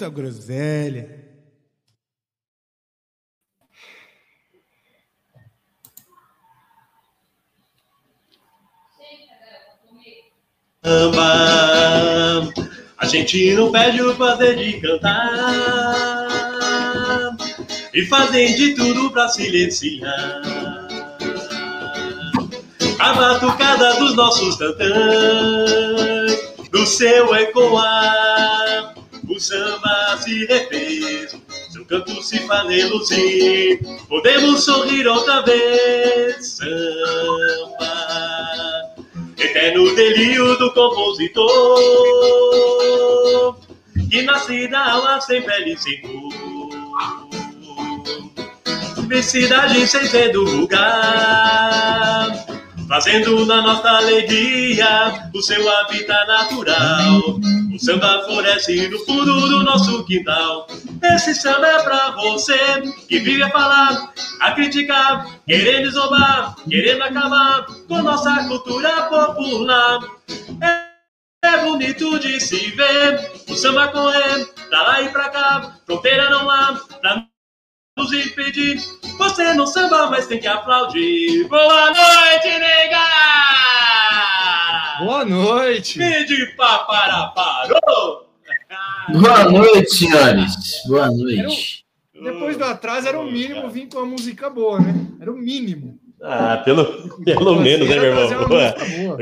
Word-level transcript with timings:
muita 0.00 0.08
groselha. 0.08 1.20
Samba, 10.82 12.48
a 12.96 13.06
gente 13.06 13.52
não 13.52 13.70
perde 13.70 14.00
o 14.00 14.16
prazer 14.16 14.56
de 14.56 14.80
cantar 14.80 16.28
e 17.92 18.06
fazem 18.06 18.54
de 18.54 18.74
tudo 18.74 19.10
pra 19.10 19.28
silenciar 19.28 20.40
a 22.98 23.12
batucada 23.12 23.94
dos 23.96 24.16
nossos 24.16 24.56
tantãs, 24.56 24.88
do 26.70 26.86
seu 26.86 27.34
ecoar, 27.34 28.89
o 29.30 29.38
samba 29.38 30.18
se 30.20 30.44
refez, 30.46 31.36
seu 31.70 31.84
canto 31.84 32.20
se 32.22 32.38
faz 32.46 32.68
reluzir, 32.68 33.78
podemos 34.08 34.64
sorrir 34.64 35.06
outra 35.06 35.42
vez, 35.42 36.56
samba. 36.56 38.10
Eterno 39.38 39.94
delírio 39.94 40.58
do 40.58 40.72
compositor, 40.74 41.46
que 44.10 44.22
nasce 44.22 44.66
da 44.68 44.92
alma 44.92 45.20
sem 45.20 45.40
pele 45.42 45.74
e 45.74 45.78
sem 45.78 46.00
cor. 46.02 46.30
Felicidade 49.08 49.86
sem 49.86 50.06
ser 50.06 50.32
do 50.32 50.42
lugar, 50.42 52.30
fazendo 52.90 53.46
na 53.46 53.62
nossa 53.62 53.88
alegria 53.88 55.30
o 55.32 55.40
seu 55.40 55.70
habitat 55.76 56.26
natural. 56.26 57.38
O 57.72 57.78
samba 57.78 58.24
floresce 58.24 58.88
no 58.88 58.98
fundo 59.06 59.48
do 59.48 59.62
nosso 59.62 60.04
quintal. 60.06 60.66
Esse 61.00 61.32
samba 61.36 61.68
é 61.68 61.82
pra 61.84 62.10
você 62.10 62.58
que 63.08 63.20
vive 63.20 63.44
a 63.44 63.50
falar, 63.50 64.12
a 64.40 64.50
criticar, 64.50 65.24
querendo 65.46 65.88
zombar, 65.92 66.56
querendo 66.68 67.02
acabar 67.02 67.64
com 67.86 68.02
nossa 68.02 68.48
cultura 68.48 69.02
popular. 69.02 70.00
É, 70.60 71.54
é 71.54 71.64
bonito 71.64 72.18
de 72.18 72.40
se 72.40 72.72
ver 72.72 73.30
o 73.48 73.54
samba 73.54 73.86
correr 73.86 74.46
pra 74.68 74.82
lá 74.82 75.00
e 75.00 75.08
pra 75.10 75.28
cá, 75.28 75.76
fronteira 75.86 76.28
não 76.28 76.50
há 76.50 76.74
pra 77.00 77.29
nos 78.00 78.12
impedir. 78.12 78.80
Você 79.18 79.52
não 79.54 79.66
samba, 79.66 80.08
mas 80.10 80.26
tem 80.26 80.40
que 80.40 80.46
aplaudir. 80.46 81.46
Boa 81.48 81.86
noite, 81.86 82.48
nega! 82.58 83.04
Boa 85.00 85.24
noite! 85.24 86.00
E 86.00 86.24
de 86.24 86.46
papara 86.56 87.28
parou! 87.28 88.30
Boa 89.12 89.44
noite, 89.50 89.90
senhores. 89.90 90.54
Boa 90.86 91.08
noite. 91.08 91.84
Depois 92.14 92.56
do 92.56 92.64
atraso 92.64 93.08
era 93.08 93.20
o 93.20 93.30
mínimo 93.30 93.68
vir 93.70 93.88
com 93.88 93.98
uma 93.98 94.06
música 94.06 94.48
boa, 94.48 94.80
né? 94.80 94.94
Era 95.20 95.30
o 95.30 95.36
mínimo. 95.36 95.98
Ah, 96.22 96.58
pelo, 96.64 96.84
pelo 97.24 97.56
menos, 97.56 97.88
né, 97.88 97.96
meu 97.96 98.04
irmão? 98.04 99.16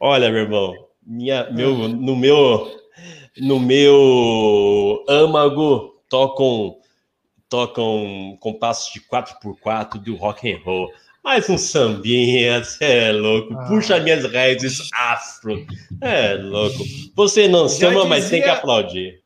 Olha, 0.00 0.30
meu 0.30 0.42
irmão, 0.42 0.74
minha, 1.04 1.48
meu, 1.50 1.88
no 1.88 2.16
meu 2.16 2.76
no 3.38 3.60
meu 3.60 5.04
âmago 5.08 5.95
tocam 6.08 6.78
tocam 7.48 8.36
compassos 8.40 8.92
de 8.92 9.00
4x4 9.00 9.98
do 10.02 10.16
rock 10.16 10.52
and 10.52 10.58
roll. 10.64 10.90
Mais 11.22 11.48
um 11.48 11.58
sambinha, 11.58 12.62
você 12.62 12.84
é 12.84 13.12
louco. 13.12 13.54
Ah. 13.54 13.66
Puxa 13.66 13.98
minhas 14.00 14.24
raízes 14.32 14.88
afro. 14.92 15.66
É 16.00 16.34
louco. 16.34 16.84
Você 17.14 17.48
não 17.48 17.68
Já 17.68 17.88
samba, 17.88 18.04
mas 18.04 18.28
tem 18.30 18.40
que 18.40 18.46
dizia- 18.46 18.58
aplaudir. 18.58 19.22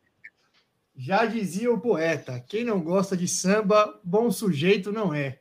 Já 0.97 1.25
dizia 1.25 1.73
o 1.73 1.81
poeta: 1.81 2.43
quem 2.49 2.65
não 2.65 2.81
gosta 2.81 3.17
de 3.17 3.27
samba, 3.29 3.99
bom 4.05 4.31
sujeito 4.31 4.93
não 4.93 5.15
é. 5.15 5.39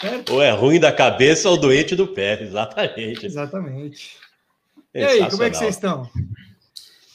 Certo? 0.00 0.32
Ou 0.34 0.42
é 0.42 0.50
ruim 0.50 0.80
da 0.80 0.90
cabeça 0.90 1.48
ou 1.48 1.56
doente 1.56 1.94
do 1.94 2.08
pé, 2.08 2.42
exatamente. 2.42 3.24
Exatamente. 3.24 4.16
E 4.94 5.04
aí, 5.04 5.30
como 5.30 5.42
é 5.42 5.50
que 5.50 5.56
vocês 5.56 5.74
estão? 5.76 6.10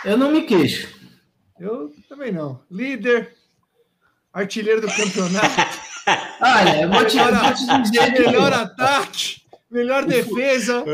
Eu 0.05 0.17
não 0.17 0.31
me 0.31 0.43
queixo. 0.43 0.96
Eu 1.59 1.91
também 2.07 2.31
não. 2.31 2.59
Líder, 2.71 3.33
artilheiro 4.33 4.81
do 4.81 4.87
campeonato, 4.87 5.87
Olha, 6.41 6.81
eu 6.83 6.89
vou 6.89 7.05
te, 7.05 7.17
eu 7.17 7.35
vou 7.35 7.53
te 7.53 7.81
dizer 7.81 8.11
melhor 8.13 8.53
ataque, 8.53 9.41
melhor 9.69 10.05
defesa, 10.05 10.85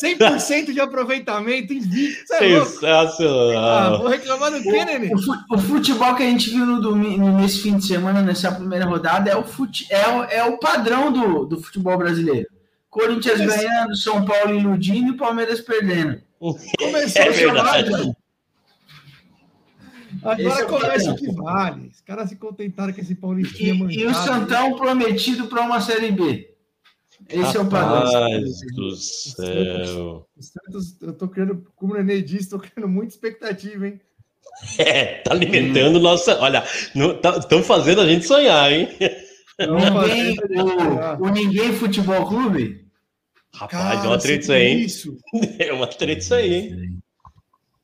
100% 0.00 0.72
de 0.72 0.80
aproveitamento, 0.80 1.72
invicto. 1.72 2.32
É 2.34 2.58
louco? 2.58 2.86
Ah, 2.86 3.08
Sensacional. 3.08 3.98
vou 3.98 4.08
reclamar 4.08 4.52
do 4.52 4.62
quê, 4.62 4.84
Nenê? 4.84 5.12
o, 5.12 5.18
fu- 5.20 5.34
o 5.50 5.58
futebol 5.58 6.14
que 6.14 6.22
a 6.22 6.26
gente 6.26 6.50
viu 6.50 6.64
no 6.64 6.80
domingo, 6.80 7.28
nesse 7.40 7.62
fim 7.62 7.76
de 7.76 7.86
semana, 7.86 8.22
nessa 8.22 8.52
primeira 8.52 8.84
rodada, 8.84 9.30
é 9.30 9.36
o, 9.36 9.42
fute, 9.44 9.86
é 9.92 10.08
o, 10.08 10.24
é 10.24 10.44
o 10.44 10.58
padrão 10.58 11.10
do, 11.10 11.44
do 11.46 11.60
futebol 11.60 11.96
brasileiro. 11.98 12.46
Corinthians 12.88 13.40
Mas- 13.40 13.56
ganhando, 13.56 13.96
São 13.96 14.24
Paulo 14.24 14.54
iludindo 14.54 15.12
e 15.14 15.16
Palmeiras 15.16 15.60
perdendo. 15.60 16.20
Começou 16.78 17.22
É 17.22 17.28
a 17.28 17.32
chamar, 17.32 17.82
verdade. 17.82 18.12
Agora 20.22 20.42
Esse 20.42 20.60
é 20.60 20.64
o 20.64 20.68
começa 20.68 21.12
o 21.12 21.16
que 21.16 21.32
vale. 21.32 21.88
Os 21.88 22.00
caras 22.00 22.28
se 22.28 22.36
contentaram 22.36 22.92
com 22.92 23.00
esse 23.00 23.12
E, 23.12 23.16
Paulistinha 23.16 23.74
e 23.74 24.06
o 24.06 24.10
mancado. 24.10 24.24
Santão 24.24 24.76
prometido 24.76 25.48
para 25.48 25.62
uma 25.62 25.80
Série 25.80 26.12
B. 26.12 26.48
Esse 27.28 27.56
é 27.56 27.60
o 27.60 27.66
padrão. 27.66 28.04
Rapaz 28.04 28.60
do 28.74 28.96
céu. 28.96 30.26
O 30.36 30.42
Santos, 30.42 31.00
eu 31.00 31.12
tô 31.12 31.28
criando, 31.28 31.66
como 31.74 31.94
o 31.94 31.96
Nenê 31.96 32.22
disse, 32.22 32.50
tô 32.50 32.58
criando 32.58 32.88
muita 32.88 33.12
expectativa, 33.12 33.86
hein? 33.86 34.00
É, 34.78 35.22
tá 35.22 35.32
alimentando 35.32 35.98
nossa. 35.98 36.38
Olha, 36.40 36.62
estão 37.38 37.62
fazendo 37.62 38.00
a 38.00 38.06
gente 38.06 38.26
sonhar, 38.26 38.70
hein? 38.70 38.88
Ninguém, 39.58 40.36
Não, 40.50 41.20
o, 41.20 41.26
o 41.26 41.28
Ninguém 41.30 41.72
Futebol 41.72 42.26
Clube? 42.26 42.86
Rapaz, 43.54 44.04
é 44.04 44.08
uma 44.08 44.18
treta 44.18 44.42
isso 44.42 44.52
aí, 44.52 44.66
hein? 44.66 44.80
Isso. 44.80 45.16
É 45.58 45.72
uma 45.72 45.86
treta 45.86 46.20
isso 46.20 46.34
aí, 46.34 46.54
hein? 46.54 47.01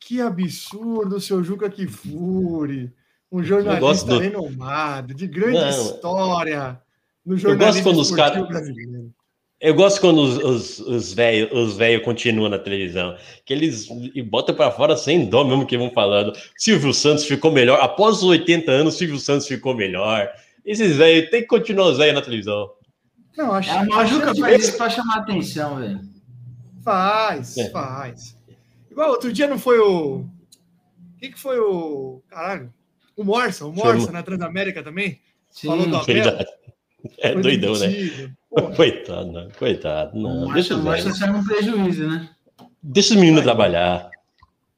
Que 0.09 0.23
absurdo, 0.23 1.21
seu 1.21 1.45
Juca 1.45 1.69
Kifuri. 1.69 2.91
Um 3.31 3.41
gosto 3.41 3.47
jornalista 3.47 4.07
do- 4.07 4.19
renomado, 4.21 5.13
de 5.13 5.27
grande 5.27 5.59
Não. 5.59 5.69
história 5.69 6.81
no 7.27 7.35
gosto 7.35 7.43
jornalismo 7.43 7.83
quando 7.83 7.99
os 8.01 8.11
caras- 8.11 8.49
brasileiro. 8.49 9.13
Eu 9.61 9.75
gosto 9.75 10.01
quando 10.01 10.23
os, 10.23 10.39
os, 10.39 10.79
os 10.79 11.13
velhos 11.13 11.51
os 11.53 11.77
velhos 11.77 12.03
continuam 12.05 12.49
na 12.49 12.59
televisão, 12.59 13.17
que 13.45 13.53
eles 13.53 13.87
e 14.15 14.23
botam 14.23 14.55
pra 14.55 14.71
fora 14.71 14.97
sem 14.97 15.29
dó 15.29 15.45
mesmo 15.45 15.67
que 15.67 15.77
vão 15.77 15.91
falando. 15.91 16.33
Silvio 16.57 16.95
Santos 16.95 17.25
ficou 17.27 17.53
melhor. 17.53 17.79
Após 17.83 18.19
os 18.19 18.23
80 18.23 18.71
anos, 18.71 18.95
Silvio 18.95 19.19
Santos 19.19 19.47
ficou 19.47 19.75
melhor. 19.75 20.31
Esses 20.65 20.97
velhos, 20.97 21.29
tem 21.29 21.43
que 21.43 21.49
continuar 21.49 21.89
os 21.89 21.99
velhos 21.99 22.15
na 22.15 22.23
televisão. 22.23 22.71
Não, 23.37 23.53
acho 23.53 23.69
É 23.69 23.73
a 23.79 23.85
Majuca 23.85 24.35
faz 24.35 24.63
isso 24.69 24.79
para 24.79 24.89
chamar 24.91 25.19
atenção, 25.19 25.77
velho. 25.77 26.01
Faz, 26.83 27.59
É. 27.59 27.69
faz. 27.71 28.38
Igual 28.99 29.11
outro 29.13 29.33
dia 29.33 29.47
não 29.47 29.61
foi 29.61 29.79
o. 29.79 30.23
O 30.23 30.29
que, 31.21 31.29
que 31.31 31.39
foi 31.39 31.57
o. 31.61 32.21
Caralho. 32.29 32.75
O 33.17 33.23
Morsa, 33.23 33.65
o 33.65 33.73
Morsa 33.73 34.01
Chama- 34.01 34.13
na 34.13 34.23
Transamérica 34.25 34.83
também. 34.83 35.21
Sim. 35.51 35.69
Falou 35.69 35.87
do 35.87 35.97
Abel. 35.99 36.15
Verdade. 36.17 36.47
É 37.19 37.33
foi 37.33 37.43
doidão, 37.43 37.79
né? 37.79 37.87
Pô, 38.51 38.73
Coitado, 38.73 39.31
né? 39.31 39.49
coitado. 39.57 40.19
Não, 40.21 40.49
O 40.49 40.53
deixa 40.53 40.77
Márcio 40.77 41.05
velhos. 41.05 41.19
saiu 41.19 41.35
um 41.37 41.45
prejuízo, 41.45 42.09
né? 42.09 42.29
Deixa 42.83 43.15
os 43.15 43.21
meninos 43.21 43.45
trabalhar. 43.45 44.11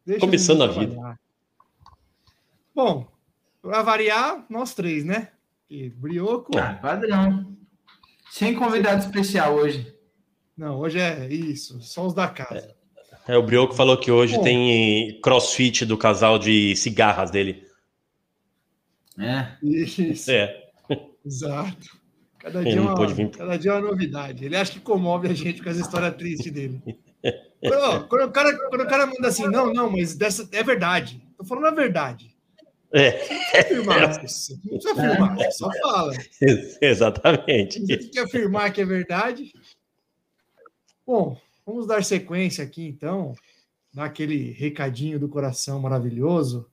deixa 0.05 0.21
Começando 0.21 0.61
o 0.61 0.65
a 0.65 0.67
vida. 0.67 0.93
trabalhar. 0.93 1.19
Bom, 2.75 3.09
para 3.63 3.81
variar, 3.83 4.45
nós 4.51 4.75
três, 4.75 5.03
né? 5.03 5.31
E 5.71 5.89
Brioco. 5.89 6.59
Ah, 6.59 6.75
padrão. 6.75 7.57
Sem 8.31 8.55
convidado 8.55 9.01
especial 9.03 9.55
hoje. 9.55 9.97
Não, 10.55 10.79
hoje 10.79 11.01
é 11.01 11.27
isso, 11.33 11.81
só 11.81 12.07
os 12.07 12.13
da 12.13 12.29
casa. 12.29 12.59
É, 12.59 12.75
o 13.29 13.43
Brioco 13.43 13.75
falou 13.75 13.97
que 13.97 14.11
hoje 14.11 14.41
tem 14.43 15.21
crossfit 15.21 15.85
do 15.85 15.97
casal 15.97 16.39
de 16.39 16.75
cigarras 16.77 17.31
dele. 17.31 17.65
É. 19.19 19.49
Isso, 19.63 20.31
É. 20.31 20.69
exato. 21.25 22.01
Cada 22.39 22.63
dia, 22.63 22.73
é 22.73 22.77
não 22.77 22.95
uma, 22.95 23.29
cada 23.31 23.59
dia 23.59 23.71
é 23.73 23.75
uma 23.75 23.91
novidade. 23.91 24.45
Ele 24.47 24.57
acha 24.57 24.73
que 24.73 24.81
comove 24.81 25.29
a 25.29 25.35
gente 25.35 25.63
com 25.63 25.69
as 25.69 25.77
histórias 25.77 26.17
tristes 26.17 26.51
dele. 26.51 26.81
Quando, 27.61 28.09
quando 28.09 28.29
o 28.29 28.33
cara, 28.33 28.69
quando 28.71 28.81
o 28.81 28.87
cara 28.89 29.07
manda 29.07 29.29
assim, 29.29 29.47
não, 29.47 29.71
não, 29.73 29.91
mas 29.91 30.15
dessa 30.15 30.49
é 30.51 30.63
verdade. 30.63 31.23
Tô 31.37 31.45
falando 31.45 31.67
a 31.67 31.71
verdade. 31.71 32.35
É, 32.93 33.61
Afirmar, 33.61 34.01
não 34.01 34.19
precisa 34.19 34.59
afirmar, 34.93 35.53
só 35.53 35.71
fala. 35.83 36.13
exatamente. 36.81 37.79
Você 37.81 37.97
tem 37.99 38.09
que 38.09 38.19
afirmar 38.19 38.73
que 38.73 38.81
é 38.81 38.85
verdade. 38.87 39.53
Bom, 41.07 41.37
vamos 41.71 41.87
dar 41.87 42.05
sequência 42.05 42.65
aqui 42.65 42.87
então, 42.87 43.35
naquele 43.95 44.51
recadinho 44.51 45.19
do 45.19 45.29
coração 45.29 45.81
maravilhoso. 45.81 46.69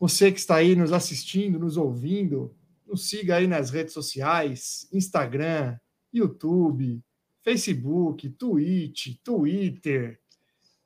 Você 0.00 0.32
que 0.32 0.40
está 0.40 0.56
aí 0.56 0.74
nos 0.74 0.92
assistindo, 0.92 1.58
nos 1.58 1.76
ouvindo, 1.76 2.56
nos 2.86 3.08
siga 3.08 3.36
aí 3.36 3.46
nas 3.46 3.70
redes 3.70 3.92
sociais, 3.92 4.88
Instagram, 4.92 5.78
YouTube, 6.12 7.02
Facebook, 7.42 8.28
Twitch, 8.30 9.16
Twitter 9.22 10.20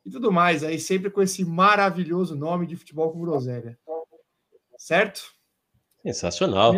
e 0.04 0.10
tudo 0.10 0.30
mais 0.30 0.62
aí, 0.62 0.78
sempre 0.78 1.10
com 1.10 1.22
esse 1.22 1.44
maravilhoso 1.44 2.36
nome 2.36 2.66
de 2.66 2.76
futebol 2.76 3.12
com 3.12 3.20
groselha. 3.20 3.78
Certo? 4.76 5.32
Sensacional. 6.02 6.74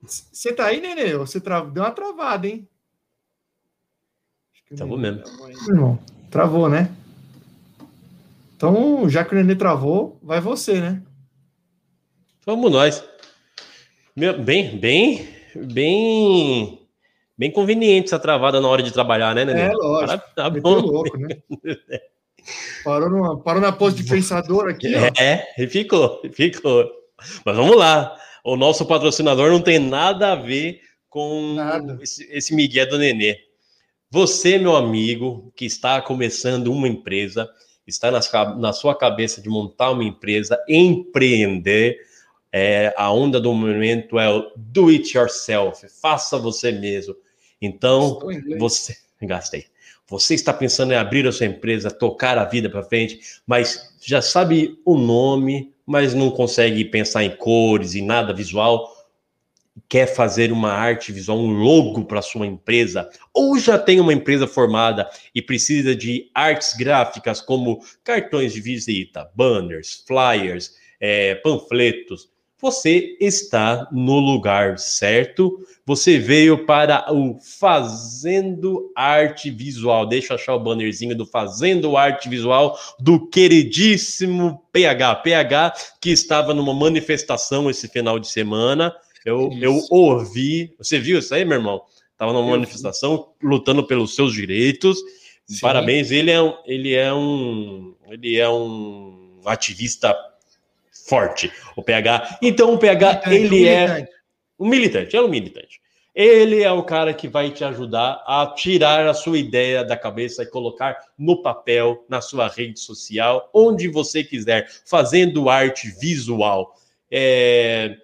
Você 0.00 0.52
tá 0.52 0.66
aí, 0.66 0.80
Nenê? 0.80 1.16
Você 1.16 1.40
tra... 1.40 1.60
deu 1.60 1.82
uma 1.82 1.92
travada, 1.92 2.48
hein? 2.48 2.68
Travou 4.76 4.98
mesmo. 4.98 5.22
Irmão, 5.68 5.98
Travou, 6.30 6.68
né? 6.68 6.90
Então, 8.56 9.08
já 9.08 9.24
que 9.24 9.34
o 9.34 9.36
Nenê 9.36 9.54
travou, 9.56 10.16
vai 10.22 10.40
você, 10.40 10.80
né? 10.80 11.02
Vamos 12.46 12.70
nós. 12.70 13.04
Meu, 14.14 14.38
Bem, 14.40 14.78
bem, 14.78 15.28
bem, 15.54 16.80
bem 17.36 17.50
conveniente 17.50 18.06
essa 18.06 18.18
travada 18.18 18.60
na 18.60 18.68
hora 18.68 18.82
de 18.82 18.92
trabalhar, 18.92 19.34
né, 19.34 19.44
Nenê? 19.44 19.62
É, 19.62 19.72
lógico. 19.72 20.22
Tá 20.36 20.48
Meteu 20.48 20.62
bom. 20.62 20.80
louco, 20.80 21.18
né? 21.18 21.36
Parou, 22.84 23.10
numa, 23.10 23.38
parou 23.40 23.60
na 23.60 23.72
pose 23.72 23.96
de 23.96 24.08
pensador 24.08 24.68
aqui, 24.68 24.92
ó. 24.94 25.20
É, 25.20 25.46
e 25.58 25.66
ficou, 25.66 26.20
e 26.24 26.30
ficou. 26.30 26.88
Mas 27.44 27.56
vamos 27.56 27.76
lá. 27.76 28.16
O 28.44 28.56
nosso 28.56 28.86
patrocinador 28.86 29.50
não 29.50 29.60
tem 29.60 29.78
nada 29.78 30.32
a 30.32 30.36
ver 30.36 30.80
com 31.08 31.54
Nada. 31.54 31.98
esse, 32.00 32.24
esse 32.32 32.54
Miguel 32.54 32.88
do 32.88 32.98
Nenê. 32.98 33.38
Você, 34.12 34.58
meu 34.58 34.76
amigo, 34.76 35.50
que 35.56 35.64
está 35.64 36.02
começando 36.02 36.70
uma 36.70 36.86
empresa, 36.86 37.48
está 37.86 38.10
ca- 38.20 38.54
na 38.56 38.70
sua 38.74 38.94
cabeça 38.94 39.40
de 39.40 39.48
montar 39.48 39.90
uma 39.90 40.04
empresa, 40.04 40.62
empreender, 40.68 41.98
é, 42.52 42.92
a 42.94 43.10
onda 43.10 43.40
do 43.40 43.54
momento 43.54 44.18
é 44.18 44.28
o 44.28 44.52
do 44.54 44.88
it 44.90 45.16
yourself, 45.16 45.88
faça 45.88 46.36
você 46.36 46.70
mesmo. 46.70 47.16
Então, 47.58 48.18
você. 48.58 48.94
Gastei. 49.22 49.64
Você 50.06 50.34
está 50.34 50.52
pensando 50.52 50.92
em 50.92 50.96
abrir 50.96 51.26
a 51.26 51.32
sua 51.32 51.46
empresa, 51.46 51.90
tocar 51.90 52.36
a 52.36 52.44
vida 52.44 52.68
para 52.68 52.82
frente, 52.82 53.18
mas 53.46 53.96
já 53.98 54.20
sabe 54.20 54.78
o 54.84 54.98
nome, 54.98 55.72
mas 55.86 56.12
não 56.12 56.30
consegue 56.30 56.84
pensar 56.84 57.24
em 57.24 57.34
cores 57.34 57.94
e 57.94 58.02
nada 58.02 58.34
visual. 58.34 58.91
Quer 59.88 60.06
fazer 60.06 60.52
uma 60.52 60.70
arte 60.72 61.12
visual, 61.12 61.38
um 61.38 61.50
logo 61.50 62.04
para 62.04 62.20
sua 62.20 62.46
empresa, 62.46 63.08
ou 63.32 63.58
já 63.58 63.78
tem 63.78 64.00
uma 64.00 64.12
empresa 64.12 64.46
formada 64.46 65.08
e 65.34 65.40
precisa 65.40 65.94
de 65.94 66.30
artes 66.34 66.74
gráficas 66.74 67.40
como 67.40 67.80
cartões 68.04 68.52
de 68.52 68.60
visita, 68.60 69.30
banners, 69.34 70.04
flyers, 70.06 70.74
eh, 71.00 71.36
panfletos. 71.36 72.30
Você 72.60 73.16
está 73.20 73.88
no 73.90 74.18
lugar 74.18 74.78
certo 74.78 75.58
você 75.84 76.16
veio 76.16 76.64
para 76.64 77.12
o 77.12 77.38
Fazendo 77.40 78.92
Arte 78.94 79.50
Visual. 79.50 80.06
Deixa 80.06 80.32
eu 80.32 80.36
achar 80.36 80.54
o 80.54 80.60
bannerzinho 80.60 81.16
do 81.16 81.26
Fazendo 81.26 81.96
Arte 81.96 82.28
Visual 82.28 82.78
do 83.00 83.28
queridíssimo 83.28 84.62
PH. 84.70 85.16
PH 85.16 85.74
que 86.00 86.10
estava 86.10 86.54
numa 86.54 86.72
manifestação 86.72 87.68
esse 87.68 87.88
final 87.88 88.20
de 88.20 88.28
semana. 88.28 88.94
Eu, 89.24 89.48
Isso. 89.52 89.64
eu 89.64 89.80
ouvi. 89.90 90.74
Você 90.78 90.98
viu 90.98 91.18
isso 91.18 91.34
aí, 91.34 91.44
meu 91.44 91.58
irmão? 91.58 91.82
Estava 92.12 92.32
numa 92.32 92.42
Eu 92.42 92.46
vi. 92.46 92.50
manifestação 92.52 93.32
lutando 93.42 93.86
pelos 93.86 94.14
seus 94.14 94.32
direitos. 94.32 94.98
Sim. 95.46 95.58
Parabéns, 95.60 96.10
ele 96.10 96.30
é, 96.30 96.40
um- 96.40 96.56
ele 96.66 96.94
é 96.94 97.12
um 97.12 97.94
ele 98.08 98.38
é 98.38 98.48
um 98.48 99.40
ativista 99.46 100.14
forte, 101.08 101.50
o 101.76 101.82
PH. 101.82 102.38
Então 102.42 102.74
o 102.74 102.78
PH 102.78 103.22
Militante, 103.26 103.34
ele 103.54 103.66
é 103.68 103.86
militante. 103.88 104.10
um 104.58 104.68
militante, 104.68 105.16
é 105.16 105.20
um 105.22 105.28
militante. 105.28 105.80
Ele 106.14 106.62
é 106.62 106.70
o 106.70 106.82
cara 106.82 107.14
que 107.14 107.26
vai 107.26 107.50
te 107.50 107.64
ajudar 107.64 108.22
a 108.26 108.46
tirar 108.54 109.06
a 109.08 109.14
sua 109.14 109.38
ideia 109.38 109.82
da 109.82 109.96
cabeça 109.96 110.42
e 110.42 110.46
colocar 110.46 110.98
no 111.18 111.40
papel, 111.40 112.04
na 112.06 112.20
sua 112.20 112.48
rede 112.48 112.78
social, 112.78 113.48
onde 113.54 113.88
você 113.88 114.22
quiser, 114.22 114.68
fazendo 114.84 115.48
arte 115.48 115.88
visual. 115.98 116.74
É, 117.10 117.96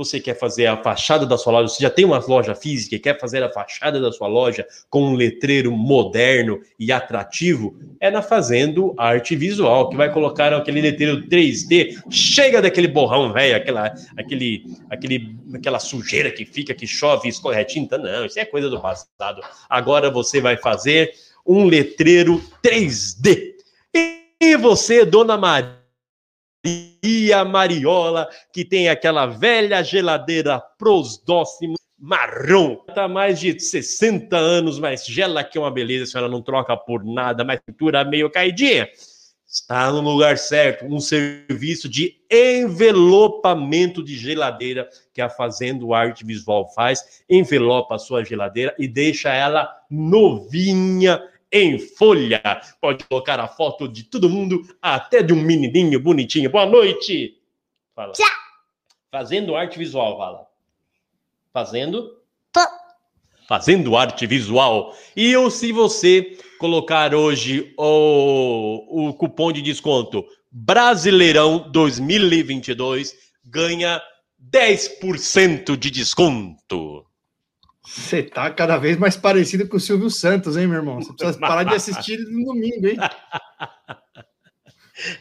Você 0.00 0.18
quer 0.18 0.32
fazer 0.32 0.64
a 0.64 0.78
fachada 0.78 1.26
da 1.26 1.36
sua 1.36 1.52
loja, 1.52 1.68
você 1.68 1.82
já 1.82 1.90
tem 1.90 2.06
uma 2.06 2.24
loja 2.26 2.54
física 2.54 2.96
e 2.96 2.98
quer 2.98 3.20
fazer 3.20 3.42
a 3.42 3.52
fachada 3.52 4.00
da 4.00 4.10
sua 4.10 4.28
loja 4.28 4.66
com 4.88 5.02
um 5.02 5.14
letreiro 5.14 5.70
moderno 5.70 6.58
e 6.78 6.90
atrativo, 6.90 7.78
é 8.00 8.10
na 8.10 8.22
Fazendo 8.22 8.94
Arte 8.96 9.36
Visual, 9.36 9.90
que 9.90 9.96
vai 9.98 10.10
colocar 10.10 10.54
aquele 10.54 10.80
letreiro 10.80 11.28
3D, 11.28 12.02
chega 12.08 12.62
daquele 12.62 12.88
borrão 12.88 13.30
velho, 13.30 13.54
aquela, 13.54 13.94
aquele, 14.16 14.64
aquele, 14.88 15.36
aquela 15.52 15.78
sujeira 15.78 16.30
que 16.30 16.46
fica, 16.46 16.72
que 16.72 16.86
chove, 16.86 17.28
escorre 17.28 17.62
tinta. 17.66 17.98
Não, 17.98 18.24
isso 18.24 18.40
é 18.40 18.46
coisa 18.46 18.70
do 18.70 18.80
passado. 18.80 19.42
Agora 19.68 20.10
você 20.10 20.40
vai 20.40 20.56
fazer 20.56 21.12
um 21.46 21.66
letreiro 21.66 22.42
3D. 22.64 23.50
E 24.40 24.56
você, 24.56 25.04
dona 25.04 25.36
Maria 25.36 25.79
Mariola, 27.46 28.28
que 28.52 28.64
tem 28.64 28.88
aquela 28.88 29.26
velha 29.26 29.82
geladeira 29.82 30.60
prosdóximo 30.78 31.74
marrom, 32.00 32.76
tá 32.94 33.06
mais 33.06 33.38
de 33.38 33.58
60 33.60 34.34
anos, 34.36 34.78
mas 34.78 35.04
gela 35.04 35.44
que 35.44 35.58
é 35.58 35.60
uma 35.60 35.70
beleza, 35.70 36.04
a 36.04 36.06
senhora 36.06 36.30
não 36.30 36.40
troca 36.40 36.74
por 36.76 37.04
nada, 37.04 37.44
mas 37.44 37.60
pintura 37.60 38.04
meio 38.04 38.30
caidinha. 38.30 38.88
Está 39.46 39.90
no 39.90 40.00
lugar 40.00 40.38
certo, 40.38 40.86
um 40.86 41.00
serviço 41.00 41.88
de 41.88 42.14
envelopamento 42.30 44.02
de 44.02 44.16
geladeira 44.16 44.88
que 45.12 45.20
a 45.20 45.28
Fazendo 45.28 45.92
Arte 45.92 46.24
Visual 46.24 46.72
faz, 46.72 47.22
envelopa 47.28 47.96
a 47.96 47.98
sua 47.98 48.24
geladeira 48.24 48.74
e 48.78 48.86
deixa 48.86 49.30
ela 49.34 49.68
novinha 49.90 51.20
em 51.52 51.78
folha. 51.78 52.40
Pode 52.80 53.04
colocar 53.04 53.40
a 53.40 53.48
foto 53.48 53.88
de 53.88 54.04
todo 54.04 54.28
mundo, 54.28 54.62
até 54.80 55.22
de 55.22 55.32
um 55.32 55.40
menininho 55.40 55.98
bonitinho. 56.00 56.50
Boa 56.50 56.66
noite. 56.66 57.38
Fala. 57.94 58.12
Tchau. 58.12 58.26
Fazendo 59.10 59.56
arte 59.56 59.78
visual, 59.78 60.16
fala. 60.16 60.46
Fazendo 61.52 62.16
Tô. 62.52 62.60
fazendo 63.48 63.96
arte 63.96 64.26
visual. 64.26 64.96
E 65.16 65.32
eu, 65.32 65.50
se 65.50 65.72
você 65.72 66.38
colocar 66.58 67.14
hoje 67.14 67.74
o, 67.76 69.08
o 69.08 69.14
cupom 69.14 69.50
de 69.50 69.60
desconto 69.60 70.24
Brasileirão 70.52 71.70
2022, 71.70 73.16
ganha 73.44 74.02
10% 74.50 75.76
de 75.76 75.90
desconto. 75.90 77.06
Você 77.92 78.22
tá 78.22 78.50
cada 78.50 78.76
vez 78.76 78.96
mais 78.96 79.16
parecido 79.16 79.66
com 79.68 79.76
o 79.76 79.80
Silvio 79.80 80.10
Santos, 80.10 80.56
hein, 80.56 80.66
meu 80.66 80.76
irmão? 80.76 81.00
Você 81.00 81.12
precisa 81.12 81.38
parar 81.40 81.64
de 81.64 81.74
assistir 81.74 82.12
ele 82.14 82.24
no 82.30 82.44
domingo, 82.46 82.86
hein? 82.86 82.96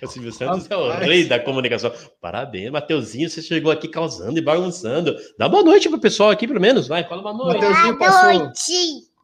O 0.03 0.07
Silvio 0.07 0.31
Santos 0.33 0.69
é 0.69 0.75
o 0.75 0.89
Rapaz. 0.89 1.05
rei 1.07 1.25
da 1.25 1.39
comunicação. 1.39 1.89
Parabéns, 2.19 2.69
Mateuzinho, 2.69 3.29
você 3.29 3.41
chegou 3.41 3.71
aqui 3.71 3.87
causando 3.87 4.37
e 4.37 4.41
bagunçando. 4.41 5.15
Dá 5.37 5.47
boa 5.47 5.63
noite 5.63 5.87
pro 5.87 5.97
pessoal 5.97 6.29
aqui, 6.31 6.45
pelo 6.45 6.59
menos. 6.59 6.85
Vai, 6.85 7.07
fala 7.07 7.21
boa 7.21 7.33
noite. 7.33 7.61
Mateuzinho 7.63 7.97
Boa 7.97 8.11
passou, 8.11 8.33
noite. 8.33 8.71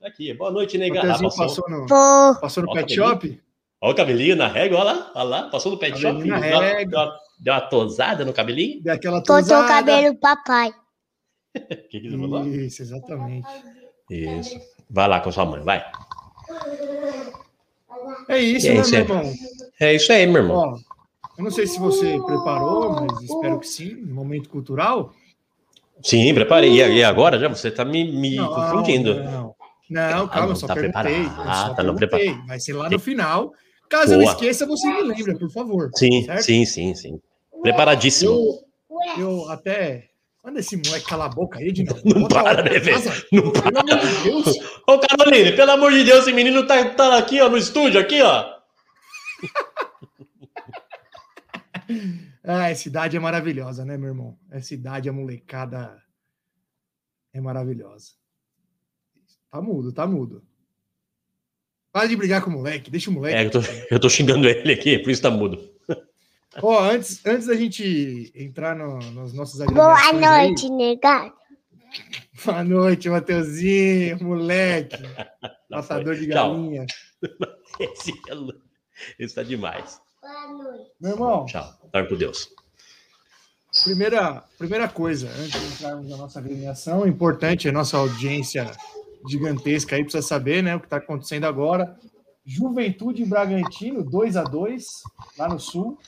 Aqui, 0.01 0.33
boa 0.33 0.51
noite, 0.51 0.77
nega. 0.77 1.01
Ah, 1.01 1.07
passou. 1.19 1.29
passou 1.35 1.65
no, 1.69 1.85
Pô, 1.87 2.39
passou 2.39 2.63
no 2.63 2.69
Ó, 2.69 2.73
pet 2.73 2.95
shop. 2.95 3.41
Olha 3.81 3.91
o 3.91 3.95
cabelinho 3.95 4.35
na 4.37 4.47
régua, 4.47 4.79
olha 4.79 4.91
lá, 4.93 5.11
olha 5.15 5.23
lá. 5.29 5.49
Passou 5.49 5.73
no 5.73 5.77
pet 5.77 5.99
shop. 5.99 6.13
Cabelinho 6.25 6.33
na 6.35 6.39
Deu 6.39 6.57
uma- 6.57 6.63
régua. 6.63 6.85
Deu 6.89 6.99
uma, 7.01 7.19
deu 7.39 7.53
uma 7.53 7.61
tosada 7.61 8.23
no 8.25 8.31
cabelinho. 8.31 8.81
Deu 8.81 8.93
aquela 8.93 9.17
cortou 9.17 9.35
o 9.35 9.39
tosada. 9.41 9.67
cabelo 9.67 10.15
papai. 10.15 10.73
O 11.55 11.87
que, 11.89 11.99
que 11.99 12.09
você 12.09 12.17
falou? 12.17 12.47
Isso, 12.47 12.81
exatamente. 12.81 13.47
Isso. 14.09 14.59
Vai 14.89 15.07
lá 15.07 15.19
com 15.19 15.31
sua 15.31 15.45
mãe, 15.45 15.61
vai. 15.63 15.83
É 18.27 18.37
isso, 18.39 18.67
É 18.67 18.73
né, 18.73 18.81
isso 18.81 18.91
meu 18.91 18.99
irmão? 19.01 19.33
É 19.79 19.93
isso 19.93 20.11
aí, 20.11 20.27
meu 20.27 20.41
irmão. 20.41 20.57
Ó, 20.57 20.77
eu 21.37 21.43
não 21.43 21.51
sei 21.51 21.67
se 21.67 21.79
você 21.79 22.19
preparou, 22.25 22.91
mas 22.91 23.21
espero 23.21 23.59
que 23.59 23.67
sim. 23.67 23.95
Momento 24.05 24.49
cultural. 24.49 25.13
Sim, 26.03 26.33
preparei. 26.33 26.71
E 26.73 27.03
agora 27.03 27.39
já 27.39 27.47
você 27.47 27.71
tá 27.71 27.83
me, 27.85 28.03
me 28.11 28.35
Não, 28.35 28.53
confundindo. 28.53 29.15
Não, 29.23 29.55
não 29.89 30.27
calma, 30.27 30.41
não 30.47 30.49
eu 30.49 30.55
só 30.55 30.67
tá 30.67 30.73
perguntei. 30.75 31.23
preparado. 31.23 31.39
eu 31.39 31.53
só 31.53 31.71
Ah, 31.71 31.73
tá 31.75 31.83
não 31.83 31.95
perguntei. 31.95 32.33
Vai 32.47 32.59
ser 32.59 32.73
lá 32.73 32.89
no 32.89 32.99
final. 32.99 33.51
Caso 33.89 34.13
eu 34.13 34.19
Boa. 34.19 34.31
esqueça, 34.31 34.65
você 34.65 34.87
me 34.87 35.03
lembra, 35.03 35.37
por 35.37 35.49
favor. 35.51 35.89
Sim, 35.95 36.23
certo? 36.25 36.43
sim, 36.43 36.65
sim, 36.65 36.95
sim. 36.95 37.19
Preparadíssimo. 37.61 38.31
Eu, 39.17 39.19
eu 39.19 39.49
até. 39.49 40.09
Manda 40.45 40.59
esse 40.59 40.77
moleque 40.77 41.07
calar 41.07 41.31
a 41.31 41.33
boca 41.33 41.57
aí 41.57 41.71
de 41.71 41.83
novo. 41.83 42.01
Não 42.05 42.21
Bota 42.21 42.43
para, 42.43 42.63
né, 42.63 42.77
velho? 42.77 42.99
Não 43.31 43.51
Pelo 43.51 43.79
amor 43.79 43.99
de 43.99 44.23
Deus. 44.23 44.45
Ô, 44.87 44.99
Caroline, 44.99 45.51
pelo 45.53 45.71
amor 45.71 45.91
de 45.91 46.03
Deus, 46.03 46.19
esse 46.19 46.33
menino 46.33 46.67
tá, 46.67 46.87
tá 46.91 47.17
aqui, 47.17 47.41
ó, 47.41 47.49
no 47.49 47.57
estúdio, 47.57 47.99
aqui, 47.99 48.21
ó. 48.21 48.53
Ah, 52.47 52.69
essa 52.69 52.87
idade 52.87 53.17
é 53.17 53.19
maravilhosa, 53.19 53.83
né, 53.83 53.97
meu 53.97 54.09
irmão? 54.09 54.37
Essa 54.51 54.75
idade, 54.75 55.09
a 55.09 55.13
molecada 55.13 55.99
é 57.33 57.41
maravilhosa. 57.41 58.11
Tá 59.51 59.59
mudo, 59.59 59.91
tá 59.91 60.05
mudo. 60.05 60.43
Para 61.91 62.07
de 62.07 62.15
brigar 62.15 62.43
com 62.43 62.51
o 62.51 62.53
moleque, 62.53 62.91
deixa 62.91 63.09
o 63.09 63.13
moleque. 63.13 63.35
É, 63.35 63.45
eu 63.45 63.49
tô, 63.49 63.59
eu 63.89 63.99
tô 63.99 64.07
xingando 64.09 64.47
ele 64.47 64.73
aqui, 64.73 64.99
por 64.99 65.09
isso 65.09 65.23
tá 65.23 65.31
mudo. 65.31 65.74
Ó, 66.61 66.79
antes, 66.83 67.25
antes 67.25 67.47
da 67.47 67.55
gente 67.55 68.31
entrar 68.35 68.75
no, 68.75 68.97
nos 69.11 69.33
nossos 69.33 69.57
Boa 69.65 69.93
agremiações 69.93 70.23
aí- 70.23 70.47
noite, 70.47 70.69
negado. 70.69 71.33
Boa 72.45 72.63
noite, 72.63 73.09
Mateuzinho, 73.09 74.23
moleque. 74.23 74.97
Matador 75.69 76.15
de 76.15 76.27
Tchau. 76.27 76.51
galinha. 76.53 76.85
Esse, 77.79 78.13
é 78.29 78.33
lou- 78.33 78.53
esse 79.19 79.35
tá 79.35 79.43
demais. 79.43 79.99
Boa 80.21 80.47
noite. 80.53 80.91
Meu 81.01 81.11
irmão, 81.11 81.45
Tchau. 81.45 81.73
Glória 81.91 82.07
por 82.07 82.17
Deus. 82.17 82.49
primeira, 83.83 84.43
primeira 84.57 84.87
coisa, 84.87 85.27
antes 85.29 85.51
de 85.59 85.65
entrarmos 85.73 86.09
na 86.09 86.15
nossa 86.17 86.39
agremiação, 86.39 87.05
importante, 87.05 87.67
a 87.67 87.71
nossa 87.73 87.97
audiência 87.97 88.71
gigantesca 89.27 89.95
aí 89.97 90.03
precisa 90.03 90.25
saber, 90.25 90.63
né, 90.63 90.75
o 90.75 90.79
que 90.79 90.85
está 90.85 90.97
acontecendo 90.97 91.43
agora. 91.45 91.97
Juventude 92.45 93.25
Bragantino, 93.25 94.03
2 94.03 94.37
a 94.37 94.43
2 94.43 94.85
lá 95.37 95.49
no 95.49 95.59
Sul, 95.59 95.99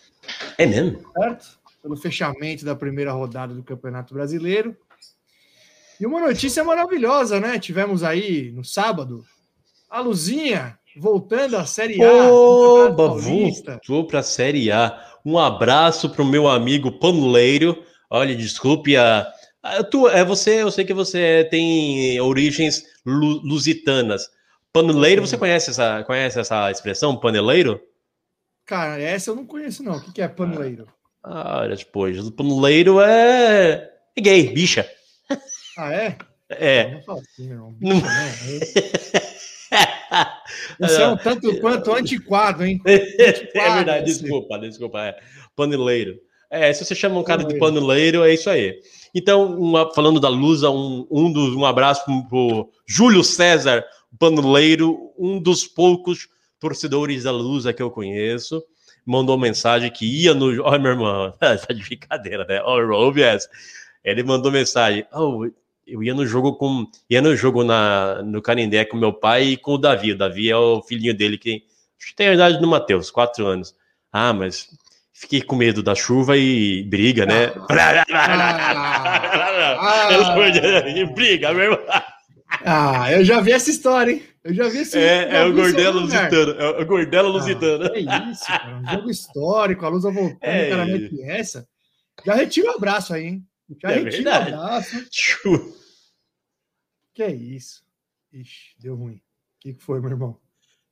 É 0.58 0.66
mesmo? 0.66 1.02
certo? 1.18 1.58
Pelo 1.82 1.96
fechamento 1.96 2.66
da 2.66 2.76
primeira 2.76 3.12
rodada 3.12 3.54
do 3.54 3.64
Campeonato 3.64 4.14
Brasileiro. 4.14 4.76
E 6.00 6.06
uma 6.06 6.20
notícia 6.20 6.64
maravilhosa, 6.64 7.40
né? 7.40 7.58
Tivemos 7.60 8.04
aí 8.04 8.52
no 8.52 8.64
sábado 8.64 9.24
a 9.90 10.00
Luzinha 10.00 10.78
voltando 10.98 11.56
à 11.58 11.66
Série 11.66 12.04
A. 12.04 12.32
Oba, 12.32 13.08
voltou 13.20 14.06
pra 14.06 14.22
Série 14.22 14.72
A. 14.72 15.00
Um 15.26 15.38
abraço 15.38 16.10
pro 16.10 16.26
meu 16.26 16.48
amigo 16.48 16.92
Panuleiro. 17.00 17.84
Olha, 18.10 18.36
desculpe 18.36 18.96
a. 18.96 19.28
a- 19.64 19.84
Tu, 19.84 20.08
é 20.10 20.24
você, 20.24 20.62
eu 20.62 20.72
sei 20.72 20.86
que 20.86 20.94
você 20.94 21.48
tem 21.50 22.20
origens 22.22 22.84
lu- 23.06 23.42
lusitanas. 23.44 24.30
Panuleiro, 24.72 25.26
você 25.26 25.38
conhece 25.38 25.72
essa, 25.72 26.04
conhece 26.04 26.40
essa 26.40 26.70
expressão, 26.70 27.16
paneleiro? 27.18 27.82
Cara, 28.68 29.02
essa 29.02 29.32
eu 29.32 29.36
não 29.36 29.46
conheço, 29.46 29.82
não. 29.82 29.94
O 29.96 30.02
que 30.02 30.12
que 30.14 30.22
é 30.22 30.28
panuleiro? 30.28 30.88
Ah, 31.24 31.62
olha, 31.62 31.76
depois. 31.76 32.20
O 32.20 32.32
panuleiro 32.32 33.00
é. 33.02 33.90
é 34.16 34.22
gay, 34.22 34.50
bicha. 34.54 34.88
Ah, 35.78 35.92
é? 35.94 36.18
É. 36.50 36.92
Não 36.96 37.02
fala 37.04 37.20
assim, 37.22 37.48
meu 37.48 37.54
irmão. 37.56 37.76
Não- 37.82 37.96
Bicha, 38.02 38.82
não. 40.80 40.88
Você 40.88 41.02
é 41.02 41.08
um 41.10 41.18
tanto 41.18 41.60
quanto 41.60 41.94
antiquado, 41.94 42.66
hein? 42.66 42.80
É 42.86 43.30
Antiquado, 43.30 43.76
verdade, 43.76 44.10
esse. 44.10 44.22
desculpa, 44.22 44.60
desculpa. 44.60 45.00
É. 45.02 45.18
Paneleiro. 45.56 46.16
É, 46.50 46.72
se 46.74 46.86
você 46.86 46.96
chama 46.96 47.20
um 47.20 47.24
cara 47.24 47.44
de 47.44 47.58
Paneleiro. 47.58 47.80
paneleiro, 48.20 48.24
é 48.24 48.34
isso 48.34 48.50
aí. 48.50 48.80
Então, 49.14 49.58
uma- 49.60 49.94
falando 49.94 50.20
da 50.20 50.30
Lusa, 50.30 50.70
um, 50.70 51.06
um, 51.12 51.32
dos, 51.32 51.56
um 51.56 51.66
abraço 51.66 52.06
pro, 52.06 52.28
pro 52.28 52.70
Júlio 52.88 53.24
César 53.24 53.84
Paneleiro, 54.18 55.12
um 55.18 55.40
dos 55.42 55.66
poucos 55.68 56.28
torcedores 56.60 57.24
da 57.24 57.32
Lusa 57.32 57.74
que 57.74 57.82
eu 57.82 57.92
conheço. 57.92 58.64
Mandou 59.06 59.38
mensagem 59.38 59.92
que 59.92 60.06
ia 60.06 60.34
no. 60.34 60.48
Olha, 60.64 60.80
meu 60.80 60.92
irmão, 60.92 61.32
tá 61.40 61.56
de 61.56 61.84
brincadeira, 61.84 62.46
né? 62.46 62.62
Olha, 62.64 62.96
ouve 62.96 63.22
essa. 63.22 63.50
Ele 64.04 64.24
mandou 64.24 64.52
mensagem. 64.52 65.06
Oh, 65.14 65.46
eu 65.86 66.04
ia 66.04 66.14
no 66.14 66.26
jogo 66.26 66.56
com. 66.56 66.86
Ia 67.10 67.22
no 67.22 67.36
jogo 67.36 67.64
na, 67.64 68.22
no 68.24 68.42
Canindé 68.42 68.86
com 68.86 68.98
meu 68.98 69.14
pai 69.14 69.44
e 69.44 69.58
com 69.58 69.74
o 69.74 69.78
Davi. 69.78 70.12
O 70.12 70.18
Davi 70.18 70.50
é 70.50 70.58
o 70.58 70.82
filhinho 70.82 71.16
dele 71.16 71.38
que 71.38 71.64
Acho 72.00 72.10
que 72.10 72.16
tem 72.16 72.28
a 72.30 72.34
idade 72.34 72.60
do 72.60 72.68
Matheus, 72.68 73.10
quatro 73.10 73.46
anos. 73.46 73.74
Ah, 74.14 74.32
mas 74.32 74.68
fiquei 75.14 75.42
com 75.42 75.56
medo 75.56 75.82
da 75.82 75.96
chuva 75.96 76.38
e 76.38 76.84
briga, 76.84 77.26
né? 77.26 77.52
Ah, 77.70 78.06
briga, 81.14 81.54
meu 81.54 81.64
irmão. 81.64 81.80
Ah, 82.50 83.12
eu 83.12 83.24
já 83.26 83.42
vi 83.42 83.52
essa 83.52 83.70
história, 83.70 84.12
hein? 84.12 84.24
Eu 84.44 84.54
já 84.54 84.70
vi 84.70 84.78
esse. 84.80 84.98
É, 84.98 85.36
é 85.38 85.44
o 85.44 85.48
lugar. 85.50 85.66
Lusitano. 85.94 86.52
É 86.60 86.82
o 86.82 86.86
Gordelo 86.86 87.30
Lusitano. 87.30 87.86
Ah, 87.86 87.92
é 87.98 88.32
isso, 88.32 88.46
cara. 88.46 88.78
Um 88.78 88.90
jogo 88.90 89.10
histórico, 89.10 89.86
a 89.86 89.90
Lusa 89.90 90.12
voltando, 90.12 90.38
É 90.42 90.70
cara 90.70 90.86
mete 90.86 91.22
essa. 91.24 91.68
Já 92.26 92.36
retira 92.36 92.72
o 92.72 92.76
abraço 92.76 93.14
aí, 93.14 93.26
hein? 93.26 93.48
Já 93.82 93.92
É 93.92 93.96
retira 93.96 94.12
verdade. 94.40 94.52
o 94.52 94.56
abraço. 94.56 94.96
Que 97.14 97.24
é 97.24 97.32
isso? 97.34 97.84
Ixi, 98.32 98.76
deu 98.80 98.96
ruim. 98.96 99.16
O 99.16 99.22
que, 99.60 99.74
que 99.74 99.84
foi, 99.84 100.00
meu 100.00 100.12
irmão? 100.12 100.40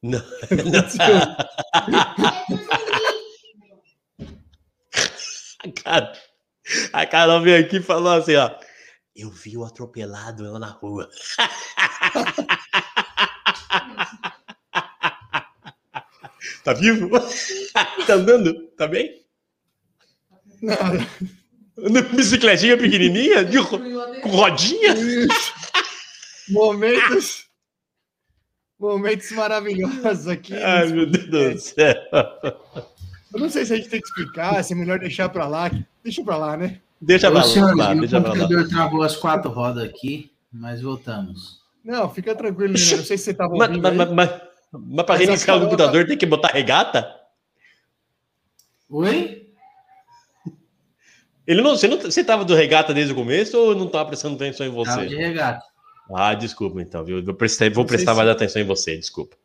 Não. 0.03 0.21
A 5.63 5.71
cara- 5.83 6.13
a 6.93 7.05
Carol 7.05 7.41
veio 7.41 7.63
aqui 7.63 7.77
e 7.77 7.81
falou 7.81 8.11
assim, 8.13 8.35
ó. 8.35 8.49
Eu 9.15 9.29
vi 9.31 9.57
o 9.57 9.63
atropelado 9.63 10.43
lá 10.51 10.59
na 10.59 10.67
rua. 10.69 11.09
tá 16.63 16.73
vivo? 16.73 17.09
tá 18.05 18.13
andando? 18.13 18.53
Tá 18.77 18.87
bem? 18.87 19.23
Nada. 20.61 21.05
Na 21.77 22.01
bicicletinha 22.01 22.77
pequenininha? 22.77 23.43
De 23.43 23.57
ro- 23.57 23.79
com 24.21 24.29
rodinha? 24.29 24.93
Ixi. 24.93 25.53
Momentos. 26.49 27.45
Momentos 28.79 29.31
maravilhosos 29.31 30.27
aqui. 30.27 30.53
Ai, 30.55 30.87
meu 30.87 31.05
Deus 31.05 31.53
do 31.55 31.59
céu. 31.59 31.95
Eu 33.33 33.39
não 33.39 33.49
sei 33.49 33.65
se 33.65 33.73
a 33.73 33.77
gente 33.77 33.89
tem 33.89 33.99
que 34.01 34.07
explicar, 34.07 34.63
se 34.63 34.73
é 34.73 34.75
melhor 34.75 34.99
deixar 34.99 35.27
pra 35.29 35.47
lá. 35.47 35.69
Deixa 36.03 36.23
pra 36.23 36.37
lá, 36.37 36.55
né? 36.57 36.81
Deixa 37.05 37.29
pra 37.31 37.39
lá, 37.39 37.93
deixa 37.93 38.19
pra 38.21 38.29
lá. 38.29 38.35
computador 38.35 38.67
travou 38.67 39.03
as 39.03 39.15
quatro 39.15 39.51
rodas 39.51 39.83
aqui, 39.83 40.31
mas 40.51 40.81
voltamos. 40.81 41.59
Não, 41.83 42.09
fica 42.09 42.33
tranquilo, 42.35 42.73
menino. 42.73 42.97
Não 42.97 43.03
sei 43.05 43.17
se 43.17 43.25
você 43.25 43.33
tava 43.33 43.55
Mas, 43.55 43.69
ouvindo 43.69 43.83
mas, 43.83 43.95
mas, 43.95 44.09
mas, 44.11 44.29
mas 44.73 45.05
pra 45.05 45.15
Mas 45.15 45.21
a 45.21 45.25
reiniciar 45.25 45.57
o 45.57 45.61
computador 45.61 46.07
tem 46.07 46.17
que 46.17 46.25
botar 46.25 46.47
regata? 46.49 47.07
Oi? 48.89 49.45
Ele 51.47 51.61
não, 51.61 51.71
você, 51.77 51.87
não, 51.87 51.99
você 51.99 52.23
tava 52.23 52.43
do 52.43 52.55
regata 52.55 52.93
desde 52.93 53.13
o 53.13 53.15
começo 53.15 53.55
ou 53.57 53.75
não 53.75 53.87
tava 53.87 54.07
prestando 54.07 54.35
atenção 54.35 54.65
em 54.65 54.83
Tava 54.83 55.05
de 55.05 55.13
você? 55.13 55.21
regata. 55.21 55.63
Ah, 56.11 56.33
desculpa 56.33 56.81
então, 56.81 57.03
viu? 57.03 57.23
Vou 57.23 57.33
prestar, 57.35 57.69
vou 57.71 57.85
prestar 57.85 58.11
se- 58.13 58.17
mais 58.17 58.29
atenção 58.29 58.61
em 58.61 58.65
você, 58.65 58.97
desculpa. 58.97 59.35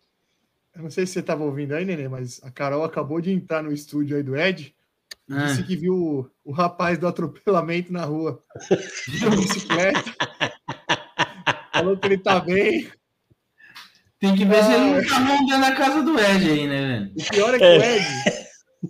Eu 0.75 0.83
não 0.83 0.90
sei 0.90 1.05
se 1.07 1.12
você 1.14 1.23
tava 1.23 1.45
ouvindo 1.45 1.73
aí, 1.75 1.85
Nenê, 1.85 2.09
mas 2.09 2.40
a 2.43 2.50
Carol 2.50 2.85
acabou 2.85 3.21
de 3.21 3.31
entrar 3.31 3.62
no 3.62 3.73
estúdio 3.73 4.17
aí 4.17 4.23
do 4.23 4.37
Ed 4.37 4.75
e 5.31 5.35
Ah, 5.35 5.45
disse 5.47 5.63
que 5.63 5.77
viu 5.77 5.95
o, 5.95 6.29
o 6.45 6.53
rapaz 6.53 6.99
do 6.99 7.07
atropelamento 7.07 7.93
na 7.93 8.05
rua. 8.05 8.43
De 9.09 9.31
bicicleta. 9.31 10.03
Falou 11.73 11.97
que 11.97 12.07
ele 12.09 12.19
tá 12.19 12.41
bem. 12.41 12.91
tem 14.19 14.35
que 14.35 14.45
ver 14.45 14.63
se 14.65 14.73
ele 14.73 14.83
Ah. 14.83 15.01
não 15.01 15.07
tá 15.07 15.19
rondando 15.19 15.59
na 15.59 15.73
casa 15.75 16.03
do 16.03 16.19
Ed 16.19 16.51
aí, 16.51 16.67
né, 16.67 16.89
velho? 16.89 17.13
O 17.17 17.25
pior 17.31 17.55
é 17.55 17.59
que 17.59 17.65
o 17.65 17.83
Ed, 17.83 18.07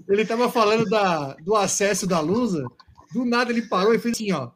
ele 0.09 0.25
tava 0.25 0.51
falando 0.51 0.85
da, 0.87 1.35
do 1.35 1.55
acesso 1.55 2.07
da 2.07 2.21
Lusa, 2.21 2.65
do 3.13 3.25
nada 3.25 3.53
ele 3.53 3.63
parou 3.63 3.95
e 3.95 3.99
fez 3.99 4.15
assim, 4.17 4.33
ó. 4.33 4.51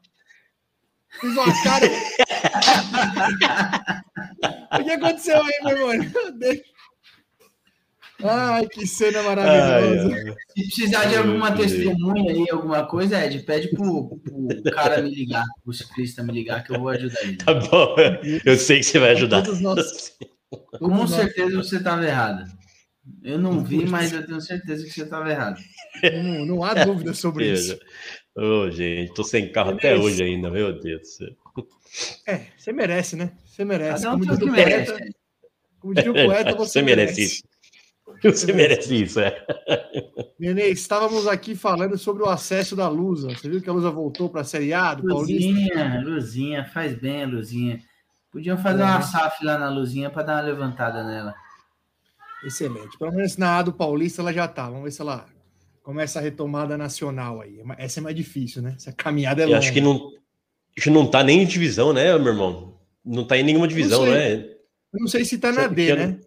Fez 1.21 1.33
uma 1.37 1.63
cara. 1.63 1.87
o 4.81 4.85
que 4.85 4.91
aconteceu 4.91 5.41
aí, 5.43 5.53
meu 5.63 5.93
irmão? 5.93 6.11
Ai, 8.25 8.67
que 8.67 8.87
cena 8.87 9.23
maravilhosa. 9.23 10.15
Ai, 10.15 10.29
ai. 10.29 10.35
Se 10.57 10.67
precisar 10.67 11.05
de 11.05 11.17
alguma 11.17 11.53
testemunha 11.53 12.33
aí, 12.33 12.47
alguma 12.51 12.87
coisa, 12.87 13.25
Ed, 13.25 13.39
pede 13.41 13.69
pro, 13.69 14.19
pro 14.19 14.63
cara 14.73 15.03
me 15.03 15.15
ligar, 15.15 15.45
pro 15.63 15.73
ciclista 15.73 16.23
me 16.23 16.33
ligar, 16.33 16.65
que 16.65 16.75
eu 16.75 16.81
vou 16.81 16.89
ajudar 16.89 17.23
ele. 17.23 17.37
Tá 17.37 17.55
bom, 17.55 17.97
eu 18.45 18.57
sei 18.57 18.79
que 18.79 18.85
você 18.85 18.99
vai 18.99 19.11
ajudar. 19.11 19.43
Todos 19.43 19.61
nós. 19.61 20.17
Com 20.79 21.07
certeza 21.07 21.57
você 21.57 21.77
estava 21.77 22.05
errado. 22.05 22.45
Eu 23.23 23.39
não 23.39 23.63
vi, 23.63 23.85
mas 23.85 24.13
eu 24.13 24.25
tenho 24.25 24.41
certeza 24.41 24.85
que 24.85 24.91
você 24.91 25.03
estava 25.03 25.31
errado. 25.31 25.61
Não, 26.23 26.47
não 26.47 26.65
há 26.65 26.73
dúvida 26.73 27.13
sobre 27.13 27.53
isso. 27.53 27.79
Ô, 28.35 28.71
gente, 28.71 29.13
tô 29.13 29.23
sem 29.23 29.53
carro 29.53 29.73
até 29.73 29.97
hoje 29.97 30.23
ainda, 30.23 30.51
meu 30.51 30.81
Deus 30.81 31.03
do 31.03 31.07
céu. 31.07 31.29
É, 32.27 32.47
você 32.57 32.73
merece, 32.73 33.15
né? 33.15 33.33
Você 33.45 33.65
merece. 33.65 34.03
Cada 34.03 34.17
um 34.17 34.21
Como 34.21 34.35
diria 34.35 34.51
o 34.51 34.55
poeta, 34.55 34.99
como 35.79 35.95
diria 35.95 36.11
o 36.11 36.15
poeta, 36.15 36.55
você, 36.57 36.73
Você 36.73 36.83
merece 36.83 37.23
isso. 37.23 37.43
Você 38.23 38.53
merece 38.53 39.03
isso, 39.03 39.21
é. 39.21 39.45
Nenê, 40.39 40.69
estávamos 40.69 41.27
aqui 41.27 41.55
falando 41.55 41.97
sobre 41.99 42.23
o 42.23 42.29
acesso 42.29 42.75
da 42.77 42.89
Lusa. 42.89 43.29
Você 43.31 43.49
viu 43.49 43.61
que 43.63 43.69
a 43.69 43.73
Lusa 43.73 43.91
voltou 43.91 44.29
para 44.29 44.43
a 44.43 44.45
Série 44.45 44.73
A 44.73 44.95
do 44.95 45.07
Paulista? 45.07 45.49
Luzinha, 45.51 46.03
Luzinha, 46.05 46.65
faz 46.67 46.95
bem 46.95 47.23
a 47.25 47.27
Luzinha. 47.27 47.81
Podiam 48.31 48.59
fazer 48.59 48.83
É. 48.83 48.85
uma 48.85 49.01
SAF 49.03 49.45
lá 49.45 49.59
na 49.59 49.71
Luzinha 49.71 50.11
para 50.11 50.23
dar 50.23 50.35
uma 50.37 50.41
levantada 50.43 51.05
nela. 51.05 51.35
Excelente. 52.45 52.99
Pelo 52.99 53.13
menos 53.13 53.37
na 53.37 53.59
A 53.59 53.63
do 53.63 53.73
Paulista 53.73 54.21
ela 54.23 54.33
já 54.33 54.47
tá. 54.47 54.67
Vamos 54.69 54.85
ver 54.85 54.91
se 54.91 55.01
ela 55.01 55.27
começa 55.83 56.19
a 56.19 56.23
retomada 56.23 56.77
nacional 56.77 57.41
aí. 57.41 57.61
Essa 57.79 58.01
é 58.01 58.03
mais 58.03 58.17
difícil, 58.17 58.61
né? 58.63 58.75
Essa 58.77 58.93
caminhada 58.93 59.43
é 59.43 59.45
Eu 59.45 59.49
longa. 59.49 59.59
acho 59.61 59.73
que 59.73 59.81
não, 59.81 59.95
acho 60.77 60.85
que 60.85 60.91
não 60.91 61.07
tá 61.07 61.23
nem 61.23 61.43
em 61.43 61.47
divisão, 61.47 61.93
né, 61.93 62.17
meu 62.19 62.33
irmão? 62.33 62.75
Não 63.05 63.25
tá 63.27 63.37
em 63.39 63.43
nenhuma 63.43 63.69
divisão, 63.69 64.03
sei. 64.05 64.13
né? 64.13 64.35
Eu 64.93 65.01
não 65.01 65.07
sei 65.09 65.25
se 65.25 65.39
tá 65.39 65.53
na 65.53 65.63
Sabe 65.63 65.75
D, 65.75 65.93
eu 65.93 65.97
né? 65.97 66.19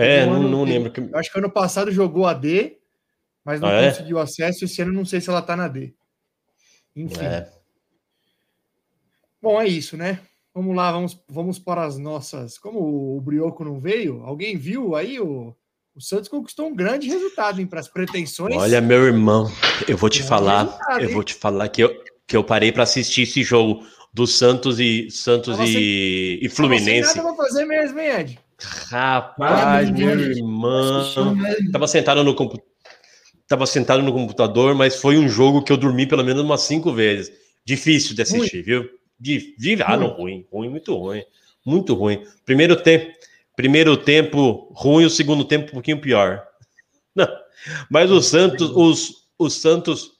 É, 0.00 0.24
Um 0.24 0.42
não, 0.42 0.48
não 0.48 0.64
lembro. 0.64 0.90
Que... 0.92 1.00
Acho 1.14 1.32
que 1.32 1.38
ano 1.38 1.50
passado 1.50 1.90
jogou 1.90 2.26
a 2.26 2.32
D, 2.32 2.78
mas 3.44 3.60
não 3.60 3.68
Ah, 3.68 3.72
é? 3.74 3.90
conseguiu 3.90 4.18
acesso. 4.18 4.64
Esse 4.64 4.80
ano 4.82 4.92
não 4.92 5.04
sei 5.04 5.20
se 5.20 5.28
ela 5.28 5.42
tá 5.42 5.56
na 5.56 5.66
D. 5.68 5.92
Enfim. 6.94 7.24
É. 7.24 7.50
Bom, 9.40 9.60
é 9.60 9.66
isso, 9.66 9.96
né? 9.96 10.20
Vamos 10.54 10.74
lá, 10.74 10.90
vamos, 10.90 11.20
vamos 11.28 11.58
para 11.58 11.84
as 11.84 11.98
nossas. 11.98 12.58
Como 12.58 13.16
o 13.16 13.20
Brioco 13.20 13.64
não 13.64 13.78
veio, 13.78 14.22
alguém 14.24 14.56
viu 14.56 14.96
aí 14.96 15.20
o, 15.20 15.54
o 15.94 16.00
Santos 16.00 16.28
conquistou 16.28 16.66
um 16.66 16.74
grande 16.74 17.08
resultado, 17.08 17.60
hein, 17.60 17.66
para 17.66 17.78
as 17.80 17.88
pretensões. 17.88 18.56
Olha, 18.56 18.80
meu 18.80 19.04
irmão, 19.04 19.50
eu 19.86 19.96
vou 19.96 20.08
te 20.10 20.18
Grande 20.18 20.28
falar, 20.28 20.78
eu 21.00 21.10
vou 21.10 21.22
te 21.22 21.34
falar 21.34 21.68
que 21.68 21.82
eu, 21.82 22.02
que 22.26 22.36
eu 22.36 22.42
parei 22.42 22.72
para 22.72 22.82
assistir 22.82 23.22
esse 23.22 23.42
jogo 23.44 23.86
do 24.12 24.26
Santos 24.26 24.80
e 24.80 25.08
Santos 25.10 25.56
e, 25.60 25.66
sem- 25.72 26.46
e 26.46 26.48
Fluminense. 26.48 27.12
Sem 27.12 27.22
nada 27.22 27.34
pra 27.36 27.44
fazer 27.44 27.64
mesmo, 27.64 28.00
hein, 28.00 28.10
Ed? 28.20 28.40
Rapaz, 28.60 29.90
meu 29.90 30.18
irmão, 30.18 31.36
tava 31.72 31.86
sentado 31.86 32.24
no 32.24 32.34
compu- 32.34 32.60
tava 33.46 33.66
sentado 33.66 34.02
no 34.02 34.12
computador, 34.12 34.74
mas 34.74 34.96
foi 34.96 35.16
um 35.16 35.28
jogo 35.28 35.62
que 35.62 35.72
eu 35.72 35.76
dormi 35.76 36.06
pelo 36.06 36.24
menos 36.24 36.42
umas 36.42 36.62
cinco 36.62 36.92
vezes. 36.92 37.32
Difícil 37.64 38.16
de 38.16 38.22
assistir, 38.22 38.62
viu? 38.62 38.88
De, 39.18 39.54
de, 39.56 39.82
ah, 39.82 39.96
não, 39.96 40.08
ruim, 40.08 40.46
ruim, 40.50 40.68
muito 40.68 40.94
ruim, 40.96 41.22
muito 41.64 41.94
ruim. 41.94 42.24
Primeiro 42.44 42.76
tempo, 42.76 43.12
primeiro 43.54 43.96
tempo 43.96 44.72
ruim, 44.74 45.04
o 45.04 45.10
segundo 45.10 45.44
tempo 45.44 45.68
um 45.68 45.74
pouquinho 45.74 46.00
pior. 46.00 46.44
Não, 47.14 47.28
mas 47.90 48.10
o 48.10 48.22
Santos, 48.22 48.70
os, 48.70 49.28
os 49.38 49.54
Santos, 49.54 50.12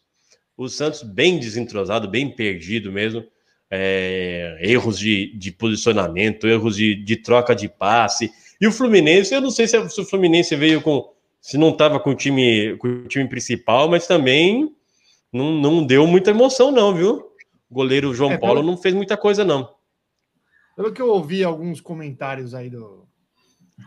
o 0.57 0.68
Santos 0.68 1.02
bem 1.02 1.38
desentrosado, 1.38 2.09
bem 2.09 2.28
perdido 2.28 2.90
mesmo. 2.90 3.25
É, 3.70 4.58
erros 4.62 4.98
de, 4.98 5.37
de 5.37 5.52
posicionamento, 5.52 6.46
erros 6.46 6.75
de, 6.76 6.94
de 6.94 7.16
troca 7.16 7.54
de 7.54 7.68
passe. 7.68 8.32
E 8.60 8.66
o 8.66 8.72
Fluminense, 8.72 9.34
eu 9.34 9.40
não 9.40 9.50
sei 9.50 9.68
se, 9.68 9.88
se 9.90 10.00
o 10.00 10.04
Fluminense 10.04 10.56
veio 10.56 10.80
com. 10.80 11.12
Se 11.40 11.56
não 11.56 11.70
estava 11.70 12.00
com 12.00 12.10
o 12.10 12.14
time, 12.14 12.76
com 12.78 12.88
o 12.88 13.08
time 13.08 13.28
principal, 13.28 13.88
mas 13.88 14.06
também 14.06 14.75
não, 15.32 15.52
não 15.52 15.87
deu 15.87 16.06
muita 16.06 16.30
emoção, 16.30 16.70
não, 16.70 16.94
viu? 16.94 17.30
O 17.70 17.75
goleiro 17.75 18.14
João 18.14 18.32
É, 18.32 18.38
Paulo 18.38 18.60
pelo- 18.60 18.66
não 18.72 18.76
fez 18.76 18.94
muita 18.94 19.16
coisa, 19.16 19.44
não. 19.44 19.70
Pelo 20.75 20.92
que 20.92 21.02
eu 21.02 21.08
ouvi 21.08 21.44
alguns 21.44 21.80
comentários 21.80 22.54
aí 22.54 22.70
do 22.70 23.06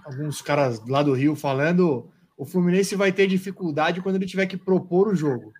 alguns 0.06 0.42
caras 0.42 0.86
lá 0.88 1.04
do 1.04 1.14
Rio 1.14 1.36
falando, 1.36 2.10
o 2.38 2.46
Fluminense 2.46 2.96
vai 2.96 3.12
ter 3.12 3.28
dificuldade 3.28 4.00
quando 4.02 4.16
ele 4.16 4.26
tiver 4.26 4.46
que 4.46 4.56
propor 4.56 5.10
o 5.10 5.16
jogo. 5.16 5.52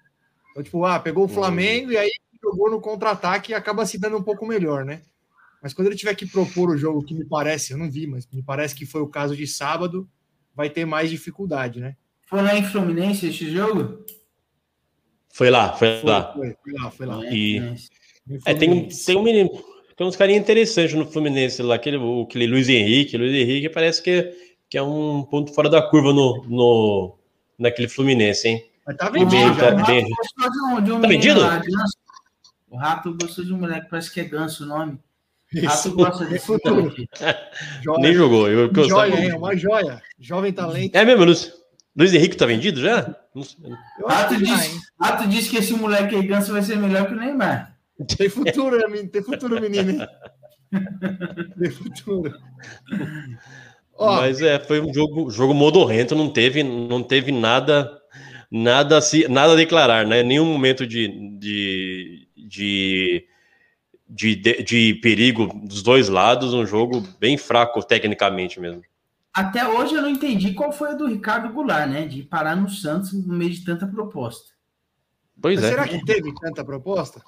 Então, 0.52 0.64
tipo, 0.64 0.86
ah, 0.86 1.00
pegou 1.00 1.26
o 1.26 1.28
Flamengo 1.28 1.92
e 1.92 1.98
aí 1.98 2.10
jogou 2.44 2.70
no 2.70 2.82
contra-ataque 2.82 3.52
e 3.52 3.56
acaba 3.56 3.86
se 3.86 3.98
dando 4.00 4.18
um 4.18 4.24
pouco 4.24 4.46
melhor, 4.46 4.84
né? 4.86 5.02
Mas 5.62 5.74
quando 5.74 5.88
ele 5.88 5.96
tiver 5.96 6.16
que 6.16 6.26
propor 6.26 6.70
o 6.72 6.78
jogo, 6.78 7.04
que 7.04 7.14
me 7.14 7.24
parece, 7.26 7.74
eu 7.74 7.78
não 7.78 7.90
vi, 7.90 8.08
mas 8.08 8.28
me 8.34 8.42
parece 8.42 8.74
que 8.76 8.86
foi 8.86 9.02
o 9.02 9.08
caso 9.08 9.36
de 9.36 9.46
sábado, 9.46 10.10
vai 10.56 10.70
ter 10.70 10.86
mais 10.86 11.10
dificuldade, 11.10 11.80
né? 11.80 11.96
Foi 12.28 12.42
lá 12.42 12.58
em 12.58 12.64
Fluminense 12.64 13.28
esse 13.28 13.50
jogo? 13.52 14.04
Foi 15.34 15.50
lá, 15.50 15.74
foi, 15.74 16.00
Foi, 16.00 16.10
lá. 16.10 16.34
foi, 16.34 16.56
foi 16.64 16.74
lá, 16.74 16.92
foi 16.92 17.06
lá. 17.06 17.26
E-. 17.26 17.76
É, 18.46 18.54
tem, 18.54 18.72
um- 18.72 18.88
tem 18.88 19.16
um 19.18 19.24
menino, 19.24 19.50
tem 19.96 20.06
uns 20.08 20.16
carinhas 20.16 20.42
interessantes 20.42 20.94
no 20.96 21.06
Fluminense 21.10 21.62
lá, 21.62 21.76
aquele, 21.76 21.98
o- 21.98 22.24
aquele 22.24 22.48
Luiz 22.48 22.68
Henrique. 22.68 23.18
Luiz 23.18 23.34
Henrique 23.34 23.70
parece 23.70 24.02
que, 24.02 24.34
que 24.70 24.78
é 24.78 24.84
um 24.84 25.24
ponto 25.24 25.54
fora 25.54 25.70
da 25.70 25.82
curva 25.82 26.12
no, 26.14 26.44
no, 26.48 27.16
naquele 27.58 27.88
Fluminense, 27.88 28.48
hein? 28.48 28.66
Mas 28.86 28.98
tá 28.98 29.10
vendido 29.10 29.32
meio 29.32 29.54
já. 29.54 29.60
tá 29.70 29.76
né? 29.76 29.84
bem- 29.86 30.06
de 30.06 30.60
um, 30.64 30.82
de 30.84 30.92
um 30.92 31.02
Tá 31.02 31.08
vendido? 31.08 31.40
lá, 31.42 31.58
Ganso. 31.60 31.98
O 32.72 32.78
Rato 32.78 33.14
gostou 33.22 33.44
de 33.44 33.54
um 33.54 33.60
moleque, 33.60 33.90
parece 33.90 34.10
que 34.12 34.22
é 34.22 34.24
Ganso 34.24 34.64
o 34.64 34.68
nome. 34.68 34.98
O 35.54 35.66
Rato 35.66 35.90
Isso. 35.90 35.94
gosta 35.94 36.24
É 36.24 36.28
desse 36.28 36.46
futuro. 36.46 36.96
Nem 38.00 38.14
jogou. 38.14 38.50
Eu, 38.50 38.72
eu 38.74 38.90
joia, 38.90 39.26
hein? 39.26 39.34
Uma 39.34 39.56
joia. 39.58 40.02
Jovem 40.18 40.54
talento. 40.54 40.96
É 40.96 41.04
mesmo, 41.04 41.26
Luiz, 41.26 41.54
Luiz 41.96 42.14
Henrique 42.14 42.38
tá 42.38 42.46
vendido 42.46 42.80
já? 42.80 43.14
Rato 44.08 44.38
disse? 44.38 44.80
Rato 45.00 45.28
disse 45.28 45.50
que 45.50 45.58
esse 45.58 45.74
moleque 45.74 46.16
aí, 46.16 46.26
Ganso, 46.26 46.54
vai 46.54 46.62
ser 46.62 46.78
melhor 46.78 47.08
que 47.08 47.14
o 47.14 47.18
Neymar. 47.18 47.78
Tem 48.18 48.30
futuro, 48.30 48.78
né, 48.78 48.88
menino? 48.88 49.10
Tem 49.10 49.22
futuro, 49.22 49.62
menino. 49.62 49.92
hein? 49.92 50.08
Tem 51.60 51.70
futuro. 51.70 52.34
Ó, 53.94 54.16
Mas 54.22 54.42
é, 54.42 54.58
foi 54.60 54.80
um 54.80 54.94
jogo, 54.94 55.30
jogo 55.30 55.54
modorrento, 55.54 56.16
não 56.16 56.30
teve, 56.30 56.64
não 56.64 57.04
teve 57.04 57.34
nada, 57.34 57.92
nada 58.50 58.98
a 58.98 59.02
se, 59.02 59.28
nada 59.28 59.52
a 59.52 59.58
declarar, 59.58 60.08
né? 60.08 60.24
Nenhum 60.24 60.46
momento 60.46 60.88
de, 60.88 61.38
de, 61.38 62.21
de, 62.48 63.28
de, 64.08 64.36
de- 64.36 64.96
perigo 64.96 65.48
dos 65.64 65.82
dois 65.82 66.10
lados, 66.10 66.54
um 66.54 66.66
jogo 66.66 67.02
bem 67.20 67.38
fraco 67.38 67.84
tecnicamente 67.84 68.60
mesmo. 68.60 68.84
Até 69.34 69.66
hoje 69.68 69.96
eu 69.96 70.02
não 70.02 70.10
entendi 70.10 70.54
qual 70.54 70.72
foi 70.72 70.90
a 70.90 70.94
do 70.94 71.08
Ricardo 71.08 71.54
Goulart, 71.54 71.90
né? 71.90 72.06
De 72.06 72.24
parar 72.24 72.56
no 72.56 72.70
Santos 72.70 73.14
no 73.14 73.34
meio 73.34 73.52
de 73.52 73.64
tanta 73.64 73.88
proposta. 73.88 74.52
Pois 75.42 75.56
mas 75.56 75.66
é. 75.66 75.70
será 75.70 75.88
que 75.88 76.04
teve 76.04 76.34
tanta 76.36 76.66
proposta? 76.66 77.22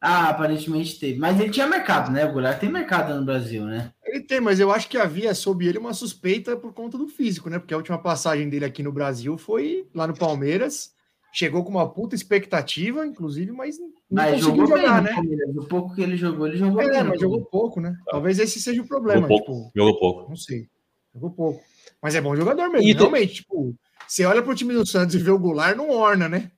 Ah, 0.00 0.28
aparentemente 0.28 0.98
teve. 0.98 1.18
Mas 1.18 1.40
ele 1.40 1.50
tinha 1.50 1.66
mercado, 1.66 2.12
né? 2.12 2.24
O 2.24 2.32
Goulart 2.32 2.60
tem 2.60 2.70
mercado 2.70 3.14
no 3.14 3.24
Brasil, 3.24 3.64
né? 3.64 3.92
Ele 4.04 4.20
tem, 4.20 4.40
mas 4.40 4.60
eu 4.60 4.70
acho 4.70 4.88
que 4.88 4.96
havia 4.96 5.34
sob 5.34 5.66
ele 5.66 5.78
uma 5.78 5.92
suspeita 5.92 6.56
por 6.56 6.72
conta 6.72 6.96
do 6.96 7.08
físico, 7.08 7.50
né? 7.50 7.58
Porque 7.58 7.74
a 7.74 7.78
última 7.78 7.98
passagem 7.98 8.48
dele 8.48 8.64
aqui 8.64 8.82
no 8.82 8.92
Brasil 8.92 9.36
foi 9.36 9.88
lá 9.92 10.06
no 10.06 10.16
Palmeiras. 10.16 10.94
Chegou 11.32 11.62
com 11.62 11.70
uma 11.70 11.88
puta 11.88 12.14
expectativa, 12.14 13.06
inclusive, 13.06 13.52
mas 13.52 13.78
não 13.78 13.90
Mas 14.10 14.40
conseguiu 14.42 14.66
jogou 14.66 14.66
jogar, 14.78 15.02
bem, 15.04 15.14
né? 15.14 15.36
né? 15.36 15.52
O 15.56 15.64
pouco 15.66 15.94
que 15.94 16.00
ele 16.00 16.16
jogou, 16.16 16.46
ele 16.46 16.56
jogou 16.56 16.80
É, 16.80 16.88
bem. 16.90 17.04
mas 17.04 17.20
jogou 17.20 17.44
pouco, 17.44 17.80
né? 17.80 17.94
Talvez 18.10 18.38
esse 18.38 18.60
seja 18.60 18.80
o 18.80 18.84
Jogou 18.84 18.88
problema. 19.02 19.28
pouco. 19.28 19.52
Tipo, 19.52 19.72
Jogou 19.76 19.98
pouco. 20.00 20.28
não 20.30 20.36
sei. 20.36 20.66
Jogou 21.14 21.30
pouco. 21.30 21.60
Mas 22.02 22.14
é 22.14 22.20
bom 22.20 22.34
jogador 22.34 22.70
mesmo. 22.70 22.88
E 22.88 22.92
tem- 22.94 22.96
Realmente, 22.96 23.34
tipo, 23.34 23.74
você 24.06 24.24
olha 24.24 24.42
pro 24.42 24.54
time 24.54 24.72
do 24.72 24.86
Santos 24.86 25.14
e 25.14 25.18
vê 25.18 25.30
o 25.30 25.38
Goulart, 25.38 25.76
não 25.76 25.90
orna, 25.90 26.28
né? 26.28 26.50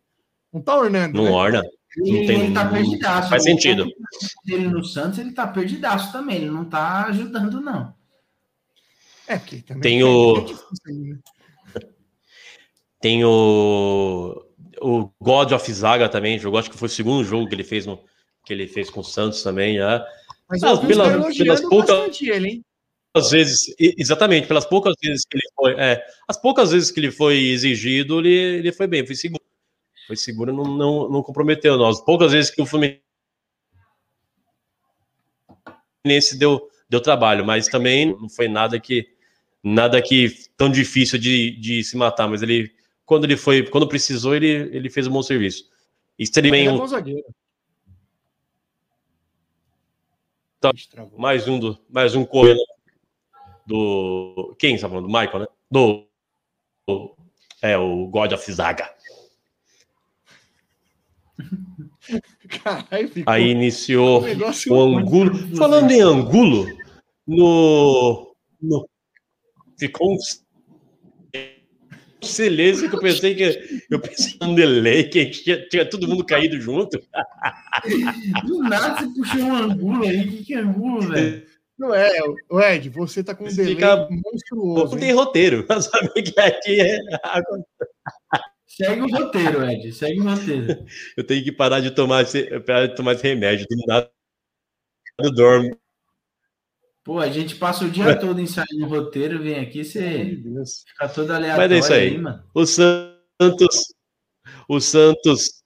Não 0.52 0.60
tá 0.62 0.76
ornando. 0.76 1.16
Não 1.16 1.24
né? 1.24 1.30
orna. 1.30 1.62
E 2.04 2.12
Não 2.12 2.26
tem- 2.26 2.40
ele 2.44 2.54
tá 2.54 2.68
perdidaço. 2.68 3.28
faz 3.28 3.42
sentido. 3.42 3.86
Dele 4.44 4.68
no 4.68 4.84
Santos, 4.84 5.18
ele 5.18 5.32
tá 5.32 5.46
perdidaço 5.48 6.12
também. 6.12 6.36
Ele 6.42 6.50
não 6.50 6.64
tá 6.64 7.06
ajudando, 7.06 7.60
não. 7.60 7.92
É, 9.26 9.36
porque 9.38 9.62
também 9.62 9.82
Tem 9.82 10.00
é- 10.00 10.04
o- 10.04 10.36
é 10.36 10.40
difícil 10.44 10.94
né? 10.94 11.18
Tem 13.00 13.24
o, 13.24 14.44
o 14.80 15.10
God 15.20 15.52
of 15.52 15.72
Zaga 15.72 16.08
também, 16.08 16.38
jogou, 16.38 16.58
acho 16.58 16.70
que 16.70 16.76
foi 16.78 16.86
o 16.86 16.90
segundo 16.90 17.24
jogo 17.24 17.48
que 17.48 17.54
ele 17.54 17.64
fez 17.64 17.86
no, 17.86 18.02
que 18.44 18.52
ele 18.52 18.66
fez 18.66 18.90
com 18.90 19.00
o 19.00 19.04
Santos 19.04 19.42
também, 19.42 19.76
já. 19.76 20.06
Mas 20.48 20.62
Ah, 20.62 20.68
eu 20.68 20.72
ouvi 20.72 20.86
os 20.86 20.88
pela- 20.92 21.04
caras 21.04 21.20
elogiando 21.22 21.44
pelas 21.44 21.60
poucas- 21.68 22.20
ele, 22.22 22.48
hein? 22.48 22.64
Às 23.14 23.30
vezes, 23.30 23.58
exatamente, 23.78 24.46
pelas 24.46 24.64
poucas 24.64 24.94
vezes 25.02 25.24
que 25.28 25.36
ele 25.36 25.48
foi, 25.56 25.72
é, 25.80 26.04
as 26.28 26.40
poucas 26.40 26.70
vezes 26.70 26.90
que 26.92 27.00
ele 27.00 27.10
foi 27.10 27.36
exigido, 27.48 28.20
ele, 28.20 28.28
ele 28.58 28.72
foi 28.72 28.86
bem, 28.86 29.04
foi 29.04 29.16
seguro. 29.16 29.42
Foi 30.06 30.16
seguro, 30.16 30.52
não, 30.52 30.64
não, 30.64 31.08
não 31.08 31.22
comprometeu. 31.22 31.84
As 31.84 32.00
poucas 32.00 32.30
vezes 32.32 32.50
que 32.52 32.62
o 32.62 32.66
Fluminense 32.66 33.00
deu, 36.38 36.68
deu 36.88 37.00
trabalho, 37.00 37.44
mas 37.44 37.66
também 37.68 38.06
não 38.06 38.28
foi 38.28 38.48
nada 38.48 38.78
que 38.78 39.08
nada 39.62 40.00
que 40.00 40.34
tão 40.56 40.70
difícil 40.70 41.18
de, 41.18 41.50
de 41.60 41.84
se 41.84 41.96
matar, 41.96 42.26
mas 42.28 42.42
ele 42.42 42.72
quando 43.10 43.24
ele 43.24 43.36
foi, 43.36 43.66
quando 43.68 43.88
precisou, 43.88 44.36
ele, 44.36 44.46
ele 44.46 44.88
fez 44.88 45.08
um 45.08 45.10
bom 45.10 45.20
serviço. 45.20 45.68
Bem 46.40 46.66
é 46.66 46.70
um. 46.70 46.78
Tá. 50.60 50.70
Mais 51.18 51.48
um 51.48 51.58
do 51.58 51.76
mais 51.88 52.14
um 52.14 52.24
correndo 52.24 52.60
do 53.66 54.54
quem 54.60 54.76
está 54.76 54.88
falando? 54.88 55.08
Do 55.08 55.12
Michael, 55.12 55.40
né? 55.40 55.46
Do, 55.68 56.06
do- 56.86 57.16
é 57.60 57.76
o 57.76 58.06
God 58.06 58.30
of 58.30 58.52
Zaga. 58.52 58.94
Caralho, 62.62 63.08
ficou 63.08 63.32
Aí 63.32 63.48
iniciou 63.48 64.22
o 64.68 64.80
Angulo. 64.80 65.56
Falando 65.56 65.90
em 65.90 66.00
Angulo, 66.00 66.64
no, 67.26 68.36
no 68.62 68.88
ficou 69.76 70.12
um 70.12 70.16
silêncio 72.26 72.88
que 72.88 72.96
eu 72.96 73.00
pensei 73.00 73.34
que 73.34 73.84
eu 73.90 74.00
pensei 74.00 74.36
num 74.40 74.54
delay 74.54 75.04
que 75.08 75.26
tinha, 75.26 75.68
tinha 75.68 75.84
todo 75.88 76.08
mundo 76.08 76.24
caído 76.24 76.60
junto. 76.60 77.00
Do 78.46 78.62
nada 78.62 79.00
você 79.00 79.06
puxou 79.14 79.40
um 79.42 79.54
angulo 79.56 80.04
aí. 80.04 80.20
O 80.20 80.30
que, 80.30 80.44
que 80.44 80.54
é 80.54 80.58
angulo, 80.58 81.00
velho? 81.08 81.46
Não 81.78 81.94
é, 81.94 82.10
o 82.50 82.60
Ed, 82.60 82.90
você 82.90 83.24
tá 83.24 83.34
com 83.34 83.44
um 83.44 83.48
Você 83.48 83.56
delay 83.64 83.74
fica- 83.74 84.08
monstruoso. 84.10 84.92
Não 84.92 85.00
tem 85.00 85.12
roteiro. 85.12 85.66
Sabe 85.80 86.22
que 86.22 86.38
aqui 86.38 86.80
é 86.80 86.98
Segue 88.66 89.00
o 89.00 89.08
roteiro, 89.08 89.64
Ed. 89.64 89.92
Segue 89.92 90.20
o 90.20 90.24
roteiro. 90.24 90.84
Eu 91.16 91.24
tenho 91.24 91.42
que 91.42 91.52
parar 91.52 91.80
de 91.80 91.90
tomar 91.90 92.22
esse, 92.22 92.44
parar 92.60 92.86
de 92.86 92.94
tomar 92.96 93.14
esse 93.14 93.22
remédio. 93.22 93.66
Do 93.68 93.76
nada 93.86 94.10
eu 95.22 95.30
dormo. 95.32 95.76
Pô, 97.10 97.18
a 97.18 97.28
gente 97.28 97.56
passa 97.56 97.84
o 97.84 97.90
dia 97.90 98.16
todo 98.16 98.40
ensaiando 98.40 98.84
o 98.84 98.88
roteiro, 98.88 99.42
vem 99.42 99.58
aqui, 99.58 99.84
você 99.84 100.38
fica 100.86 101.08
todo 101.08 101.32
aleatório 101.32 101.68
Mas 101.68 101.72
é 101.72 101.78
isso 101.80 101.92
aí. 101.92 102.16
mano. 102.18 102.44
O 102.54 102.64
Santos, 102.64 103.94
o 104.68 104.80
Santos, 104.80 105.64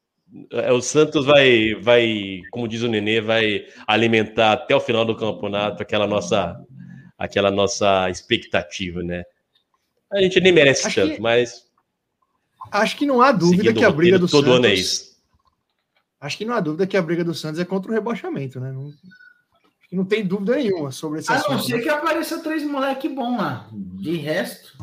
é, 0.51 0.73
o 0.73 0.81
Santos 0.81 1.27
vai, 1.27 1.75
vai, 1.75 2.41
como 2.51 2.67
diz 2.67 2.81
o 2.81 2.89
Nenê, 2.89 3.21
vai 3.21 3.67
alimentar 3.87 4.53
até 4.53 4.75
o 4.75 4.81
final 4.81 5.05
do 5.05 5.15
campeonato 5.15 5.83
aquela 5.83 6.07
nossa, 6.07 6.59
aquela 7.19 7.51
nossa 7.51 8.09
expectativa, 8.09 9.03
né? 9.03 9.23
A 10.15 10.23
gente 10.23 10.41
nem 10.41 10.51
merece 10.51 10.87
Acho 10.87 11.03
tanto, 11.03 11.17
que- 11.17 11.21
mas 11.21 11.67
Acho 12.73 12.97
que 12.97 13.05
não 13.05 13.21
há 13.21 13.31
dúvida 13.33 13.71
que 13.75 13.85
a 13.85 13.91
briga 13.91 14.17
roteiro, 14.17 14.19
do 14.21 14.29
todo 14.29 14.51
ano 14.51 14.65
é 14.65 14.69
Santos. 14.71 14.81
isso. 14.81 15.17
Acho 16.19 16.39
que 16.39 16.47
não 16.47 16.55
há 16.55 16.61
dúvida 16.61 16.87
que 16.87 16.97
a 16.97 17.03
briga 17.03 17.23
do 17.23 17.35
Santos 17.35 17.61
é 17.61 17.67
contra 17.67 17.91
o 17.91 17.95
rebaixamento, 17.95 18.59
né? 18.59 18.73
Não, 18.73 18.91
que 19.89 19.97
não 19.97 20.05
tem 20.05 20.27
dúvida 20.27 20.57
nenhuma 20.57 20.91
sobre 20.91 21.21
esse 21.21 21.31
A 21.31 21.35
não 21.35 21.41
assunto. 21.41 21.65
ser 21.65 21.81
que 21.83 21.89
apareça 21.89 22.41
três 22.43 22.63
moleque 22.65 23.09
bom 23.09 23.37
lá. 23.37 23.69
De 23.73 24.17
resto, 24.17 24.77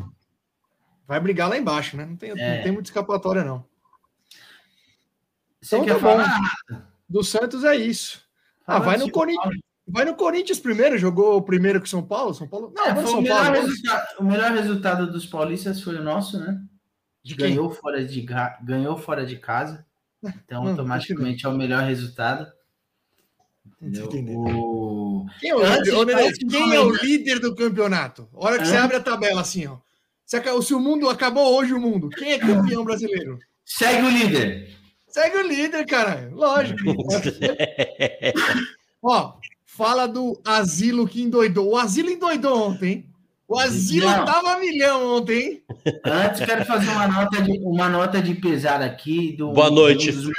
Vai 1.06 1.20
brigar 1.20 1.48
lá 1.50 1.58
embaixo, 1.58 1.96
né? 1.96 2.06
Não 2.06 2.16
tem, 2.16 2.30
É. 2.30 2.56
não 2.56 2.62
tem 2.62 2.72
muita 2.72 2.88
escapatória, 2.88 3.44
não. 3.44 3.66
você 5.60 5.76
Então 5.76 5.84
quer 5.84 6.00
tá 6.00 6.40
bom. 6.70 6.82
Do 7.08 7.22
Santos 7.22 7.64
é 7.64 7.76
isso. 7.76 8.22
Ah, 8.66 8.74
Fala 8.74 8.84
vai 8.84 8.98
de 8.98 9.04
no 9.04 9.10
Corinthians. 9.10 9.54
Vai 9.86 10.04
no 10.04 10.14
Corinthians 10.14 10.60
primeiro, 10.60 10.96
jogou 10.96 11.36
o 11.36 11.42
primeiro 11.42 11.80
com 11.80 11.86
São 11.86 12.02
Paulo? 12.02 12.32
São 12.32 12.48
Paulo? 12.48 12.72
Não, 12.74 12.86
É, 12.86 12.94
vai 12.94 13.02
foi 13.02 13.04
o, 13.04 13.08
São 13.14 13.20
melhor 13.22 13.44
Paulo. 13.44 13.60
resultado, 13.60 14.06
o 14.20 14.24
melhor 14.24 14.50
resultado 14.52 15.12
dos 15.12 15.26
paulistas 15.26 15.82
foi 15.82 15.96
o 15.96 16.02
nosso, 16.02 16.38
né? 16.38 16.62
De 17.22 17.36
quem? 17.36 17.48
Ganhou 17.50 17.70
fora 17.70 18.02
de, 18.04 18.20
ga- 18.22 18.58
ganhou 18.62 18.96
fora 18.96 19.26
de 19.26 19.36
casa. 19.36 19.84
Então, 20.44 20.62
Não, 20.62 20.70
automaticamente 20.70 21.44
é 21.44 21.48
o 21.48 21.52
melhor 21.56 21.82
resultado. 21.82 22.44
Não 23.66 23.71
tô 23.71 23.71
entendeu? 23.71 23.71
entendendo. 23.71 23.71
O... 24.36 25.26
Quem 25.40 25.50
é 25.50 25.56
o, 25.56 25.60
Antes 25.60 25.92
Nenê, 25.92 26.32
quem 26.48 26.74
é 26.74 26.80
o 26.80 26.84
comentar- 26.84 27.04
líder 27.04 27.38
do 27.40 27.54
campeonato? 27.54 28.28
A 28.34 28.44
hora 28.44 28.58
que 28.58 28.66
você 28.66 28.76
abre 28.76 28.96
a 28.96 29.00
tabela 29.00 29.40
assim, 29.40 29.66
ó. 29.66 29.78
Se, 30.24 30.40
se 30.62 30.74
o 30.74 30.80
mundo 30.80 31.08
acabou 31.10 31.56
hoje 31.56 31.74
o 31.74 31.80
mundo, 31.80 32.08
quem 32.10 32.32
é 32.32 32.38
campeão 32.38 32.84
brasileiro? 32.84 33.38
Segue 33.64 34.06
o 34.06 34.10
líder. 34.10 34.70
Segue 35.08 35.36
o 35.36 35.46
líder, 35.46 35.84
cara. 35.84 36.30
Lógico. 36.32 36.80
Ó, 39.02 39.34
fala 39.66 40.06
do 40.06 40.40
Asilo 40.44 41.06
que 41.06 41.22
endoidou. 41.22 41.70
O 41.70 41.76
Asilo 41.76 42.10
endoidou 42.10 42.68
ontem, 42.68 42.92
hein? 42.92 43.06
O 43.52 43.58
Asilo 43.58 44.06
Não. 44.06 44.24
tava 44.24 44.58
milhão 44.58 45.16
ontem, 45.16 45.38
hein? 45.42 45.62
Antes, 46.04 46.44
quero 46.46 46.64
fazer 46.64 46.88
uma 46.90 47.06
nota 47.06 47.42
de, 47.42 47.52
uma 47.58 47.88
nota 47.88 48.22
de 48.22 48.34
pesar 48.34 48.80
aqui. 48.80 49.32
Do, 49.36 49.52
Boa 49.52 49.70
noite. 49.70 50.10
Um 50.10 50.14
dos, 50.22 50.30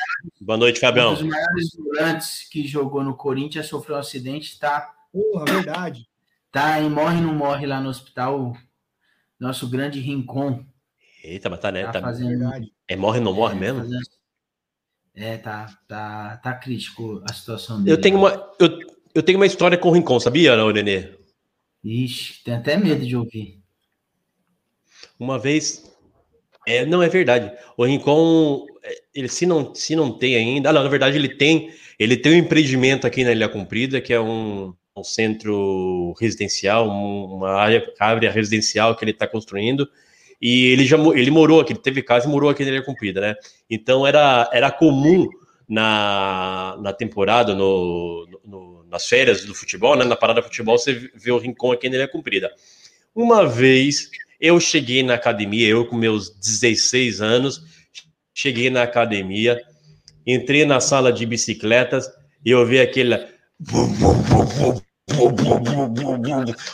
Boa 0.42 0.58
noite, 0.58 0.78
um 0.78 0.82
Fabião. 0.82 1.14
dos 1.14 1.22
maiores 1.22 1.70
volantes 1.78 2.48
que 2.50 2.66
jogou 2.68 3.04
no 3.04 3.16
Corinthians 3.16 3.68
sofreu 3.68 3.98
um 3.98 4.00
acidente, 4.00 4.58
tá? 4.58 4.92
Porra, 5.12 5.46
verdade. 5.46 6.08
Tá 6.52 6.82
em 6.82 6.90
morre 6.90 7.22
não 7.22 7.34
morre 7.36 7.68
lá 7.68 7.80
no 7.80 7.90
hospital. 7.90 8.56
Nosso 9.40 9.70
grande 9.70 10.00
Rincon. 10.00 10.66
Eita, 11.24 11.50
mas 11.50 11.60
tá, 11.60 11.72
né? 11.72 11.84
Tá 11.86 11.94
Tá- 11.94 12.02
fazendo. 12.02 12.50
É 12.88 12.96
morre 12.96 13.20
ou 13.20 13.26
não 13.26 13.34
morre 13.34 13.56
é, 13.56 13.60
mesmo? 13.60 13.82
fazendo- 13.82 14.02
É, 15.16 15.38
tá, 15.38 15.70
tá, 15.88 16.38
tá 16.38 16.54
crítico 16.56 17.22
a 17.30 17.34
situação 17.34 17.78
dele. 17.84 17.92
Eu 17.96 18.02
tenho 18.02 18.18
uma, 18.18 18.32
eu, 18.60 18.80
eu 19.14 19.22
tenho 19.22 19.38
uma 19.38 19.46
história 19.46 19.78
com 19.78 19.90
o 19.90 19.92
Rincon, 19.92 20.20
sabia, 20.20 20.56
ô, 20.64 20.72
Nenê? 20.72 21.12
Ixi, 21.84 22.44
tem 22.44 22.56
até 22.56 22.76
medo 22.78 23.06
de 23.06 23.16
ouvir. 23.16 23.62
Uma 25.20 25.38
vez. 25.40 25.92
É, 26.68 26.86
não, 26.86 27.04
é 27.04 27.10
verdade. 27.10 27.52
O 27.78 27.86
Rincon, 27.86 28.66
ele 29.14 29.30
se 29.30 29.46
não, 29.46 29.74
se 29.76 29.96
não 29.96 30.18
tem 30.18 30.36
ainda. 30.36 30.70
Ah, 30.70 30.74
não, 30.74 30.84
na 30.84 30.90
verdade, 30.90 31.18
ele 31.18 31.30
tem. 31.36 31.72
Ele 32.00 32.18
tem 32.18 32.34
um 32.34 32.38
empreendimento 32.38 33.08
aqui 33.08 33.24
na 33.24 33.32
Ilha 33.32 33.50
Comprida, 33.50 34.02
que 34.02 34.14
é 34.14 34.20
um, 34.20 34.74
um 34.96 35.04
centro 35.04 36.14
residencial, 36.20 36.90
um- 36.90 37.36
uma 37.36 37.52
área, 37.54 37.84
área 38.00 38.32
residencial 38.32 38.96
que 38.96 39.04
ele 39.06 39.12
está 39.12 39.28
construindo. 39.28 39.88
E 40.42 40.66
ele 40.68 40.86
já 40.86 40.98
ele 41.16 41.32
morou 41.32 41.62
aqui, 41.62 41.74
ele 41.74 41.80
teve 41.80 42.02
casa 42.04 42.28
e 42.28 42.32
morou 42.32 42.50
aqui 42.50 42.64
na 42.66 42.72
Ilha 42.72 42.84
Comprida, 42.86 43.22
né? 43.22 43.36
Então 43.70 44.06
era, 44.08 44.50
era 44.54 44.72
comum 44.72 45.28
na, 45.70 46.78
na 46.82 46.94
temporada, 46.94 47.56
no, 47.56 48.28
no- 48.46 48.73
nas 48.94 49.08
férias 49.08 49.44
do 49.44 49.56
futebol, 49.56 49.96
né? 49.96 50.06
Na 50.06 50.16
parada 50.16 50.40
do 50.40 50.44
futebol, 50.44 50.78
você 50.78 51.10
vê 51.16 51.32
o 51.32 51.40
Rincon 51.40 51.72
aqui 51.72 51.90
na 51.90 51.96
Ilha 51.96 52.08
Comprida. 52.08 52.54
Uma 53.16 53.48
vez 53.48 54.12
eu 54.40 54.60
cheguei 54.60 55.02
na 55.02 55.16
academia, 55.16 55.68
eu 55.68 55.88
com 55.88 55.96
meus 55.96 56.30
16 56.30 57.20
anos, 57.20 57.64
cheguei 58.36 58.70
na 58.70 58.84
academia, 58.84 59.60
entrei 60.28 60.64
na 60.64 60.80
sala 60.80 61.12
de 61.12 61.26
bicicletas 61.26 62.08
e 62.46 62.52
eu 62.52 62.64
vi 62.68 62.80
aquele. 62.80 63.16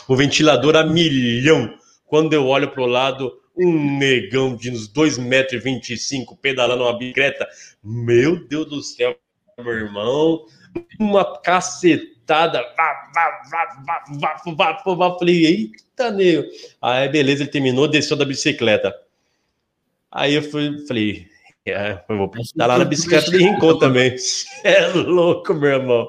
O 0.06 0.14
ventilador 0.14 0.76
a 0.76 0.84
milhão. 0.84 1.74
Quando 2.04 2.34
eu 2.34 2.46
olho 2.46 2.70
para 2.70 2.82
o 2.82 2.86
lado, 2.86 3.32
um 3.56 3.98
negão 3.98 4.54
de 4.54 4.70
uns 4.70 4.92
2,25 4.92 5.22
metros 5.22 5.54
e 5.54 5.64
25 5.64 6.36
pedalando 6.36 6.82
uma 6.82 6.98
bicicleta. 6.98 7.48
Meu 7.82 8.46
Deus 8.46 8.68
do 8.68 8.82
céu, 8.82 9.16
meu 9.58 9.72
irmão. 9.72 10.44
Uma 10.98 11.40
cacetada. 11.40 12.62
Vá, 12.76 13.10
vá, 13.14 13.42
vá, 13.50 13.82
vá, 13.86 14.42
vá, 14.54 14.82
vá, 14.84 14.94
vá. 14.94 15.18
Falei, 15.18 15.46
eita, 15.46 16.10
nego. 16.10 16.44
Aí, 16.80 17.08
beleza, 17.08 17.42
ele 17.42 17.50
terminou, 17.50 17.88
desceu 17.88 18.16
da 18.16 18.24
bicicleta. 18.24 18.94
Aí 20.10 20.34
eu 20.34 20.42
fui, 20.42 20.84
falei, 20.86 21.26
é, 21.64 22.02
eu 22.08 22.16
vou 22.16 22.28
pedalar 22.28 22.78
na 22.78 22.84
bicicleta 22.84 23.30
de 23.30 23.38
Rincon 23.38 23.78
também. 23.78 24.16
Cê 24.18 24.46
é 24.64 24.88
louco, 24.88 25.54
meu 25.54 25.70
irmão. 25.70 26.08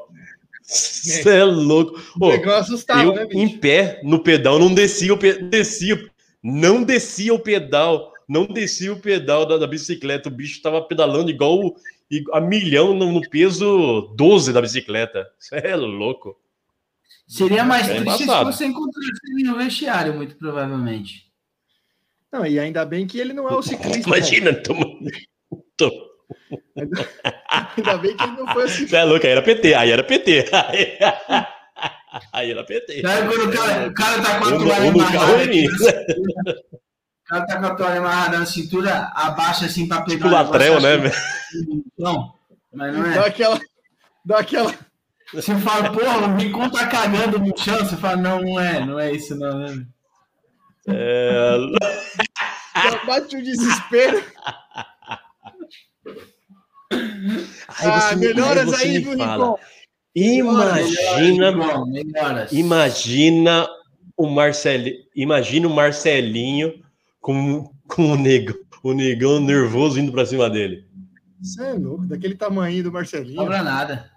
Você 0.63 1.29
é 1.29 1.43
louco. 1.43 1.99
Ô, 2.19 2.31
eu 3.03 3.13
né, 3.13 3.27
em 3.31 3.57
pé 3.57 3.99
no 4.03 4.23
pedal, 4.23 4.57
não 4.57 4.73
descia 4.73 5.13
o 5.13 5.17
pe... 5.17 5.33
descia, 5.33 6.09
não 6.41 6.83
descia 6.83 7.33
o 7.33 7.39
pedal, 7.39 8.13
não 8.27 8.45
descia 8.45 8.93
o 8.93 8.99
pedal 8.99 9.45
da, 9.45 9.57
da 9.57 9.67
bicicleta. 9.67 10.29
O 10.29 10.31
bicho 10.31 10.61
tava 10.61 10.81
pedalando 10.81 11.29
igual 11.29 11.59
o- 11.59 11.75
i- 12.11 12.23
a 12.33 12.41
milhão 12.41 12.93
no, 12.93 13.11
no 13.11 13.21
peso 13.29 14.13
12 14.15 14.51
da 14.53 14.61
bicicleta. 14.61 15.25
Você 15.39 15.55
é 15.55 15.75
louco. 15.75 16.37
Seria 17.27 17.63
mais 17.63 17.87
É 17.89 17.95
triste 18.01 18.25
se 18.25 18.43
você 18.43 18.65
encontrasse 18.65 19.09
ele 19.33 19.43
no 19.43 19.55
vestiário, 19.57 20.13
muito 20.13 20.35
provavelmente. 20.35 21.31
Não, 22.31 22.45
e 22.45 22.59
ainda 22.59 22.85
bem 22.85 23.07
que 23.07 23.19
ele 23.19 23.33
não 23.33 23.47
é 23.49 23.53
o 23.53 23.61
ciclista. 23.61 24.07
Imagina, 24.07 24.53
tomando. 24.53 25.09
Tô- 25.77 25.89
né? 26.75 26.85
Ainda 27.77 27.97
bem 27.97 28.15
que 28.15 28.23
ele 28.23 28.31
não 28.33 28.47
foi 28.47 28.63
o 28.65 28.67
Você 28.67 28.73
ciclista. 28.73 28.97
é 28.97 29.03
louco, 29.05 29.25
aí 29.25 29.31
era 29.31 29.41
PT, 29.41 29.73
aí 29.73 29.91
era 29.91 30.03
PT. 30.03 30.45
Aí, 30.53 30.97
aí 32.33 32.51
era 32.51 32.63
PT. 32.65 33.01
Sabe 33.01 33.27
quando 33.27 33.49
o 33.49 33.53
cara, 33.53 33.87
o 33.87 33.93
cara 33.93 34.21
tá 34.21 34.39
com 34.39 34.45
a 34.45 34.47
Um, 34.55 34.59
toalha 34.65 34.91
um 34.91 34.93
cara 37.31 37.45
tá 37.47 37.59
com 37.59 37.65
a 37.65 37.75
toalha 37.75 37.99
amarrada 37.99 38.39
na 38.39 38.45
cintura, 38.45 39.11
abaixa 39.15 39.65
assim 39.65 39.87
pra 39.87 40.01
pegar 40.01 40.15
Tipo 40.15 40.27
o 40.27 40.29
negócio, 40.31 40.51
latrel, 40.51 40.81
né, 40.81 41.09
que- 41.09 41.83
Não, 41.97 42.33
mas 42.73 42.93
não 42.95 43.03
Dá 43.03 43.09
é. 43.23 43.27
aquela. 43.27 43.59
Dá 44.25 44.39
aquela. 44.39 44.73
Você 45.33 45.55
fala, 45.59 45.91
porra, 45.93 46.27
o 46.27 46.35
Rincon 46.35 46.69
tá 46.69 46.87
cagando 46.87 47.39
no 47.39 47.57
chão. 47.57 47.77
Você 47.79 47.95
fala, 47.95 48.17
não, 48.17 48.41
não 48.41 48.59
é, 48.59 48.85
não 48.85 48.99
é 48.99 49.11
isso, 49.13 49.33
não. 49.35 49.59
Né? 49.59 49.85
É, 50.87 51.57
Já 52.83 53.05
bate 53.05 53.37
o 53.37 53.43
desespero. 53.43 54.23
Aí 56.91 57.87
Ah, 57.87 57.99
você- 58.09 58.15
melhoras 58.17 58.65
você 58.65 58.83
aí, 58.83 58.91
me 58.93 58.99
viu. 58.99 59.11
Rincon? 59.11 59.57
Imagina, 60.13 61.51
Rincon, 61.51 61.85
melhoras. 61.85 62.51
imagina 62.51 63.67
o 64.17 64.27
Marcelinho, 64.27 64.97
imagina 65.15 65.67
o 65.67 65.73
Marcelinho 65.73 66.80
com, 67.21 67.71
com 67.87 68.11
o 68.11 68.17
negão, 68.17 68.55
o 68.83 68.93
negão 68.93 69.39
nervoso 69.39 69.99
indo 69.99 70.11
pra 70.11 70.25
cima 70.25 70.49
dele. 70.49 70.85
Você 71.41 71.63
é 71.63 71.73
louco, 71.73 72.05
daquele 72.05 72.35
tamanho 72.35 72.83
do 72.83 72.91
Marcelinho. 72.91 73.35
Sobra 73.35 73.63
nada. 73.63 74.11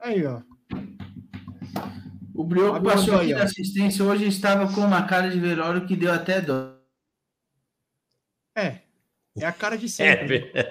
Aí, 0.00 0.24
ó. 0.24 0.40
O 2.34 2.42
Brioco 2.44 2.82
passou 2.82 3.18
aí, 3.18 3.26
aqui 3.32 3.34
da 3.34 3.44
assistência 3.44 4.04
hoje 4.04 4.26
estava 4.26 4.72
com 4.72 4.80
uma 4.80 5.02
cara 5.02 5.28
de 5.28 5.38
velório 5.38 5.86
que 5.86 5.94
deu 5.94 6.12
até 6.12 6.40
dó. 6.40 6.74
É. 8.56 8.78
É 9.38 9.44
a 9.44 9.52
cara 9.52 9.76
de 9.76 9.84
É, 9.86 9.88
sempre. 9.88 10.38
velho. 10.38 10.68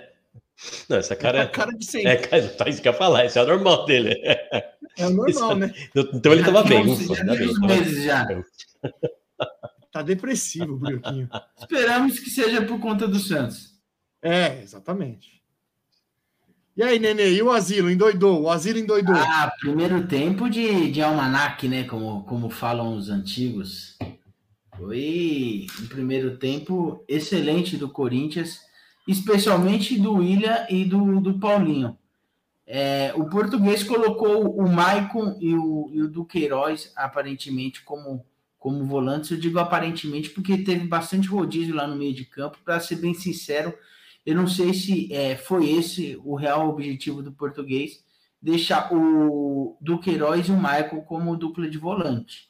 não, 0.89 0.97
essa 0.97 1.13
É 1.13 1.17
cara 1.17 1.43
a 1.43 1.47
cara 1.47 1.71
de 1.71 1.85
sempre. 1.85 2.09
é, 2.09 2.15
cara, 2.17 2.47
tá 2.49 2.67
isso 2.69 2.81
que 2.81 2.87
eu 2.87 2.91
ia 2.91 2.97
falar, 2.97 3.25
isso 3.25 3.37
é 3.39 3.45
normal 3.45 3.85
dele. 3.85 4.15
É, 4.97 5.09
normal, 5.09 5.55
né? 5.55 5.71
Então 5.95 6.33
ele 6.33 6.43
tava 6.43 6.63
Já 6.63 6.67
bem, 6.69 6.87
ufa, 6.91 7.15
já 7.15 7.23
bem, 7.23 7.53
tava- 7.53 7.67
meses 7.67 8.03
já. 8.03 8.27
Tá 9.91 10.01
depressivo 10.01 10.73
o 10.73 10.77
Brioquinho. 10.77 11.29
Esperamos 11.59 12.19
que 12.19 12.29
seja 12.29 12.61
por 12.63 12.79
conta 12.79 13.07
do 13.07 13.19
Santos. 13.19 13.75
É, 14.21 14.61
exatamente. 14.61 15.39
E 16.77 16.83
aí, 16.83 16.97
Nenê, 16.97 17.33
e 17.33 17.41
o 17.41 17.51
Asilo? 17.51 17.89
Endoidou? 17.89 18.43
O 18.43 18.49
Asilo 18.49 18.79
endoidou. 18.79 19.15
Ah, 19.15 19.51
primeiro 19.59 20.07
tempo 20.07 20.49
de, 20.49 20.89
de 20.91 21.01
almanac, 21.01 21.67
né? 21.67 21.83
Como, 21.83 22.23
como 22.23 22.49
falam 22.49 22.95
os 22.95 23.09
antigos. 23.09 23.97
Foi 24.77 25.67
um 25.81 25.87
primeiro 25.87 26.37
tempo 26.37 27.03
excelente 27.05 27.75
do 27.75 27.89
Corinthians, 27.89 28.61
especialmente 29.05 29.99
do 29.99 30.13
William 30.13 30.65
e 30.69 30.85
do, 30.85 31.19
do 31.19 31.37
Paulinho. 31.37 31.97
É, 32.65 33.11
o 33.15 33.25
português 33.25 33.83
colocou 33.83 34.55
o 34.55 34.71
Maicon 34.71 35.37
e 35.41 35.53
o, 35.55 35.89
e 35.91 36.01
o 36.01 36.07
Duqueiroz, 36.07 36.93
aparentemente, 36.95 37.81
como, 37.83 38.25
como 38.59 38.85
volantes. 38.85 39.31
Eu 39.31 39.39
digo 39.39 39.57
aparentemente 39.57 40.29
porque 40.29 40.57
teve 40.57 40.85
bastante 40.85 41.27
rodízio 41.27 41.73
lá 41.73 41.87
no 41.87 41.95
meio 41.95 42.13
de 42.13 42.25
campo. 42.25 42.59
Para 42.63 42.79
ser 42.79 42.97
bem 42.97 43.13
sincero, 43.13 43.73
eu 44.25 44.35
não 44.35 44.47
sei 44.47 44.73
se 44.73 45.11
é, 45.13 45.35
foi 45.35 45.69
esse 45.69 46.19
o 46.23 46.35
real 46.35 46.69
objetivo 46.69 47.23
do 47.23 47.31
português, 47.31 48.03
deixar 48.41 48.93
o 48.93 49.77
Duqueiroz 49.81 50.47
e 50.47 50.51
o 50.51 50.57
Michael 50.57 51.01
como 51.03 51.35
dupla 51.35 51.69
de 51.69 51.77
volante. 51.77 52.49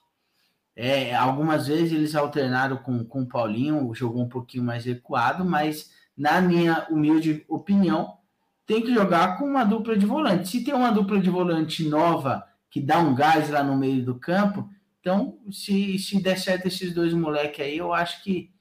É, 0.75 1.13
algumas 1.15 1.67
vezes 1.67 1.91
eles 1.91 2.15
alternaram 2.15 2.77
com, 2.77 3.03
com 3.03 3.21
o 3.21 3.27
Paulinho, 3.27 3.93
jogou 3.93 4.23
um 4.23 4.29
pouquinho 4.29 4.63
mais 4.63 4.85
recuado, 4.85 5.45
mas 5.45 5.91
na 6.19 6.41
minha 6.41 6.85
humilde 6.89 7.45
opinião, 7.47 8.17
tem 8.65 8.81
que 8.81 8.93
jogar 8.93 9.37
com 9.37 9.45
uma 9.45 9.63
dupla 9.63 9.97
de 9.97 10.05
volante. 10.05 10.49
Se 10.49 10.63
tem 10.63 10.73
uma 10.73 10.91
dupla 10.91 11.19
de 11.19 11.29
volante 11.29 11.87
nova 11.87 12.45
que 12.69 12.81
dá 12.81 12.99
um 12.99 13.15
gás 13.15 13.49
lá 13.49 13.63
no 13.63 13.77
meio 13.77 14.03
do 14.03 14.15
campo, 14.15 14.69
então 15.09 15.39
se, 15.51 15.97
se 15.97 16.21
der 16.21 16.37
certo 16.37 16.67
esses 16.67 16.93
dois 16.93 17.13
moleques 17.13 17.65
aí, 17.65 17.75
eu 17.75 17.91
acho 17.91 18.21
que, 18.21 18.51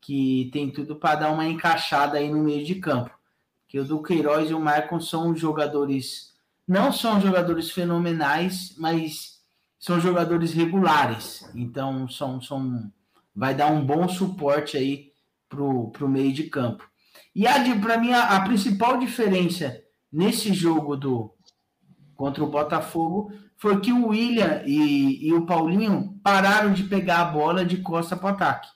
que 0.00 0.48
tem 0.52 0.70
tudo 0.70 0.94
para 0.94 1.16
dar 1.16 1.32
uma 1.32 1.44
encaixada 1.44 2.18
aí 2.18 2.30
no 2.30 2.44
meio 2.44 2.64
de 2.64 2.76
campo. 2.76 3.10
Que 3.66 3.80
o 3.80 3.84
Duqueiroz 3.84 4.48
e 4.48 4.54
o 4.54 4.60
Maicon 4.60 5.00
são 5.00 5.34
jogadores, 5.34 6.32
não 6.66 6.92
são 6.92 7.20
jogadores 7.20 7.72
fenomenais, 7.72 8.76
mas 8.78 9.42
são 9.76 10.00
jogadores 10.00 10.52
regulares. 10.52 11.50
Então 11.52 12.08
são, 12.08 12.40
são 12.40 12.92
vai 13.34 13.52
dar 13.52 13.66
um 13.66 13.84
bom 13.84 14.08
suporte 14.08 14.76
aí 14.76 15.12
pro, 15.48 15.90
pro 15.90 16.08
meio 16.08 16.32
de 16.32 16.44
campo. 16.44 16.88
E 17.34 17.44
para 17.80 17.98
mim, 17.98 18.12
a, 18.12 18.36
a, 18.36 18.40
principal 18.42 18.98
diferença 18.98 19.82
nesse 20.12 20.52
jogo 20.54 20.96
do 20.96 21.34
contra 22.14 22.42
o 22.42 22.50
Botafogo 22.50 23.32
foi 23.58 23.80
que 23.80 23.92
o 23.92 24.06
William 24.08 24.62
e, 24.64 25.28
e 25.28 25.34
o 25.34 25.44
Paulinho 25.44 26.18
pararam 26.22 26.72
de 26.72 26.84
pegar 26.84 27.20
a 27.20 27.24
bola 27.24 27.64
de 27.64 27.78
costa 27.78 28.16
para 28.16 28.30
ataque. 28.30 28.68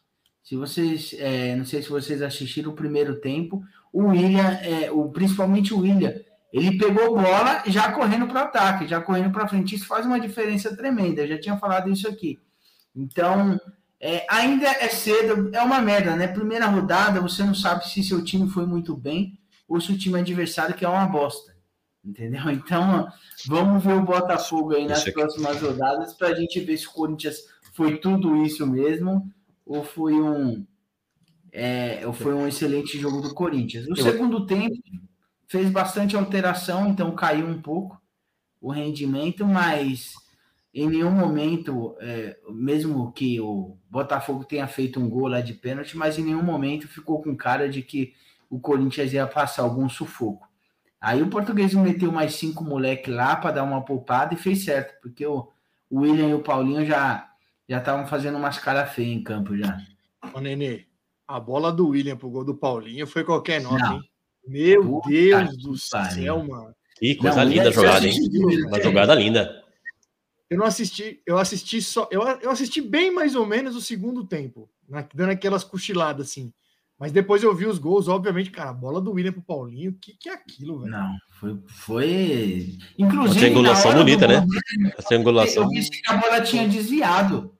Se 0.42 0.57
vocês, 0.57 1.14
é, 1.18 1.55
não 1.55 1.64
sei 1.64 1.83
se 1.83 1.88
vocês 1.88 2.21
assistiram 2.21 2.73
o 2.73 2.75
primeiro 2.75 3.21
tempo, 3.21 3.62
o 3.92 4.07
William, 4.09 4.59
é, 4.61 4.90
o, 4.90 5.09
principalmente 5.09 5.73
o 5.73 5.79
William, 5.79 6.12
ele 6.53 6.77
pegou 6.77 7.16
bola 7.16 7.62
já 7.66 7.92
correndo 7.92 8.27
para 8.27 8.42
ataque, 8.42 8.88
já 8.88 9.01
correndo 9.01 9.31
para 9.31 9.47
frente. 9.47 9.77
Isso 9.77 9.87
faz 9.87 10.05
uma 10.05 10.18
diferença 10.18 10.77
tremenda. 10.77 11.23
Eu 11.23 11.29
já 11.29 11.40
tinha 11.40 11.57
falado 11.57 11.88
isso 11.88 12.09
aqui. 12.09 12.40
Então, 12.95 13.59
é, 14.01 14.27
ainda 14.29 14.66
é 14.66 14.88
cedo, 14.88 15.55
é 15.55 15.62
uma 15.62 15.81
merda, 15.81 16.16
né? 16.16 16.27
Primeira 16.27 16.66
rodada, 16.66 17.21
você 17.21 17.45
não 17.45 17.55
sabe 17.55 17.88
se 17.88 18.03
seu 18.03 18.23
time 18.23 18.51
foi 18.51 18.66
muito 18.66 18.97
bem 18.97 19.38
ou 19.68 19.81
se 19.81 19.92
o 19.92 19.97
time 19.97 20.18
adversário 20.18 20.75
que 20.75 20.85
é 20.85 20.88
uma 20.88 21.07
bosta. 21.07 21.52
Entendeu? 22.05 22.51
Então, 22.51 23.09
vamos 23.47 23.85
ver 23.85 23.95
o 23.95 24.03
Botafogo 24.03 24.75
aí 24.75 24.87
nas 24.87 25.05
próximas 25.05 25.61
rodadas 25.61 26.15
para 26.15 26.29
a 26.29 26.35
gente 26.35 26.59
ver 26.61 26.77
se 26.77 26.88
o 26.88 26.93
Corinthians 26.93 27.37
foi 27.75 27.99
tudo 27.99 28.45
isso 28.45 28.67
mesmo 28.67 29.33
ou 29.65 29.85
foi 29.85 30.15
um 30.21 30.67
é, 31.53 32.07
ou 32.07 32.12
foi 32.12 32.35
um 32.35 32.49
excelente 32.49 32.99
jogo 32.99 33.21
do 33.21 33.35
Corinthians. 33.35 33.87
No 33.87 33.97
segundo 33.97 34.47
tempo 34.47 34.75
fez 35.47 35.71
bastante 35.71 36.17
alteração, 36.17 36.88
então 36.88 37.15
caiu 37.15 37.47
um 37.47 37.61
pouco 37.61 38.01
o 38.61 38.71
rendimento, 38.71 39.47
mas 39.47 40.15
em 40.73 40.88
nenhum 40.88 41.11
momento, 41.11 41.95
é, 42.01 42.38
mesmo 42.49 43.12
que 43.12 43.38
o 43.38 43.77
Botafogo 43.91 44.45
tenha 44.45 44.67
feito 44.67 44.99
um 44.99 45.11
gol 45.11 45.29
lá 45.29 45.43
de 45.43 45.53
pênalti, 45.53 45.97
mas 45.97 46.19
em 46.19 46.25
nenhum 46.25 46.43
momento 46.43 46.88
ficou 46.88 47.23
com 47.23 47.37
cara 47.37 47.69
de 47.69 47.83
que 47.83 48.15
o 48.49 48.59
Corinthians 48.59 49.12
ia 49.12 49.27
passar 49.27 49.62
algum 49.62 49.88
sufoco. 49.88 50.49
Aí 51.03 51.21
o 51.21 51.29
português 51.29 51.75
meteu 51.75 52.12
mais 52.12 52.37
cinco 52.37 52.62
moleque 52.62 53.11
lá 53.11 53.35
para 53.35 53.57
dar 53.57 53.65
uma 53.65 53.85
poupada 53.85 54.35
e 54.35 54.37
fez 54.37 54.65
certo, 54.65 55.01
porque 55.03 55.27
o, 55.27 55.51
William 55.93 56.29
e 56.29 56.35
o 56.35 56.43
Paulinho 56.43 56.87
já 56.87 57.29
já 57.69 57.79
estavam 57.79 58.07
fazendo 58.07 58.38
umas 58.38 58.59
caras 58.59 58.93
feias 58.93 59.17
em 59.17 59.23
campo 59.23 59.57
já. 59.57 59.79
Ô, 60.33 60.41
Nenê, 60.41 60.85
a 61.27 61.41
bola 61.41 61.73
do 61.73 61.88
William 61.88 62.17
pro 62.17 62.31
gol 62.31 62.45
do 62.45 62.55
Paulinho 62.55 63.07
foi 63.07 63.25
qualquer 63.25 63.61
nota, 63.61 63.95
hein? 63.95 64.01
Meu 64.47 64.83
Puta 64.85 65.09
Deus 65.09 65.57
do 65.57 65.77
céu, 65.77 66.45
mano. 66.45 66.75
Que 66.97 67.17
coisa 67.17 67.45
Não, 67.45 67.51
linda 67.51 67.69
a 67.69 67.73
jogada, 67.73 68.07
hein? 68.07 68.19
Uma 68.69 68.81
jogada 68.81 69.15
linda. 69.15 69.65
Eu 70.49 70.59
não 70.59 70.67
assisti, 70.67 71.21
eu 71.27 71.38
assisti 71.38 71.81
só, 71.83 72.07
eu, 72.12 72.23
eu 72.23 72.51
assisti 72.51 72.81
bem 72.81 73.11
mais 73.11 73.35
ou 73.35 73.47
menos 73.47 73.75
o 73.75 73.81
segundo 73.81 74.25
tempo, 74.25 74.71
né, 74.88 75.09
dando 75.15 75.31
aquelas 75.31 75.65
cochiladas 75.65 76.29
assim. 76.29 76.53
Mas 77.03 77.11
depois 77.11 77.43
eu 77.43 77.53
vi 77.53 77.67
os 77.67 77.81
gols, 77.81 78.07
obviamente, 78.07 78.53
cara, 78.53 78.71
a 78.71 78.73
bola 78.73 79.01
do 79.01 79.11
William 79.11 79.33
pro 79.33 79.43
Paulinho, 79.43 79.91
o 79.91 79.95
que, 79.95 80.12
que 80.12 80.29
é 80.29 80.35
aquilo, 80.35 80.79
velho? 80.79 80.93
Não, 80.93 81.17
foi. 81.33 81.59
foi... 81.67 82.79
Inclusive. 82.97 83.41
triangulação 83.41 83.93
bonita, 83.93 84.29
né? 84.29 84.47
A 84.97 85.03
triangulação. 85.03 85.65
Eu 85.65 85.69
vi 85.69 85.91
que 85.91 86.01
a 86.09 86.17
bola 86.17 86.41
tinha 86.43 86.69
desviado, 86.69 87.53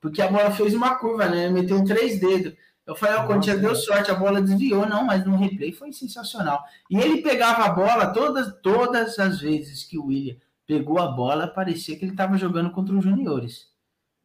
porque 0.00 0.20
a 0.20 0.26
bola 0.26 0.50
fez 0.50 0.74
uma 0.74 0.96
curva, 0.96 1.28
né? 1.28 1.48
Meteu 1.48 1.84
três 1.84 2.18
dedos. 2.18 2.54
Eu 2.84 2.96
falei, 2.96 3.20
o 3.20 3.26
Corinthians 3.28 3.60
deu 3.60 3.76
sorte, 3.76 4.10
a 4.10 4.16
bola 4.16 4.42
desviou, 4.42 4.84
não, 4.84 5.04
mas 5.04 5.24
no 5.24 5.36
replay 5.36 5.70
foi 5.70 5.92
sensacional. 5.92 6.64
E 6.90 6.98
ele 6.98 7.22
pegava 7.22 7.66
a 7.66 7.70
bola 7.70 8.08
todas, 8.08 8.52
todas 8.64 9.16
as 9.20 9.40
vezes 9.40 9.84
que 9.84 9.96
o 9.96 10.06
William 10.06 10.34
pegou 10.66 10.98
a 10.98 11.06
bola, 11.06 11.46
parecia 11.46 11.96
que 11.96 12.04
ele 12.04 12.10
estava 12.10 12.36
jogando 12.36 12.72
contra 12.72 12.96
os 12.96 13.04
juniores. 13.04 13.68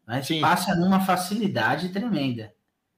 Mas 0.04 0.26
sim. 0.26 0.42
passa 0.42 0.74
numa 0.74 1.00
facilidade 1.00 1.90
tremenda. 1.90 2.52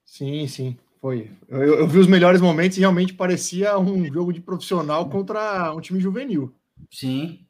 Sim, 0.05 0.47
sim, 0.47 0.77
foi. 1.05 1.29
Eu, 1.47 1.61
eu, 1.61 1.87
vi 1.87 1.99
os 1.99 2.07
melhores 2.07 2.41
momentos 2.41 2.77
e 2.77 2.79
realmente 2.79 3.13
parecia 3.13 3.77
um 3.77 4.11
jogo 4.11 4.33
de 4.33 4.41
profissional 4.41 5.07
contra 5.07 5.71
um 5.71 5.79
time 5.79 5.99
juvenil. 5.99 6.51
Sim. 6.89 7.41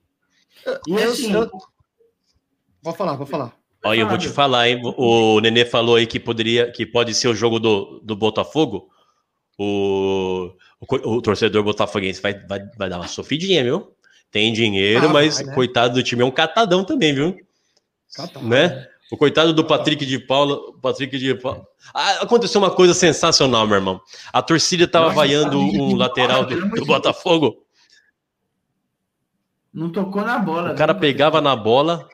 E 0.86 0.92
eu, 0.92 1.10
assim. 1.10 1.32
Eu... 1.32 1.50
Vou 2.82 2.94
falar, 2.94 3.16
vou 3.16 3.26
falar. 3.26 3.58
Olha, 3.82 4.02
eu 4.02 4.10
vou 4.10 4.18
te 4.18 4.28
falar, 4.28 4.68
hein? 4.68 4.82
O 4.98 5.40
Nenê 5.40 5.64
falou 5.64 5.96
aí 5.96 6.06
que 6.06 6.20
poderia, 6.20 6.70
que 6.70 6.86
pode 6.86 7.14
ser 7.14 7.30
o 7.30 7.36
jogo 7.36 7.58
do, 7.58 8.02
do 8.04 8.14
Botafogo. 8.14 8.90
O, 9.58 10.52
o, 10.82 11.16
o 11.16 11.22
torcedor 11.22 11.64
botafoguense 11.64 12.22
vai, 12.22 12.34
vai, 12.34 12.60
vai 12.78 12.90
dar 12.90 12.98
uma 12.98 13.08
sofidinha, 13.08 13.64
viu? 13.64 13.96
Tem 14.30 14.52
dinheiro, 14.52 15.06
ah, 15.06 15.14
mas 15.14 15.38
vai, 15.38 15.46
né? 15.46 15.54
coitado 15.54 15.94
do 15.94 16.04
time 16.04 16.24
é 16.24 16.26
um 16.26 16.32
catadão 16.32 16.84
também, 16.84 17.16
viu? 17.16 17.38
Catadão. 18.14 18.50
Né? 18.50 18.86
O 19.12 19.18
coitado 19.18 19.54
do 19.54 19.64
Patrick 19.64 20.06
de 20.06 20.18
Paula. 20.20 20.60
Patrick 20.82 21.18
de 21.18 21.36
Paula. 21.36 21.66
Ah, 21.94 22.24
aconteceu 22.24 22.60
uma 22.60 22.72
coisa 22.72 22.94
sensacional, 22.94 23.68
meu 23.68 23.76
irmão. 23.76 24.02
A 24.34 24.42
torcida 24.42 24.88
tava 24.88 25.06
Nossa, 25.06 25.18
vaiando 25.18 25.60
um 25.60 25.96
lateral 25.96 26.46
do, 26.46 26.70
do 26.70 26.86
Botafogo. 26.86 27.64
Não 29.72 29.92
tocou 29.92 30.24
na 30.24 30.40
bola. 30.40 30.72
O 30.72 30.76
cara 30.76 30.94
né? 30.94 31.00
pegava 31.00 31.40
na 31.42 31.56
bola. 31.56 32.08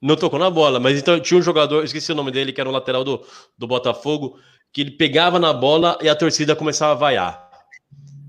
Não 0.00 0.16
tocou 0.16 0.38
na 0.38 0.50
bola, 0.50 0.80
mas 0.80 0.98
então 0.98 1.18
tinha 1.20 1.38
um 1.38 1.42
jogador, 1.42 1.84
esqueci 1.84 2.10
o 2.10 2.14
nome 2.14 2.32
dele, 2.32 2.52
que 2.52 2.60
era 2.60 2.68
um 2.68 2.72
lateral 2.72 3.04
do, 3.04 3.24
do 3.56 3.68
Botafogo, 3.68 4.36
que 4.72 4.80
ele 4.80 4.90
pegava 4.90 5.38
na 5.38 5.52
bola 5.52 5.96
e 6.02 6.08
a 6.08 6.16
torcida 6.16 6.56
começava 6.56 6.92
a 6.92 6.96
vaiar. 6.96 7.50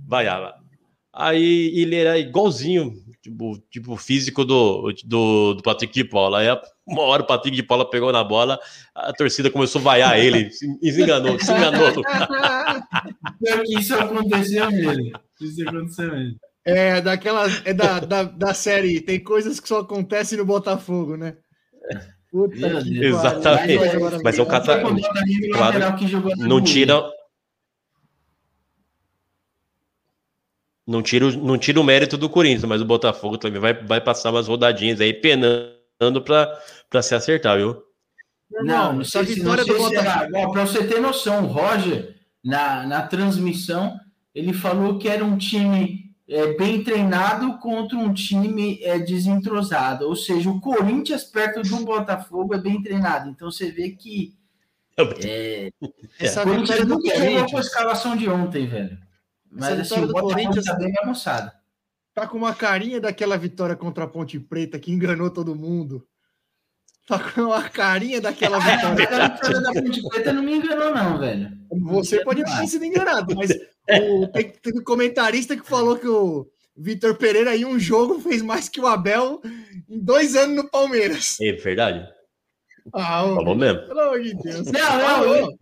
Vaiava. 0.07 0.62
Aí 1.13 1.71
ele 1.79 1.95
era 1.95 2.17
igualzinho, 2.17 2.91
tipo, 3.21 3.57
tipo 3.69 3.95
físico 3.95 4.43
do, 4.43 4.91
do, 5.05 5.53
do 5.53 5.61
Patrick 5.61 5.93
de 5.93 6.03
Paula. 6.03 6.39
Aí 6.39 6.47
uma 6.87 7.03
hora 7.03 7.21
o 7.21 7.27
Patrick 7.27 7.55
de 7.55 7.61
Paula 7.61 7.87
pegou 7.87 8.11
na 8.11 8.23
bola, 8.23 8.59
a 8.95 9.13
torcida 9.13 9.51
começou 9.51 9.79
a 9.81 9.83
vaiar 9.83 10.17
ele 10.17 10.49
e 10.81 10.91
se 10.91 11.01
enganou, 11.03 11.39
se 11.39 11.51
enganou. 11.51 11.89
isso 13.79 13.93
aconteceu 13.93 14.71
mesmo. 14.71 15.11
Isso 15.39 15.69
aconteceu 15.69 16.11
mesmo. 16.11 16.35
É, 16.65 17.01
daquela, 17.01 17.45
é 17.65 17.73
da, 17.73 17.99
da, 17.99 18.23
da 18.23 18.53
série, 18.53 19.01
tem 19.01 19.19
coisas 19.19 19.59
que 19.59 19.67
só 19.67 19.81
acontecem 19.81 20.37
no 20.37 20.45
Botafogo, 20.45 21.15
né? 21.15 21.35
Puta 22.31 22.55
Exatamente. 22.87 24.23
Mas 24.23 24.39
é 24.39 24.41
um 24.41 24.45
cara. 24.45 24.81
Claro, 25.53 25.79
não 26.37 26.63
tira, 26.63 27.03
Não 30.85 31.01
tira, 31.01 31.31
não 31.31 31.57
tira 31.57 31.79
o 31.79 31.83
mérito 31.83 32.17
do 32.17 32.29
Corinthians, 32.29 32.65
mas 32.65 32.81
o 32.81 32.85
Botafogo 32.85 33.37
também 33.37 33.59
vai, 33.59 33.73
vai 33.73 34.01
passar 34.01 34.31
umas 34.31 34.47
rodadinhas 34.47 34.99
aí 34.99 35.13
penando 35.13 36.21
para 36.21 37.01
se 37.01 37.15
acertar, 37.15 37.57
viu? 37.57 37.81
Não, 38.51 38.93
não 38.93 39.01
essa 39.01 39.23
vitória 39.23 39.63
do 39.63 39.77
Botafogo. 39.77 40.51
Para 40.51 40.65
você 40.65 40.85
ter 40.85 40.99
noção, 40.99 41.45
o 41.45 41.47
Roger, 41.47 42.15
na, 42.43 42.85
na 42.85 43.01
transmissão, 43.07 43.97
ele 44.35 44.53
falou 44.53 44.97
que 44.97 45.07
era 45.07 45.23
um 45.23 45.37
time 45.37 46.03
é, 46.27 46.53
bem 46.53 46.83
treinado 46.83 47.57
contra 47.59 47.97
um 47.97 48.13
time 48.13 48.79
é, 48.83 48.99
desentrosado. 48.99 50.07
Ou 50.07 50.15
seja, 50.15 50.49
o 50.49 50.59
Corinthians 50.59 51.23
perto 51.23 51.61
do 51.61 51.85
Botafogo 51.85 52.53
é 52.53 52.59
bem 52.59 52.81
treinado. 52.81 53.29
Então 53.29 53.49
você 53.49 53.71
vê 53.71 53.91
que. 53.91 54.35
É, 55.23 55.71
essa 56.19 56.41
é. 56.41 56.43
Corinthians 56.43 56.87
nunca 56.87 57.15
jogou 57.15 57.49
com 57.49 57.57
a 57.57 57.61
escalação 57.61 58.15
de 58.15 58.29
ontem, 58.29 58.67
velho. 58.67 58.97
Mas 59.55 59.79
assim, 59.79 60.03
o 60.03 60.11
Corinthians 60.11 60.65
tá 60.65 60.75
bem 60.75 60.93
avançado. 61.01 61.51
Tá 62.13 62.27
com 62.27 62.37
uma 62.37 62.53
carinha 62.53 62.99
daquela 62.99 63.37
vitória 63.37 63.75
contra 63.75 64.03
a 64.03 64.07
Ponte 64.07 64.39
Preta 64.39 64.79
que 64.79 64.91
enganou 64.91 65.29
todo 65.29 65.55
mundo. 65.55 66.05
Tá 67.07 67.19
com 67.19 67.41
uma 67.41 67.63
carinha 67.69 68.21
daquela 68.21 68.59
vitória. 68.59 69.25
a 69.25 69.27
vitória 69.29 69.61
da 69.61 69.73
Ponte 69.73 70.09
Preta 70.09 70.33
não 70.33 70.43
me 70.43 70.55
enganou, 70.55 70.93
não, 70.93 71.17
velho. 71.19 71.51
Você 71.81 72.23
pode 72.23 72.43
ter 72.43 72.67
sido 72.67 72.85
enganado, 72.85 73.35
mas 73.35 73.51
o, 73.89 74.27
tem, 74.33 74.49
tem 74.49 74.79
um 74.79 74.83
comentarista 74.83 75.57
que 75.57 75.67
falou 75.67 75.97
que 75.97 76.07
o 76.07 76.47
Vitor 76.75 77.15
Pereira 77.15 77.55
em 77.55 77.65
um 77.65 77.79
jogo 77.79 78.19
fez 78.19 78.41
mais 78.41 78.69
que 78.69 78.79
o 78.79 78.87
Abel 78.87 79.41
em 79.89 79.99
dois 79.99 80.35
anos 80.35 80.55
no 80.55 80.69
Palmeiras. 80.69 81.37
É 81.41 81.51
verdade. 81.53 82.07
Ah, 82.91 83.21
Falou 83.21 83.55
mesmo. 83.55 83.87
Pelo 83.87 83.99
amor 84.01 84.21
de 84.21 84.33
Deus. 84.35 84.67
Não, 84.71 84.97
não. 84.97 85.23
Eu, 85.35 85.57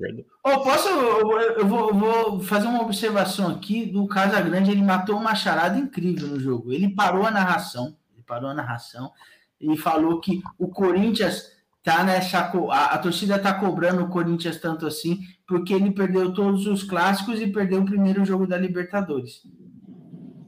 eu 0.46 0.60
posso. 0.62 0.88
Eu, 0.90 1.32
eu, 1.60 1.68
vou, 1.68 1.90
eu, 1.90 1.94
vou, 1.96 2.40
fazer 2.40 2.68
uma 2.68 2.82
observação 2.82 3.48
aqui 3.52 3.86
do 3.86 4.08
Casagrande. 4.08 4.72
Ele 4.72 4.82
matou 4.82 5.18
uma 5.18 5.36
charada 5.36 5.78
incrível 5.78 6.28
no 6.28 6.40
jogo. 6.40 6.72
Ele 6.72 6.90
parou 6.90 7.26
a 7.26 7.32
narração. 7.32 7.96
Ele 8.14 8.24
parou 8.26 8.50
a 8.50 8.54
narração 8.56 9.12
e 9.60 9.78
falou 9.78 10.20
que 10.20 10.42
o 10.58 10.68
Corinthians 10.68 11.44
tá 11.84 12.04
nessa. 12.04 12.44
co- 12.46 12.72
A, 12.72 12.86
a 12.86 12.98
torcida 12.98 13.38
tá 13.38 13.54
cobrando 13.54 14.04
o 14.04 14.10
Corinthians 14.10 14.60
tanto 14.60 14.88
assim, 14.88 15.20
porque 15.48 15.74
ele 15.74 15.92
perdeu 15.92 16.34
todos 16.34 16.66
os 16.66 16.84
clássicos 16.84 17.40
e 17.40 17.48
perdeu 17.48 17.82
o 17.82 17.86
primeiro 17.86 18.26
jogo 18.26 18.48
da 18.48 18.58
Libertadores. 18.58 19.44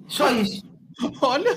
Só 0.07 0.31
isso. 0.31 0.63
Olha, 1.21 1.55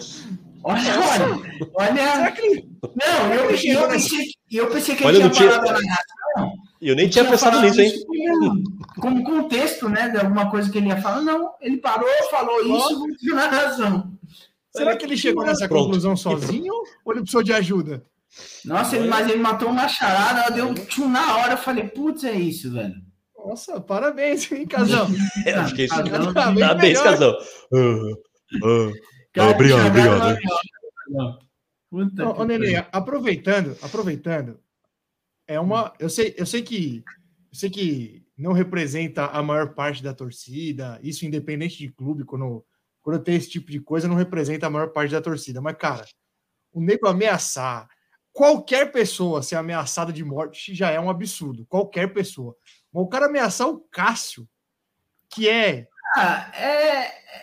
Olha, 0.68 0.80
olha, 0.98 1.70
olha. 1.74 1.96
será 2.16 2.32
que 2.32 2.40
ele, 2.40 2.68
Não, 2.82 3.34
eu, 3.34 3.50
eu, 3.50 3.88
pensei, 3.88 4.26
eu 4.50 4.66
pensei 4.68 4.96
que 4.96 5.04
Olha, 5.06 5.14
ele 5.16 5.24
não 5.24 5.30
tinha 5.30 5.48
tinha- 5.50 5.60
parado 5.62 5.84
na 5.86 6.52
Eu 6.82 6.96
nem 6.96 7.08
tinha 7.08 7.22
tinha 7.24 7.30
pensado 7.30 7.60
nisso, 7.60 7.80
hein? 7.80 7.92
Como, 8.04 8.64
como 9.00 9.24
contexto, 9.24 9.88
né? 9.88 10.08
De 10.08 10.18
alguma 10.18 10.50
coisa 10.50 10.68
que 10.70 10.78
ele 10.78 10.88
ia 10.88 11.00
falar. 11.00 11.20
Não, 11.22 11.52
ele 11.60 11.76
parou, 11.76 12.08
falou 12.30 12.60
isso, 12.62 12.98
voltou 12.98 13.34
na 13.34 13.46
razão. 13.48 14.12
será 14.74 14.96
que 14.96 15.04
ele 15.04 15.16
chegou 15.16 15.44
nessa 15.44 15.68
Pronto. 15.68 15.84
conclusão 15.84 16.16
sozinho 16.16 16.72
ou 17.04 17.12
ele 17.12 17.20
precisou 17.22 17.42
de 17.44 17.52
ajuda? 17.52 18.02
Nossa, 18.64 18.96
ele, 18.96 19.06
mas 19.08 19.30
ele 19.30 19.40
matou 19.40 19.68
uma 19.70 19.86
charada, 19.88 20.52
deu 20.52 20.66
um 20.68 20.74
tchum 20.74 21.08
na 21.08 21.36
hora. 21.36 21.52
Eu 21.52 21.58
falei, 21.58 21.84
putz, 21.84 22.24
é 22.24 22.32
isso, 22.32 22.72
velho. 22.72 22.94
Nossa, 23.38 23.80
parabéns, 23.80 24.50
hein, 24.50 24.66
Casão? 24.66 25.06
É, 25.46 25.52
acho 25.54 25.74
que 25.76 25.82
é 25.82 25.84
isso. 25.84 25.94
Casão, 26.04 26.34
Tá 26.34 26.50
bem 26.50 26.58
Parabéns, 26.60 27.00
casal. 27.00 27.32
Ah, 27.72 27.98
ah. 28.64 28.90
Cara, 29.36 29.50
obrigado, 29.50 29.86
obrigado. 29.86 31.38
Puta 31.88 32.28
Ô, 32.28 32.44
Nenê, 32.44 32.76
aproveitando, 32.92 33.76
aproveitando, 33.80 34.60
é 35.46 35.58
uma. 35.60 35.94
Eu 35.98 36.10
sei, 36.10 36.34
eu 36.36 36.44
sei 36.44 36.62
que 36.62 37.04
eu 37.52 37.58
sei 37.58 37.70
que 37.70 38.26
não 38.36 38.52
representa 38.52 39.26
a 39.26 39.42
maior 39.42 39.72
parte 39.72 40.02
da 40.02 40.12
torcida, 40.12 41.00
isso 41.02 41.24
independente 41.24 41.78
de 41.78 41.88
clube, 41.88 42.24
quando, 42.24 42.64
quando 43.00 43.22
tem 43.22 43.36
esse 43.36 43.48
tipo 43.48 43.70
de 43.70 43.80
coisa, 43.80 44.08
não 44.08 44.14
representa 44.14 44.66
a 44.66 44.70
maior 44.70 44.88
parte 44.88 45.12
da 45.12 45.22
torcida. 45.22 45.60
Mas, 45.60 45.76
cara, 45.78 46.04
o 46.72 46.80
nego 46.80 47.08
ameaçar, 47.08 47.88
qualquer 48.32 48.92
pessoa 48.92 49.42
ser 49.42 49.56
ameaçada 49.56 50.12
de 50.12 50.22
morte 50.22 50.74
já 50.74 50.90
é 50.90 51.00
um 51.00 51.08
absurdo. 51.08 51.64
Qualquer 51.66 52.12
pessoa. 52.12 52.54
Mas 52.92 53.04
o 53.04 53.08
cara 53.08 53.26
ameaçar 53.26 53.68
o 53.68 53.80
Cássio, 53.90 54.46
que 55.30 55.48
é. 55.48 55.88
Ah, 56.18 56.50
é, 56.54 56.66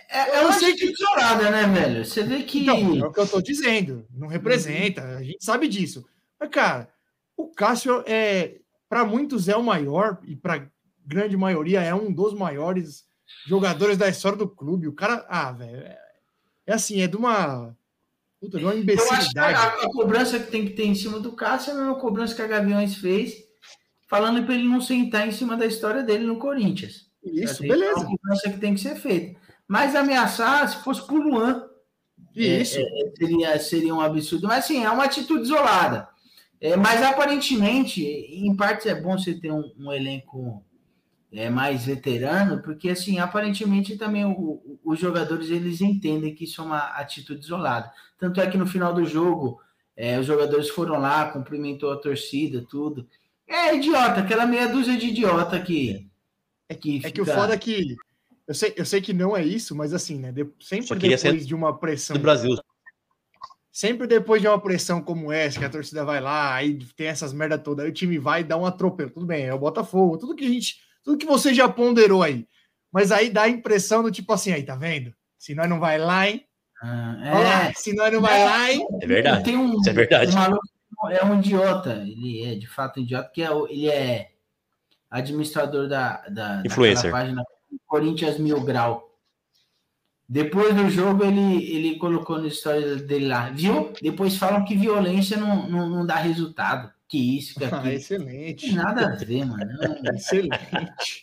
é, 0.10 0.30
é 0.32 0.40
Eu 0.40 0.46
uma 0.46 0.54
sei 0.54 0.72
atitude 0.72 0.94
isolada, 0.94 1.52
né, 1.52 1.68
velho? 1.68 2.04
Você 2.04 2.24
vê 2.24 2.42
que. 2.42 2.62
Então, 2.62 2.96
é 2.96 3.08
o 3.08 3.14
que 3.14 3.20
eu 3.20 3.28
tô 3.28 3.40
dizendo. 3.40 4.08
Não 4.12 4.28
representa, 4.28 5.04
a 5.04 5.22
gente 5.22 5.46
sabe 5.46 5.68
disso. 5.68 6.04
Mas, 6.40 6.50
cara, 6.50 6.90
o 7.38 7.50
Cássio 7.50 8.04
é, 8.08 8.56
para 8.90 9.06
muitos 9.06 9.48
é 9.48 9.56
o 9.56 9.62
maior 9.62 10.18
e 10.24 10.36
para 10.36 10.68
grande 11.06 11.38
maioria 11.38 11.84
é 11.84 11.94
um 11.94 12.12
dos 12.12 12.34
maiores 12.34 13.06
jogadores 13.46 13.96
da 13.96 14.10
história 14.10 14.40
do 14.40 14.48
clube. 14.48 14.88
O 14.88 14.94
cara, 14.94 15.24
ah, 15.30 15.52
velho, 15.52 15.78
é, 15.78 16.00
é 16.66 16.74
assim, 16.74 17.00
é 17.00 17.08
de 17.08 17.16
uma 17.16 17.78
puta, 18.42 18.58
de 18.58 18.66
uma 18.66 18.74
Eu 18.74 18.80
acho 18.80 18.86
que 18.86 18.92
a, 18.92 19.52
imbecilidade. 19.52 19.86
a 19.86 19.90
cobrança 19.92 20.40
que 20.40 20.50
tem 20.50 20.66
que 20.66 20.74
ter 20.74 20.86
em 20.86 20.96
cima 20.96 21.20
do 21.20 21.34
Cássio 21.34 21.70
é 21.70 21.74
a 21.76 21.78
mesma 21.78 21.96
cobrança 22.00 22.34
que 22.34 22.42
a 22.42 22.48
Gaviões 22.48 22.96
fez, 22.96 23.36
falando 24.08 24.44
para 24.44 24.56
ele 24.56 24.68
não 24.68 24.82
sentar 24.82 25.28
em 25.28 25.32
cima 25.32 25.56
da 25.56 25.68
história 25.68 26.02
dele 26.02 26.26
no 26.26 26.40
Corinthians. 26.40 27.13
Isso, 27.26 27.54
Assim, 27.54 27.66
É 27.66 27.68
beleza. 27.70 28.00
uma 28.08 28.38
que 28.42 28.58
tem 28.60 28.74
que 28.74 28.82
ser 28.82 28.96
feita. 28.96 29.40
Mas 29.68 29.96
ameaçar, 29.96 30.68
se 30.70 30.84
fosse 30.84 31.06
pro 31.06 31.16
Luan, 31.18 31.64
Isso. 32.36 32.78
é, 32.80 32.82
é, 32.82 33.12
seria, 33.18 33.60
seria 33.60 33.96
um 33.96 34.02
absurdo. 34.02 34.48
Mas 34.48 34.66
assim, 34.66 34.84
é 34.84 34.90
uma 34.90 35.06
atitude 35.06 35.44
isolada. 35.44 36.08
É, 36.60 36.76
mas 36.78 37.02
aparentemente, 37.02 38.02
em 38.04 38.56
parte 38.56 38.88
é 38.88 38.96
bom 38.96 39.18
você 39.18 39.34
ter 39.34 39.52
um, 39.52 39.72
um 39.78 39.92
elenco 39.92 40.64
é, 41.32 41.50
mais 41.50 41.86
veterano, 41.86 42.62
porque 42.62 42.90
assim, 42.90 43.18
aparentemente 43.20 43.98
também 43.98 44.24
o- 44.24 44.32
o- 44.32 44.80
os 44.86 45.00
jogadores 45.00 45.50
eles 45.50 45.82
entendem 45.82 46.34
que 46.36 46.44
isso 46.44 46.62
é 46.62 46.64
uma 46.64 46.78
atitude 47.00 47.42
isolada. 47.44 47.92
Tanto 48.20 48.40
é 48.40 48.48
que 48.50 48.58
no 48.58 48.68
final 48.68 48.94
do 48.94 49.04
jogo, 49.04 49.60
é, 49.98 50.20
os 50.20 50.26
jogadores 50.28 50.70
foram 50.70 51.00
lá, 51.00 51.32
cumprimentou 51.32 51.92
a 51.92 51.98
torcida, 51.98 52.64
tudo. 52.70 53.08
É 53.48 53.76
idiota, 53.76 54.22
aquela 54.22 54.46
meia 54.46 54.68
dúzia 54.70 54.96
de 54.98 55.08
idiota 55.08 55.60
que. 55.60 56.08
Que 56.74 57.02
É 57.04 57.12
que 57.12 57.22
o 57.22 57.26
fica- 57.26 57.38
foda 57.38 57.54
é 57.54 57.58
que 57.58 57.96
eu 58.48 58.54
sei, 58.54 58.74
eu 58.76 58.86
sei 58.86 59.00
que 59.02 59.14
não 59.14 59.36
é 59.38 59.44
isso, 59.44 59.76
mas 59.76 59.94
assim, 59.94 60.20
né? 60.20 60.32
de- 60.32 60.48
sempre 60.60 61.00
ser 61.18 61.28
depois 61.32 61.48
de 61.48 61.56
uma 61.56 61.78
pressão 61.78 62.16
Do 62.16 62.22
Brasil. 62.22 62.56
sempre 63.72 64.06
depois 64.06 64.42
de 64.42 64.48
uma 64.48 64.60
pressão 64.60 65.02
como 65.02 65.32
essa, 65.32 65.58
que 65.60 65.66
a 65.66 65.70
torcida 65.70 66.06
vai 66.06 66.20
lá, 66.22 66.54
aí 66.54 66.78
tem 66.96 67.08
essas 67.08 67.34
merda 67.34 67.58
toda, 67.58 67.84
aí 67.84 67.90
o 67.90 67.94
time 67.94 68.18
vai 68.20 68.42
e 68.42 68.44
dá 68.44 68.58
um 68.58 68.66
atropelo. 68.66 69.10
Tudo 69.10 69.26
bem, 69.26 69.46
é 69.46 69.54
o 69.54 69.60
Botafogo, 69.60 70.18
tudo 70.18 70.36
que 70.36 70.46
a 70.46 70.50
gente, 70.50 70.78
tudo 71.04 71.18
que 71.18 71.26
você 71.26 71.54
já 71.54 71.68
ponderou 71.68 72.22
aí. 72.22 72.48
Mas 72.92 73.12
aí 73.12 73.30
dá 73.30 73.44
a 73.44 73.50
impressão 73.50 74.04
do 74.04 74.12
tipo 74.12 74.32
assim, 74.32 74.52
aí, 74.52 74.62
tá 74.64 74.76
vendo? 74.76 75.14
Se 75.40 75.56
nós 75.56 75.68
não 75.68 75.80
vai 75.80 75.98
lá, 75.98 76.30
hein? 76.30 76.46
Ah, 76.82 77.18
lá, 77.24 77.64
é, 77.70 77.74
se 77.74 77.96
nós 77.96 78.12
não 78.14 78.22
vai 78.22 78.44
lá, 78.44 78.72
hein? 78.72 78.86
É 79.02 79.08
verdade. 79.08 79.44
Tem 79.46 79.58
um, 79.58 79.80
Isso 79.80 79.90
é 79.90 79.94
verdade. 79.94 80.32
um 80.32 80.36
maluco 80.36 80.62
é 81.10 81.26
um 81.26 81.40
idiota. 81.40 82.04
Ele 82.06 82.44
é 82.44 82.56
de 82.56 82.68
fato 82.68 83.00
um 83.00 83.04
idiota, 83.04 83.32
que 83.34 83.42
é, 83.42 83.48
ele 83.70 83.90
é 83.90 84.30
administrador 85.14 85.88
da, 85.88 86.24
da 86.28 86.64
Influencer. 86.66 87.12
página 87.12 87.44
Corinthians 87.86 88.40
Mil 88.40 88.62
Grau. 88.62 89.10
Depois 90.28 90.74
do 90.76 90.90
jogo, 90.90 91.24
ele, 91.24 91.64
ele 91.76 91.98
colocou 91.98 92.40
no 92.40 92.48
história 92.48 92.96
dele 92.96 93.28
lá, 93.28 93.50
viu? 93.52 93.94
Depois 94.02 94.36
falam 94.36 94.66
que 94.66 94.76
violência 94.76 95.38
não, 95.38 95.70
não, 95.70 95.90
não 95.90 96.06
dá 96.06 96.16
resultado. 96.16 96.92
Que 97.08 97.38
isso, 97.38 97.54
que 97.54 97.64
Ah, 97.66 97.68
aquilo. 97.68 97.76
Não 97.78 97.84
tem 97.84 97.96
excelente. 97.96 98.72
nada 98.74 99.08
a 99.08 99.16
ver, 99.16 99.46
mano. 99.46 99.72
Excelente. 100.16 101.22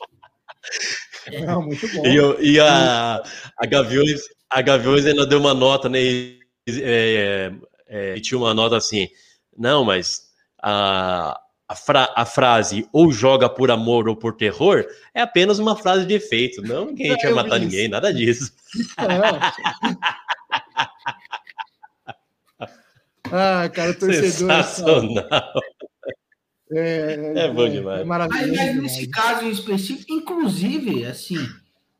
Não, 1.44 1.62
muito 1.62 1.88
bom. 1.92 2.06
E, 2.06 2.52
e 2.52 2.60
a, 2.60 3.22
a 3.56 3.66
Gaviões, 3.66 4.20
a 4.48 4.62
Gaviões 4.62 5.04
ainda 5.04 5.26
deu 5.26 5.40
uma 5.40 5.54
nota, 5.54 5.88
né? 5.88 5.98
E, 6.00 6.40
é, 6.68 7.52
é, 7.88 8.16
e 8.16 8.20
tinha 8.20 8.38
uma 8.38 8.54
nota 8.54 8.76
assim. 8.76 9.08
Não, 9.56 9.84
mas 9.84 10.28
a, 10.62 11.40
a, 11.70 11.74
fra- 11.76 12.12
a 12.16 12.26
frase 12.26 12.86
ou 12.92 13.12
joga 13.12 13.48
por 13.48 13.70
amor 13.70 14.08
ou 14.08 14.16
por 14.16 14.34
terror 14.36 14.84
é 15.14 15.20
apenas 15.22 15.60
uma 15.60 15.76
frase 15.76 16.04
de 16.04 16.14
efeito. 16.14 16.60
Não 16.62 16.92
que 16.94 17.04
a 17.04 17.12
gente 17.12 17.22
vai 17.22 17.30
Eu 17.30 17.36
matar 17.36 17.58
vi 17.60 17.64
ninguém, 17.66 17.82
isso. 17.82 17.90
nada 17.90 18.12
disso. 18.12 18.52
Ah, 23.32 23.68
cara, 23.68 23.94
torcedor. 23.94 24.30
Sensacional. 24.32 25.24
É, 26.72 27.32
É 27.44 27.52
bom 27.52 27.68
demais. 27.68 28.00
É 28.00 28.04
Mas, 28.04 28.06
maravilhoso. 28.06 28.48
mas 28.56 28.68
demais. 28.70 28.82
nesse 28.82 29.08
caso 29.08 29.44
em 29.44 29.50
específico, 29.50 30.12
inclusive, 30.12 31.04
assim, 31.04 31.36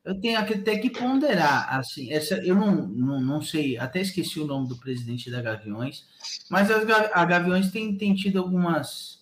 eu 0.05 0.21
tenho 0.21 0.39
até 0.39 0.79
que 0.79 0.91
ponderar, 0.91 1.77
assim, 1.79 2.13
essa, 2.13 2.35
eu 2.45 2.55
não, 2.55 2.87
não, 2.89 3.21
não 3.21 3.43
sei, 3.43 3.77
até 3.79 4.01
esqueci 4.01 4.41
o 4.41 4.47
nome 4.47 4.69
do 4.69 4.77
presidente 4.77 5.31
da 5.31 5.43
Gaviões, 5.43 6.05
mas 6.49 6.71
as 6.71 6.85
a 7.13 7.25
Gaviões 7.25 7.71
tem, 7.71 7.97
tem 7.97 8.15
tido 8.15 8.39
algumas, 8.41 9.20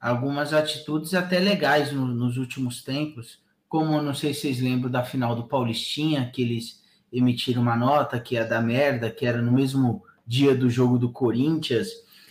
algumas 0.00 0.52
atitudes 0.54 1.12
até 1.14 1.38
legais 1.38 1.92
no- 1.92 2.06
nos 2.06 2.36
últimos 2.36 2.82
tempos, 2.82 3.38
como, 3.68 4.00
não 4.02 4.14
sei 4.14 4.32
se 4.32 4.40
vocês 4.40 4.60
lembram 4.60 4.90
da 4.90 5.04
final 5.04 5.36
do 5.36 5.46
Paulistinha, 5.46 6.30
que 6.32 6.42
eles 6.42 6.82
emitiram 7.12 7.62
uma 7.62 7.76
nota 7.76 8.18
que 8.18 8.34
ia 8.34 8.44
dar 8.44 8.62
merda, 8.62 9.10
que 9.10 9.26
era 9.26 9.42
no 9.42 9.52
mesmo 9.52 10.02
dia 10.26 10.54
do 10.54 10.70
jogo 10.70 10.98
do 10.98 11.12
Corinthians, 11.12 11.88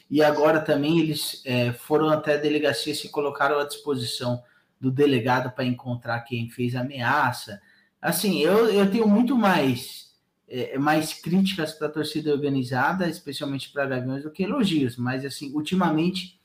e 0.10 0.24
agora 0.24 0.60
também 0.60 1.00
eles 1.00 1.42
é, 1.46 1.72
foram 1.72 2.10
até 2.10 2.34
a 2.34 2.38
delegacia 2.38 2.94
e 2.94 2.96
se 2.96 3.10
colocaram 3.10 3.60
à 3.60 3.66
disposição 3.66 4.42
do 4.80 4.90
delegado 4.90 5.52
para 5.52 5.66
encontrar 5.66 6.22
quem 6.22 6.50
fez 6.50 6.76
a 6.76 6.82
ameaça. 6.82 7.62
Assim, 8.02 8.40
eu, 8.40 8.70
eu 8.70 8.90
tenho 8.90 9.08
muito 9.08 9.38
mais, 9.38 10.14
é, 10.48 10.78
mais 10.78 11.14
críticas 11.14 11.74
para 11.74 11.88
a 11.88 11.92
torcida 11.92 12.32
organizada, 12.32 13.08
especialmente 13.08 13.70
para 13.72 13.86
Gaviões, 13.86 14.24
do 14.24 14.32
que 14.32 14.44
elogios, 14.44 14.98
mas 14.98 15.24
assim, 15.26 15.54
ultimamente 15.54 16.39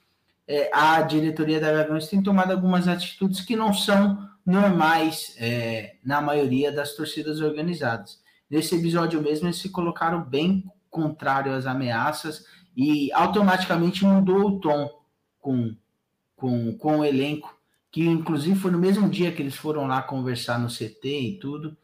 é, 0.47 0.71
a 0.73 1.01
diretoria 1.03 1.61
da 1.61 1.73
Gaviões 1.73 2.09
tem 2.09 2.23
tomado 2.23 2.53
algumas 2.53 2.87
atitudes 2.87 3.41
que 3.41 3.57
não 3.57 3.73
são 3.73 4.29
normais 4.45 5.35
é, 5.39 5.97
na 6.05 6.21
maioria 6.21 6.71
das 6.71 6.95
torcidas 6.95 7.41
organizadas. 7.41 8.21
Nesse 8.49 8.75
episódio 8.75 9.23
mesmo, 9.23 9.47
eles 9.47 9.59
se 9.59 9.71
colocaram 9.71 10.23
bem 10.23 10.65
contrário 10.91 11.53
às 11.53 11.67
ameaças 11.67 12.45
e 12.77 13.11
automaticamente 13.13 14.05
mudou 14.05 14.49
o 14.49 14.61
tom 14.61 14.91
com, 15.41 15.75
com, 16.37 16.77
com 16.77 16.99
o 16.99 17.05
elenco, 17.05 17.57
que 17.91 18.05
inclusive 18.07 18.59
foi 18.59 18.71
no 18.71 18.79
mesmo 18.79 19.09
dia 19.09 19.33
que 19.33 19.41
eles 19.41 19.57
foram 19.57 19.87
lá 19.87 20.03
conversar 20.03 20.59
no 20.59 20.69
CT 20.69 21.09
e 21.21 21.39
tudo, 21.39 21.77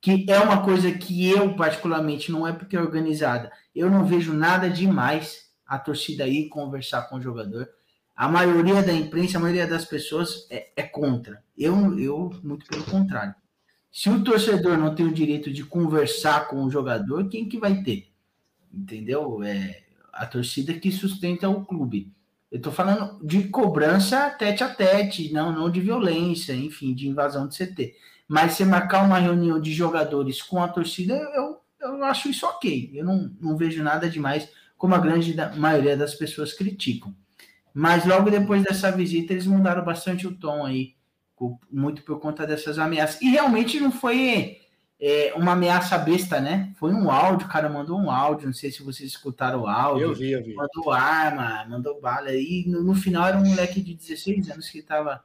que 0.00 0.26
é 0.28 0.38
uma 0.38 0.62
coisa 0.62 0.90
que 0.92 1.30
eu, 1.30 1.54
particularmente, 1.54 2.30
não 2.30 2.46
é 2.46 2.52
porque 2.52 2.76
é 2.76 2.80
organizada, 2.80 3.50
eu 3.74 3.90
não 3.90 4.04
vejo 4.04 4.32
nada 4.32 4.68
demais 4.68 5.50
a 5.64 5.78
torcida 5.78 6.26
ir 6.26 6.48
conversar 6.48 7.02
com 7.02 7.16
o 7.16 7.22
jogador. 7.22 7.68
A 8.14 8.28
maioria 8.28 8.82
da 8.82 8.92
imprensa, 8.92 9.38
a 9.38 9.40
maioria 9.40 9.66
das 9.66 9.84
pessoas 9.84 10.46
é, 10.50 10.70
é 10.76 10.82
contra. 10.82 11.42
Eu, 11.56 11.98
eu, 11.98 12.30
muito 12.42 12.66
pelo 12.66 12.84
contrário. 12.84 13.34
Se 13.90 14.08
o 14.08 14.22
torcedor 14.22 14.78
não 14.78 14.94
tem 14.94 15.06
o 15.06 15.12
direito 15.12 15.52
de 15.52 15.64
conversar 15.64 16.48
com 16.48 16.64
o 16.64 16.70
jogador, 16.70 17.28
quem 17.28 17.48
que 17.48 17.58
vai 17.58 17.82
ter? 17.82 18.10
Entendeu? 18.72 19.42
É, 19.42 19.82
a 20.12 20.26
torcida 20.26 20.72
que 20.74 20.90
sustenta 20.90 21.48
o 21.48 21.64
clube. 21.64 22.12
Eu 22.50 22.58
estou 22.58 22.72
falando 22.72 23.18
de 23.24 23.48
cobrança 23.48 24.28
tete 24.30 24.62
a 24.62 24.68
tete, 24.68 25.32
não, 25.32 25.52
não 25.52 25.70
de 25.70 25.80
violência, 25.80 26.54
enfim, 26.54 26.94
de 26.94 27.08
invasão 27.08 27.48
de 27.48 27.56
CT. 27.56 27.94
Mas 28.28 28.52
você 28.52 28.64
marcar 28.64 29.04
uma 29.04 29.18
reunião 29.18 29.60
de 29.60 29.72
jogadores 29.72 30.42
com 30.42 30.62
a 30.62 30.68
torcida, 30.68 31.14
eu, 31.34 31.60
eu 31.80 32.04
acho 32.04 32.28
isso 32.28 32.46
ok. 32.46 32.90
Eu 32.94 33.04
não, 33.04 33.34
não 33.40 33.56
vejo 33.56 33.82
nada 33.82 34.08
demais, 34.08 34.48
como 34.76 34.94
a 34.94 34.98
grande 34.98 35.34
maioria 35.56 35.96
das 35.96 36.14
pessoas 36.14 36.52
criticam. 36.52 37.14
Mas 37.74 38.04
logo 38.04 38.30
depois 38.30 38.62
dessa 38.62 38.90
visita, 38.90 39.32
eles 39.32 39.46
mudaram 39.46 39.84
bastante 39.84 40.26
o 40.26 40.34
tom 40.34 40.64
aí, 40.64 40.94
muito 41.70 42.02
por 42.02 42.20
conta 42.20 42.46
dessas 42.46 42.78
ameaças. 42.78 43.20
E 43.20 43.30
realmente 43.30 43.80
não 43.80 43.90
foi 43.90 44.58
é, 45.00 45.32
uma 45.34 45.52
ameaça 45.52 45.98
besta, 45.98 46.40
né? 46.40 46.72
Foi 46.78 46.92
um 46.92 47.10
áudio, 47.10 47.46
o 47.46 47.50
cara 47.50 47.68
mandou 47.68 47.98
um 47.98 48.10
áudio, 48.10 48.46
não 48.46 48.54
sei 48.54 48.70
se 48.70 48.82
vocês 48.82 49.10
escutaram 49.10 49.62
o 49.62 49.66
áudio. 49.66 50.08
Eu 50.08 50.14
vi, 50.14 50.30
eu 50.30 50.44
vi. 50.44 50.54
Mandou 50.54 50.92
arma, 50.92 51.66
mandou 51.68 52.00
bala. 52.00 52.32
E 52.32 52.64
no, 52.68 52.84
no 52.84 52.94
final 52.94 53.26
era 53.26 53.36
um 53.36 53.44
moleque 53.44 53.80
de 53.80 53.94
16 53.94 54.50
anos 54.50 54.68
que 54.68 54.80
tava 54.80 55.24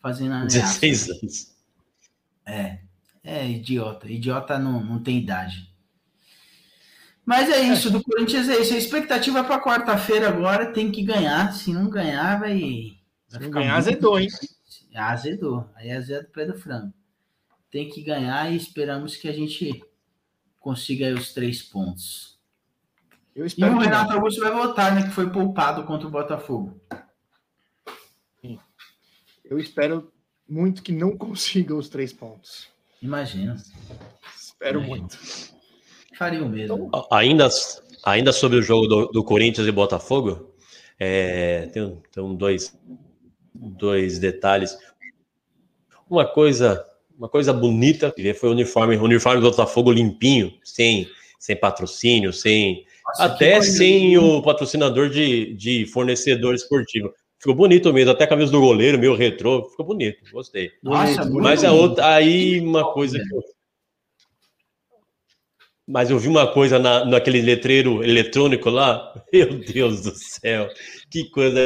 fazendo 0.00 0.32
a 0.32 0.36
ameaça. 0.36 0.80
16 0.80 1.10
anos. 1.10 1.56
É, 2.46 2.78
é 3.24 3.50
idiota. 3.50 4.08
Idiota 4.08 4.58
não, 4.58 4.84
não 4.84 5.02
tem 5.02 5.18
idade. 5.18 5.74
Mas 7.26 7.50
é 7.50 7.60
isso, 7.60 7.90
do 7.90 8.02
Corinthians 8.02 8.48
é 8.48 8.60
isso. 8.60 8.72
A 8.72 8.78
expectativa 8.78 9.42
para 9.42 9.60
quarta-feira 9.60 10.28
agora 10.28 10.72
tem 10.72 10.92
que 10.92 11.02
ganhar. 11.02 11.52
Se 11.52 11.72
não 11.72 11.90
ganhar, 11.90 12.38
vai. 12.38 12.56
Se 12.60 13.32
vai 13.32 13.40
não 13.40 13.46
ficar 13.48 13.60
ganhar, 13.60 13.76
azedou, 13.76 14.18
hein? 14.20 14.28
Azedou. 14.94 15.68
Aí 15.74 15.90
azeda 15.90 16.26
o 16.28 16.32
pé 16.32 16.46
do 16.46 16.56
frango. 16.56 16.94
Tem 17.68 17.88
que 17.88 18.00
ganhar 18.02 18.50
e 18.52 18.56
esperamos 18.56 19.16
que 19.16 19.28
a 19.28 19.32
gente 19.32 19.82
consiga 20.60 21.12
os 21.14 21.34
três 21.34 21.62
pontos. 21.62 22.38
Eu 23.34 23.44
E 23.44 23.48
espero 23.48 23.74
o 23.74 23.78
que 23.78 23.84
Renato 23.84 24.10
não. 24.10 24.16
Augusto 24.16 24.40
vai 24.40 24.52
voltar, 24.52 24.94
né? 24.94 25.02
Que 25.02 25.10
foi 25.10 25.28
poupado 25.28 25.82
contra 25.84 26.06
o 26.06 26.10
Botafogo. 26.10 26.80
Eu 29.44 29.58
espero 29.58 30.12
muito 30.48 30.82
que 30.82 30.92
não 30.92 31.14
consiga 31.18 31.74
os 31.74 31.88
três 31.88 32.12
pontos. 32.12 32.68
Imagina. 33.02 33.56
Espero 34.36 34.78
Imagino. 34.80 34.98
muito. 35.00 35.55
Faria 36.16 36.42
o 36.42 36.48
mesmo. 36.48 36.90
Ainda, 37.10 37.48
ainda 38.04 38.32
sobre 38.32 38.58
o 38.58 38.62
jogo 38.62 38.86
do, 38.86 39.06
do 39.06 39.24
Corinthians 39.24 39.66
e 39.66 39.72
Botafogo, 39.72 40.54
é, 40.98 41.68
tem, 41.72 41.98
tem 42.12 42.36
dois, 42.36 42.76
dois 43.54 44.18
detalhes. 44.18 44.76
Uma 46.08 46.24
coisa, 46.24 46.84
uma 47.18 47.28
coisa 47.28 47.52
bonita 47.52 48.10
que 48.10 48.32
foi 48.32 48.48
o 48.48 48.52
uniforme, 48.52 48.96
o 48.96 49.02
uniforme 49.02 49.40
do 49.40 49.50
Botafogo 49.50 49.92
limpinho, 49.92 50.52
sem, 50.64 51.08
sem 51.38 51.56
patrocínio, 51.56 52.32
sem 52.32 52.84
Nossa, 53.04 53.24
até 53.24 53.60
sem 53.60 54.16
o 54.16 54.40
patrocinador 54.40 55.10
de, 55.10 55.54
de 55.54 55.86
fornecedor 55.86 56.54
esportivo. 56.54 57.12
Ficou 57.38 57.54
bonito 57.54 57.92
mesmo, 57.92 58.12
até 58.12 58.24
a 58.24 58.28
camisa 58.28 58.50
do 58.50 58.60
goleiro, 58.60 58.98
meio 58.98 59.14
retrô, 59.14 59.68
ficou 59.68 59.84
bonito, 59.84 60.18
gostei. 60.32 60.70
Nossa, 60.82 61.28
Mas 61.30 61.62
a 61.62 61.72
outra, 61.72 62.14
aí 62.14 62.58
uma 62.60 62.92
coisa 62.92 63.18
que 63.18 63.34
eu. 63.34 63.55
Mas 65.86 66.10
eu 66.10 66.18
vi 66.18 66.28
uma 66.28 66.46
coisa 66.52 66.78
na, 66.78 67.04
naquele 67.04 67.40
letreiro 67.40 68.02
eletrônico 68.02 68.68
lá, 68.70 69.12
meu 69.32 69.54
Deus 69.60 70.02
do 70.02 70.12
céu, 70.14 70.68
que 71.10 71.30
coisa 71.30 71.60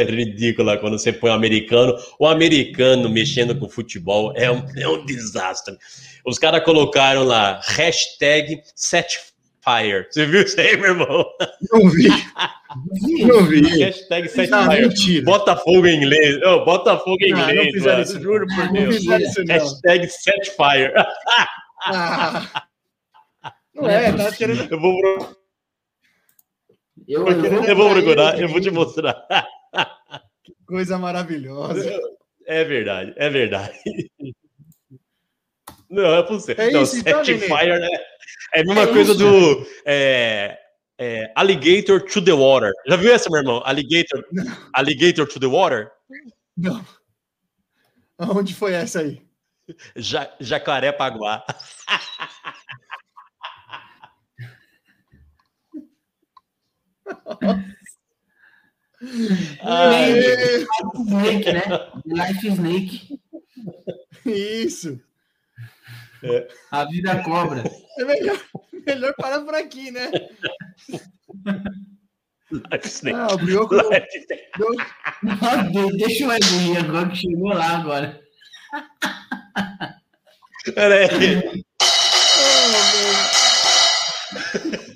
ridícula 0.00 0.78
quando 0.78 0.98
você 0.98 1.12
põe 1.12 1.30
o 1.30 1.34
americano. 1.34 1.94
O 2.18 2.26
americano 2.26 3.08
mexendo 3.10 3.54
com 3.58 3.68
futebol 3.68 4.32
é 4.36 4.50
um, 4.50 4.62
é 4.76 4.88
um 4.88 5.04
desastre. 5.04 5.76
Os 6.24 6.38
caras 6.38 6.62
colocaram 6.64 7.24
lá, 7.24 7.60
hashtag 7.64 8.60
setfire. 8.74 10.06
Você 10.10 10.24
viu 10.24 10.42
isso 10.42 10.58
aí, 10.60 10.76
meu 10.76 10.90
irmão? 10.90 11.26
Não 11.70 11.90
vi, 11.90 12.08
não 13.26 13.44
vi. 13.44 13.60
Hashtag 13.82 14.28
Não, 14.48 14.70
setfire. 14.70 15.20
Botafogo 15.22 15.86
em 15.86 15.96
inglês. 15.96 16.38
Oh, 16.44 16.64
Botafogo 16.64 17.18
em 17.20 17.32
Não, 17.32 17.38
não 17.40 17.50
inglês. 17.50 17.72
fizeram 17.72 17.98
mano. 17.98 18.02
isso, 18.04 18.14
não. 18.14 18.22
Juro 18.22 18.46
por 18.46 18.64
Não 18.66 18.72
Deus. 18.72 18.84
Não 18.86 18.92
fizeram 18.92 19.24
isso, 19.24 19.44
não. 19.44 19.54
Hashtag 19.54 20.08
setfire. 20.08 20.92
Ah. 21.86 22.64
Não 23.80 23.88
é, 23.88 24.12
tá 24.12 24.32
querendo. 24.32 24.70
Eu 24.70 24.80
vou, 24.80 25.36
Eu, 27.06 27.26
eu, 27.28 27.64
eu 27.64 27.76
vou 27.76 27.90
procurar, 27.90 28.40
eu 28.40 28.48
vou 28.48 28.60
te 28.60 28.70
mostrar. 28.70 29.26
Coisa 30.66 30.98
maravilhosa. 30.98 31.88
É 32.46 32.64
verdade, 32.64 33.14
é 33.16 33.30
verdade. 33.30 33.78
Não, 35.88 36.04
é 36.04 36.22
você. 36.22 36.52
É 36.52 36.70
não, 36.70 36.82
isso, 36.82 36.98
então, 36.98 37.24
Setfire 37.24 37.70
é, 37.70 37.88
é 38.54 38.60
a 38.60 38.64
mesma 38.64 38.82
É 38.82 38.86
coisa 38.86 39.12
isso. 39.12 39.18
do 39.18 39.66
é, 39.86 40.58
é, 40.98 41.32
Alligator 41.34 42.02
to 42.02 42.22
the 42.22 42.32
Water. 42.32 42.72
Já 42.86 42.96
viu 42.96 43.12
essa, 43.12 43.30
meu 43.30 43.40
irmão? 43.40 43.62
Alligator, 43.64 44.24
alligator 44.74 45.26
to 45.26 45.40
the 45.40 45.46
Water? 45.46 45.90
Não. 46.56 46.84
Aonde 48.18 48.54
foi 48.54 48.74
essa 48.74 49.00
aí? 49.00 49.22
Ja, 49.96 50.34
jacaré 50.40 50.92
Paguá. 50.92 51.44
Ai, 56.97 56.97
Aê! 56.97 56.97
Snake, 60.96 61.52
né? 61.52 61.62
Life 62.04 62.48
Snake. 62.48 63.20
Isso. 64.26 65.00
A 66.70 66.84
vida 66.84 67.22
cobra. 67.22 67.64
É 67.98 68.04
melhor, 68.04 68.38
melhor 68.86 69.14
parar 69.16 69.40
por 69.40 69.54
aqui, 69.54 69.90
né? 69.90 70.10
Life 72.50 72.88
Snake. 72.88 73.16
Ah, 73.16 73.32
o 73.34 73.38
Brioco. 73.38 73.74
Life 73.76 74.06
Snake. 74.16 74.48
De- 75.72 75.96
Deixa 75.98 76.26
o 76.26 76.32
ir 76.32 76.76
agora 76.78 77.08
que 77.08 77.16
chegou 77.16 77.52
lá 77.54 77.78
agora. 77.78 78.20
Peraí. 80.74 81.64
Oh, 82.40 84.87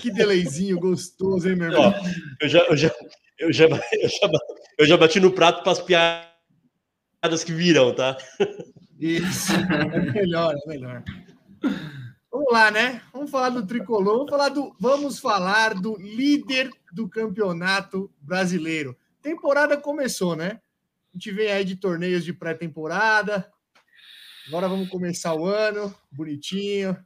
que 0.00 0.10
delayzinho 0.10 0.78
gostoso, 0.78 1.48
hein, 1.48 1.56
meu 1.56 1.70
irmão? 1.70 1.90
Ó, 1.90 1.94
eu, 2.40 2.48
já, 2.48 2.58
eu, 2.60 2.76
já, 2.76 2.94
eu, 3.38 3.52
já, 3.52 3.64
eu, 3.66 4.08
já, 4.08 4.30
eu 4.78 4.86
já 4.86 4.96
bati 4.96 5.20
no 5.20 5.32
prato 5.32 5.62
para 5.62 5.72
as 5.72 5.80
piadas 5.80 7.44
que 7.44 7.52
virão, 7.52 7.94
tá? 7.94 8.16
Isso. 8.98 9.52
É 9.52 10.12
melhor, 10.12 10.54
é 10.54 10.68
melhor. 10.68 11.02
Vamos 12.30 12.50
lá, 12.50 12.70
né? 12.70 13.02
Vamos 13.12 13.30
falar 13.30 13.50
do 13.50 13.66
tricolor, 13.66 14.16
vamos 14.16 14.30
falar 14.30 14.48
do, 14.48 14.76
vamos 14.80 15.18
falar 15.18 15.74
do 15.74 15.96
líder 15.98 16.70
do 16.92 17.08
campeonato 17.08 18.10
brasileiro. 18.20 18.96
Temporada 19.20 19.76
começou, 19.76 20.34
né? 20.34 20.60
A 21.12 21.18
gente 21.18 21.30
vem 21.30 21.52
aí 21.52 21.64
de 21.64 21.76
torneios 21.76 22.24
de 22.24 22.32
pré-temporada. 22.32 23.52
Agora 24.48 24.66
vamos 24.66 24.88
começar 24.88 25.34
o 25.34 25.44
ano, 25.44 25.94
bonitinho. 26.10 26.96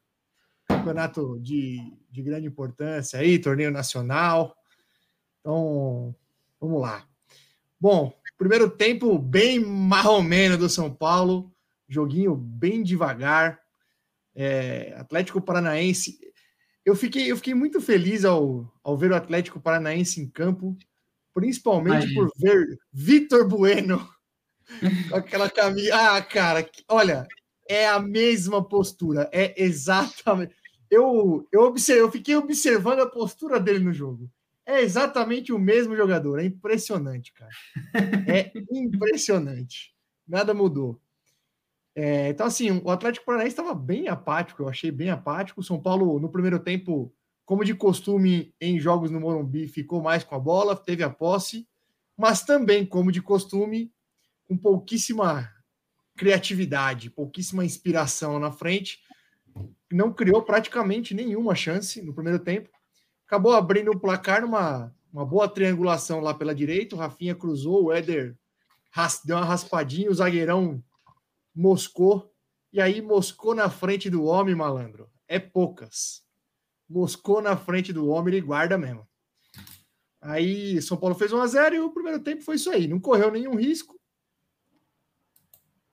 Campeonato 0.86 1.38
de, 1.40 1.92
de 2.10 2.22
grande 2.22 2.46
importância 2.46 3.18
aí, 3.18 3.38
torneio 3.38 3.70
nacional. 3.70 4.56
Então, 5.40 6.14
vamos 6.60 6.80
lá. 6.80 7.06
Bom, 7.80 8.12
primeiro 8.38 8.70
tempo 8.70 9.18
bem 9.18 9.58
marromeno 9.58 10.56
do 10.56 10.68
São 10.68 10.92
Paulo, 10.92 11.52
joguinho 11.88 12.36
bem 12.36 12.82
devagar. 12.82 13.60
É, 14.34 14.94
Atlético 14.98 15.40
Paranaense. 15.40 16.18
Eu 16.84 16.94
fiquei, 16.94 17.30
eu 17.30 17.36
fiquei 17.36 17.54
muito 17.54 17.80
feliz 17.80 18.24
ao, 18.24 18.70
ao 18.82 18.96
ver 18.96 19.10
o 19.10 19.16
Atlético 19.16 19.58
Paranaense 19.58 20.20
em 20.20 20.28
campo, 20.28 20.76
principalmente 21.34 22.04
Imagina. 22.04 22.20
por 22.20 22.32
ver 22.36 22.78
Vitor 22.92 23.48
Bueno 23.48 24.08
com 25.08 25.16
aquela 25.16 25.50
camisa. 25.50 25.94
Ah, 25.94 26.22
cara, 26.22 26.68
olha, 26.88 27.26
é 27.68 27.86
a 27.88 27.98
mesma 27.98 28.66
postura, 28.66 29.28
é 29.32 29.54
exatamente. 29.62 30.54
Eu, 30.90 31.46
eu, 31.52 31.62
observe, 31.62 32.00
eu 32.00 32.10
fiquei 32.10 32.36
observando 32.36 33.00
a 33.00 33.10
postura 33.10 33.58
dele 33.58 33.80
no 33.80 33.92
jogo. 33.92 34.30
É 34.64 34.80
exatamente 34.80 35.52
o 35.52 35.58
mesmo 35.58 35.96
jogador. 35.96 36.40
É 36.40 36.44
impressionante, 36.44 37.32
cara. 37.32 37.52
É 38.28 38.52
impressionante. 38.70 39.94
Nada 40.26 40.52
mudou. 40.52 41.00
É, 41.94 42.28
então, 42.28 42.46
assim, 42.46 42.82
o 42.84 42.90
Atlético 42.90 43.24
Paranaense 43.24 43.52
estava 43.52 43.74
bem 43.74 44.08
apático, 44.08 44.62
eu 44.62 44.68
achei 44.68 44.90
bem 44.90 45.08
apático. 45.08 45.60
O 45.60 45.64
São 45.64 45.80
Paulo, 45.80 46.20
no 46.20 46.28
primeiro 46.28 46.58
tempo, 46.58 47.10
como 47.44 47.64
de 47.64 47.74
costume 47.74 48.52
em 48.60 48.78
jogos 48.78 49.10
no 49.10 49.20
Morumbi, 49.20 49.66
ficou 49.68 50.02
mais 50.02 50.22
com 50.22 50.34
a 50.34 50.38
bola, 50.38 50.76
teve 50.76 51.02
a 51.02 51.08
posse, 51.08 51.66
mas 52.16 52.42
também, 52.42 52.84
como 52.84 53.12
de 53.12 53.22
costume, 53.22 53.92
com 54.46 54.58
pouquíssima 54.58 55.50
criatividade, 56.16 57.08
pouquíssima 57.08 57.64
inspiração 57.64 58.38
na 58.38 58.50
frente. 58.50 59.00
Não 59.90 60.12
criou 60.12 60.42
praticamente 60.42 61.14
nenhuma 61.14 61.54
chance 61.54 62.02
no 62.02 62.14
primeiro 62.14 62.38
tempo. 62.38 62.68
Acabou 63.26 63.52
abrindo 63.52 63.90
o 63.90 63.98
placar 63.98 64.42
numa 64.42 64.92
uma 65.12 65.24
boa 65.24 65.48
triangulação 65.48 66.20
lá 66.20 66.34
pela 66.34 66.54
direita. 66.54 66.94
O 66.94 66.98
Rafinha 66.98 67.34
cruzou, 67.34 67.84
o 67.84 67.92
Éder 67.92 68.36
deu 69.24 69.36
uma 69.36 69.46
raspadinha, 69.46 70.10
o 70.10 70.14
zagueirão 70.14 70.82
moscou. 71.54 72.30
E 72.72 72.80
aí 72.80 73.00
moscou 73.00 73.54
na 73.54 73.70
frente 73.70 74.10
do 74.10 74.24
homem, 74.24 74.54
malandro. 74.54 75.08
É 75.26 75.38
poucas. 75.38 76.22
Moscou 76.88 77.40
na 77.40 77.56
frente 77.56 77.92
do 77.92 78.08
homem, 78.08 78.34
ele 78.34 78.46
guarda 78.46 78.76
mesmo. 78.76 79.08
Aí 80.20 80.82
São 80.82 80.96
Paulo 80.96 81.14
fez 81.14 81.32
1 81.32 81.40
a 81.40 81.46
0 81.46 81.74
e 81.76 81.80
o 81.80 81.90
primeiro 81.90 82.20
tempo 82.20 82.42
foi 82.42 82.56
isso 82.56 82.70
aí. 82.70 82.86
Não 82.86 83.00
correu 83.00 83.30
nenhum 83.30 83.54
risco. 83.54 83.98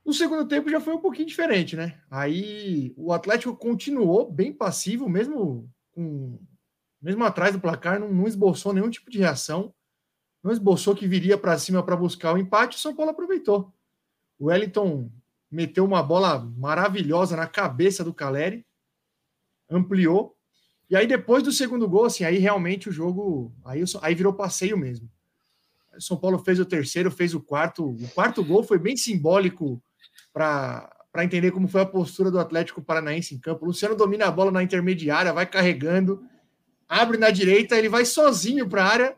O 0.06 0.14
segundo 0.14 0.48
tempo 0.48 0.70
já 0.70 0.82
foi 0.82 0.94
um 0.94 1.00
pouquinho 1.00 1.28
diferente, 1.28 1.76
né? 1.76 1.98
Aí 2.12 2.94
o 2.98 3.14
Atlético 3.14 3.56
continuou 3.56 4.30
bem 4.30 4.52
passivo, 4.52 5.08
mesmo 5.08 5.70
com 5.92 6.38
mesmo 7.02 7.24
atrás 7.26 7.54
do 7.54 7.60
placar, 7.60 8.00
não, 8.00 8.10
não 8.12 8.28
esboçou 8.28 8.74
nenhum 8.74 8.90
tipo 8.90 9.12
de 9.12 9.20
reação, 9.20 9.74
não 10.42 10.52
esboçou 10.52 10.96
que 10.96 11.06
viria 11.06 11.38
para 11.38 11.58
cima 11.58 11.84
para 11.84 11.98
buscar 11.98 12.34
o 12.34 12.38
empate. 12.38 12.78
O 12.78 12.80
São 12.80 12.96
Paulo 12.96 13.12
aproveitou. 13.12 13.74
O 14.40 14.46
Wellington 14.46 15.10
meteu 15.52 15.86
uma 15.86 16.02
bola 16.02 16.40
maravilhosa 16.58 17.36
na 17.36 17.46
cabeça 17.46 18.04
do 18.04 18.14
Caleri, 18.14 18.66
ampliou. 19.70 20.36
E 20.90 20.96
aí, 20.96 21.08
depois 21.08 21.44
do 21.44 21.52
segundo 21.52 21.88
gol, 21.88 22.06
assim, 22.06 22.24
aí 22.24 22.38
realmente 22.38 22.90
o 22.90 22.92
jogo. 22.92 23.54
Aí, 23.64 23.84
aí 24.02 24.16
virou 24.16 24.34
passeio 24.34 24.78
mesmo. 24.78 25.10
O 25.96 26.02
São 26.02 26.18
Paulo 26.18 26.40
fez 26.40 26.60
o 26.60 26.66
terceiro, 26.66 27.12
fez 27.12 27.34
o 27.34 27.42
quarto. 27.42 27.86
O 27.86 28.10
quarto 28.10 28.44
gol 28.44 28.64
foi 28.64 28.80
bem 28.80 28.98
simbólico 28.98 29.82
para 30.34 30.90
entender 31.24 31.52
como 31.52 31.68
foi 31.68 31.82
a 31.82 31.86
postura 31.86 32.32
do 32.32 32.40
Atlético 32.40 32.82
Paranaense 32.82 33.36
em 33.36 33.40
campo. 33.40 33.64
O 33.64 33.68
Luciano 33.68 33.96
domina 33.96 34.26
a 34.26 34.32
bola 34.32 34.52
na 34.52 34.64
intermediária, 34.64 35.32
vai 35.32 35.46
carregando, 35.46 36.24
abre 36.90 37.18
na 37.18 37.30
direita, 37.30 37.78
ele 37.78 37.88
vai 37.88 38.04
sozinho 38.04 38.68
para 38.68 38.84
a 38.84 38.88
área 38.88 39.16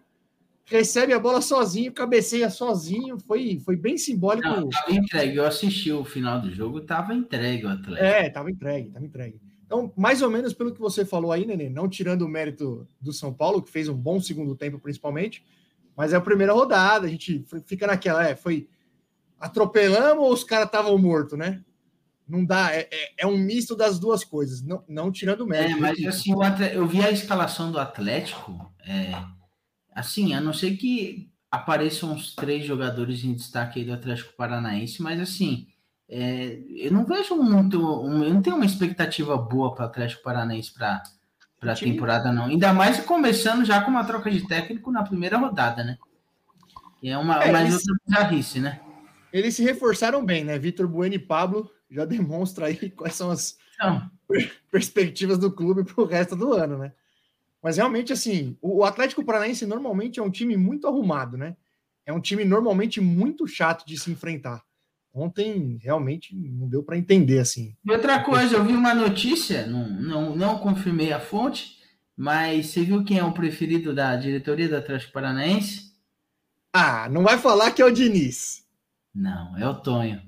recebe 0.65 1.13
a 1.13 1.19
bola 1.19 1.41
sozinho, 1.41 1.93
cabeceia 1.93 2.49
sozinho, 2.49 3.19
foi, 3.19 3.59
foi 3.59 3.75
bem 3.75 3.97
simbólico. 3.97 4.47
Não, 4.47 4.69
tava 4.69 4.91
entregue, 4.91 5.37
eu 5.37 5.45
assisti 5.45 5.91
o 5.91 6.03
final 6.03 6.41
do 6.41 6.51
jogo, 6.51 6.81
tava 6.81 7.13
entregue 7.13 7.65
o 7.65 7.69
Atlético. 7.69 8.03
É, 8.03 8.29
tava 8.29 8.51
entregue, 8.51 8.89
tava 8.89 9.05
entregue. 9.05 9.39
Então, 9.65 9.93
mais 9.95 10.21
ou 10.21 10.29
menos 10.29 10.53
pelo 10.53 10.73
que 10.73 10.79
você 10.79 11.05
falou 11.05 11.31
aí, 11.31 11.45
Nenê, 11.45 11.69
não 11.69 11.87
tirando 11.87 12.23
o 12.23 12.27
mérito 12.27 12.87
do 12.99 13.13
São 13.13 13.33
Paulo, 13.33 13.61
que 13.61 13.71
fez 13.71 13.87
um 13.87 13.95
bom 13.95 14.19
segundo 14.19 14.55
tempo, 14.55 14.79
principalmente, 14.79 15.43
mas 15.95 16.13
é 16.13 16.15
a 16.15 16.21
primeira 16.21 16.53
rodada, 16.53 17.05
a 17.05 17.09
gente 17.09 17.45
fica 17.65 17.87
naquela, 17.87 18.27
é, 18.27 18.35
foi 18.35 18.67
atropelamos 19.39 20.23
ou 20.23 20.33
os 20.33 20.43
caras 20.43 20.67
estavam 20.67 20.97
mortos, 20.97 21.37
né? 21.37 21.61
Não 22.27 22.43
dá, 22.43 22.73
é, 22.73 22.89
é, 22.91 23.13
é, 23.19 23.27
um 23.27 23.37
misto 23.37 23.75
das 23.75 23.99
duas 23.99 24.23
coisas, 24.23 24.63
não, 24.63 24.83
não 24.87 25.11
tirando 25.11 25.41
o 25.41 25.47
mérito. 25.47 25.77
É, 25.77 25.79
mas 25.79 26.05
assim, 26.05 26.33
eu 26.73 26.87
vi 26.87 27.03
a 27.03 27.11
escalação 27.11 27.71
do 27.71 27.79
Atlético, 27.79 28.73
é, 28.87 29.13
Assim, 29.95 30.33
a 30.33 30.41
não 30.41 30.51
ser 30.51 30.75
que 30.75 31.31
apareçam 31.49 32.11
uns 32.11 32.35
três 32.35 32.65
jogadores 32.65 33.23
em 33.23 33.33
destaque 33.33 33.79
aí 33.79 33.85
do 33.85 33.93
Atlético 33.93 34.35
Paranaense, 34.35 35.01
mas 35.01 35.21
assim, 35.21 35.67
é, 36.09 36.59
eu 36.75 36.91
não 36.91 37.05
vejo 37.05 37.33
muito, 37.37 37.79
um, 38.03 38.21
eu 38.21 38.33
não 38.33 38.41
tenho 38.41 38.57
uma 38.57 38.65
expectativa 38.65 39.37
boa 39.37 39.73
para 39.73 39.85
o 39.85 39.87
Atlético 39.87 40.21
Paranaense 40.21 40.73
para 40.73 41.01
para 41.57 41.71
a 41.71 41.75
temporada 41.75 42.31
não. 42.31 42.45
Ainda 42.45 42.73
mais 42.73 42.99
começando 42.99 43.63
já 43.63 43.81
com 43.81 43.89
uma 43.89 44.03
troca 44.03 44.29
de 44.29 44.45
técnico 44.45 44.91
na 44.91 45.01
primeira 45.01 45.37
rodada, 45.37 45.83
né? 45.83 45.97
Que 46.99 47.09
é 47.09 47.17
uma 47.17 47.41
é, 47.41 47.51
mais 47.51 47.73
eles, 47.73 47.87
outra 47.87 47.95
bizarrice, 48.05 48.59
né? 48.59 48.81
Eles 49.35 49.53
se 49.53 49.63
reforçaram 49.63 50.25
bem, 50.25 50.45
né? 50.45 50.57
Vitor 50.57 50.87
Bueno 50.87 51.15
e 51.15 51.19
Pablo 51.19 51.69
já 51.91 52.05
demonstra 52.05 52.67
aí 52.67 52.89
quais 52.89 53.15
são 53.15 53.29
as 53.29 53.57
então, 53.73 54.09
perspectivas 54.71 55.37
do 55.37 55.51
clube 55.51 55.83
para 55.83 56.01
o 56.01 56.07
resto 56.07 56.37
do 56.37 56.53
ano, 56.53 56.77
né? 56.77 56.93
Mas 57.61 57.75
realmente, 57.75 58.13
assim, 58.13 58.57
o 58.61 58.85
Atlético 58.85 59.25
Paranaense 59.25 59.65
normalmente 59.65 60.19
é 60.19 60.23
um 60.23 60.29
time 60.29 60.55
muito 60.55 60.87
arrumado, 60.87 61.35
né? 61.35 61.57
É 62.05 62.13
um 62.13 62.21
time 62.21 62.45
normalmente 62.45 63.01
muito 63.01 63.45
chato 63.45 63.85
de 63.85 63.99
se 63.99 64.09
enfrentar. 64.09 64.63
Ontem 65.13 65.79
realmente 65.81 66.33
não 66.35 66.69
deu 66.69 66.83
para 66.83 66.97
entender 66.97 67.39
assim. 67.39 67.75
Outra 67.89 68.23
coisa, 68.23 68.55
eu 68.55 68.63
vi 68.63 68.73
uma 68.73 68.93
notícia, 68.93 69.65
não, 69.65 69.89
não, 69.89 70.35
não 70.35 70.59
confirmei 70.59 71.11
a 71.11 71.19
fonte, 71.19 71.79
mas 72.15 72.67
você 72.67 72.83
viu 72.83 73.03
quem 73.03 73.17
é 73.17 73.23
o 73.23 73.33
preferido 73.33 73.93
da 73.93 74.15
diretoria 74.15 74.69
do 74.69 74.77
Atlético 74.77 75.11
Paranaense? 75.11 75.93
Ah, 76.71 77.09
não 77.09 77.23
vai 77.23 77.37
falar 77.37 77.71
que 77.71 77.81
é 77.81 77.85
o 77.85 77.91
Diniz. 77.91 78.64
Não, 79.15 79.57
é 79.57 79.67
o 79.67 79.75
Tonho. 79.75 80.21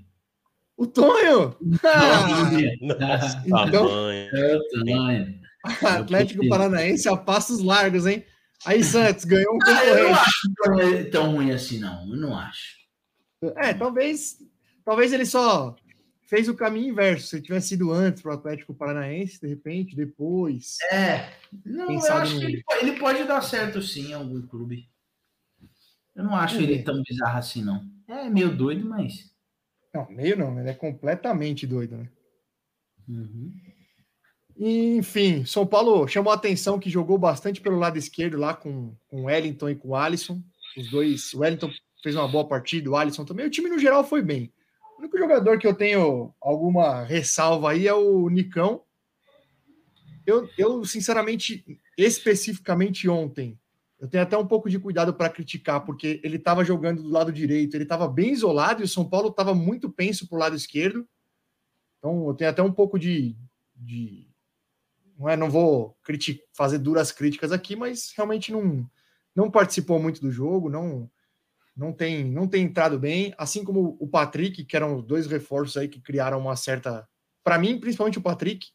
O 0.77 0.87
Tonho? 0.87 1.57
Ah, 1.83 2.49
Nossa, 2.81 3.43
então, 3.45 4.09
é 4.11 4.55
o 4.55 4.67
Tonho. 4.69 5.41
Atlético 5.83 6.47
Paranaense 6.47 7.09
a 7.09 7.17
passos 7.17 7.61
largos, 7.61 8.05
hein? 8.05 8.23
Aí 8.65 8.83
Santos 8.83 9.25
ganhou 9.25 9.55
um 9.55 9.59
concorrente. 9.59 9.89
Ah, 9.89 9.99
eu 9.99 10.09
não 10.09 10.15
acho 10.15 11.11
tão 11.11 11.31
ruim 11.33 11.51
assim, 11.51 11.79
não. 11.79 12.09
Eu 12.09 12.17
não 12.17 12.37
acho. 12.37 12.77
É, 13.55 13.73
talvez, 13.73 14.37
talvez 14.85 15.13
ele 15.13 15.25
só 15.25 15.75
fez 16.27 16.47
o 16.47 16.55
caminho 16.55 16.89
inverso. 16.91 17.27
Se 17.27 17.41
tivesse 17.41 17.69
sido 17.69 17.91
antes 17.91 18.21
para 18.21 18.31
o 18.31 18.35
Atlético 18.35 18.73
Paranaense, 18.73 19.41
de 19.41 19.47
repente, 19.47 19.95
depois. 19.95 20.77
É. 20.91 21.33
Não, 21.65 21.91
eu 21.91 22.13
acho 22.13 22.35
no... 22.35 22.39
que 22.39 22.45
ele 22.45 22.63
pode, 22.63 22.85
ele 22.85 22.99
pode, 22.99 23.23
dar 23.25 23.41
certo 23.41 23.81
sim 23.81 24.09
em 24.09 24.13
algum 24.13 24.41
clube. 24.41 24.89
Eu 26.15 26.23
não 26.23 26.35
acho 26.35 26.57
ele 26.57 26.81
tão 26.81 27.01
bizarro 27.03 27.37
assim, 27.37 27.63
não. 27.63 27.96
É 28.07 28.29
meio 28.29 28.55
doido, 28.55 28.87
mas. 28.87 29.31
Não, 29.93 30.09
meio 30.09 30.37
não, 30.37 30.59
ele 30.59 30.69
é 30.69 30.73
completamente 30.73 31.67
doido, 31.67 31.97
né? 31.97 32.09
Uhum. 33.07 33.53
Enfim, 34.59 35.45
São 35.45 35.67
Paulo 35.67 36.07
chamou 36.07 36.31
a 36.31 36.35
atenção 36.35 36.79
que 36.79 36.89
jogou 36.89 37.17
bastante 37.17 37.61
pelo 37.61 37.77
lado 37.77 37.97
esquerdo 37.97 38.37
lá 38.37 38.53
com, 38.53 38.95
com 39.07 39.21
o 39.21 39.25
Wellington 39.25 39.69
e 39.69 39.75
com 39.75 39.89
o 39.89 39.95
Alisson. 39.95 40.41
Os 40.75 40.89
dois, 40.89 41.33
o 41.33 41.39
Wellington 41.39 41.71
fez 42.01 42.15
uma 42.15 42.27
boa 42.27 42.47
partida, 42.47 42.89
o 42.89 42.95
Alisson 42.95 43.23
também. 43.23 43.45
O 43.45 43.49
time 43.49 43.69
no 43.69 43.77
geral 43.77 44.03
foi 44.03 44.21
bem. 44.21 44.51
O 44.95 45.01
único 45.01 45.17
jogador 45.17 45.59
que 45.59 45.67
eu 45.67 45.75
tenho 45.75 46.33
alguma 46.41 47.03
ressalva 47.03 47.71
aí 47.71 47.87
é 47.87 47.93
o 47.93 48.29
Nicão. 48.29 48.81
Eu, 50.25 50.49
eu 50.57 50.83
sinceramente, 50.83 51.63
especificamente 51.97 53.07
ontem, 53.07 53.57
eu 53.99 54.07
tenho 54.07 54.23
até 54.23 54.37
um 54.37 54.45
pouco 54.45 54.69
de 54.69 54.79
cuidado 54.79 55.13
para 55.13 55.29
criticar, 55.29 55.83
porque 55.83 56.21
ele 56.23 56.37
estava 56.37 56.63
jogando 56.63 57.01
do 57.01 57.09
lado 57.09 57.31
direito, 57.31 57.75
ele 57.75 57.83
estava 57.83 58.07
bem 58.07 58.31
isolado 58.31 58.81
e 58.81 58.85
o 58.85 58.87
São 58.87 59.07
Paulo 59.07 59.29
estava 59.29 59.55
muito 59.55 59.89
penso 59.89 60.27
para 60.27 60.35
o 60.35 60.39
lado 60.39 60.55
esquerdo. 60.55 61.07
Então, 61.97 62.27
eu 62.27 62.33
tenho 62.35 62.49
até 62.49 62.61
um 62.61 62.71
pouco 62.71 62.99
de, 62.99 63.35
de 63.75 64.27
não, 65.17 65.27
é, 65.27 65.35
não 65.35 65.49
vou 65.49 65.97
fazer 66.53 66.77
duras 66.77 67.11
críticas 67.11 67.51
aqui, 67.51 67.75
mas 67.75 68.13
realmente 68.15 68.51
não, 68.51 68.87
não 69.35 69.49
participou 69.49 69.99
muito 69.99 70.21
do 70.21 70.31
jogo, 70.31 70.69
não, 70.69 71.09
não, 71.75 71.91
tem, 71.91 72.23
não 72.23 72.47
tem 72.47 72.65
entrado 72.65 72.99
bem, 72.99 73.33
assim 73.35 73.63
como 73.63 73.97
o 73.99 74.07
Patrick, 74.07 74.63
que 74.63 74.75
eram 74.75 75.01
dois 75.01 75.25
reforços 75.25 75.75
aí 75.75 75.87
que 75.87 75.99
criaram 75.99 76.39
uma 76.39 76.55
certa. 76.55 77.07
Para 77.43 77.57
mim, 77.57 77.79
principalmente 77.79 78.19
o 78.19 78.21
Patrick, 78.21 78.67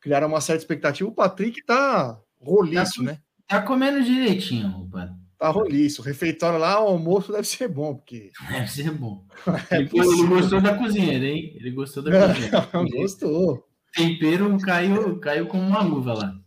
criaram 0.00 0.26
uma 0.26 0.40
certa 0.40 0.62
expectativa. 0.62 1.08
O 1.08 1.14
Patrick 1.14 1.64
tá 1.64 2.20
roliço, 2.40 3.02
né? 3.04 3.20
Tá 3.46 3.62
comendo 3.62 4.02
direitinho, 4.02 4.88
Patrick. 4.90 5.22
Tá 5.38 5.48
roliço. 5.50 6.02
O 6.02 6.04
refeitório 6.04 6.58
lá, 6.58 6.80
o 6.80 6.88
almoço 6.88 7.32
deve 7.32 7.46
ser 7.46 7.68
bom, 7.68 7.96
porque. 7.96 8.30
Deve 8.48 8.68
ser 8.68 8.90
bom. 8.92 9.26
É 9.70 9.76
ele, 9.76 9.90
ele, 9.92 10.26
gostou 10.26 10.60
da 10.60 10.78
cozinha, 10.78 11.18
hein? 11.18 11.56
Ele 11.56 11.70
gostou 11.72 12.02
da 12.02 12.28
cozinha. 12.28 12.50
Não, 12.72 12.86
gostou 12.86 13.72
tempero 13.92 14.58
caiu, 14.60 15.18
caiu 15.20 15.46
como 15.46 15.62
uma 15.62 15.82
luva 15.82 16.14
lá. 16.14 16.40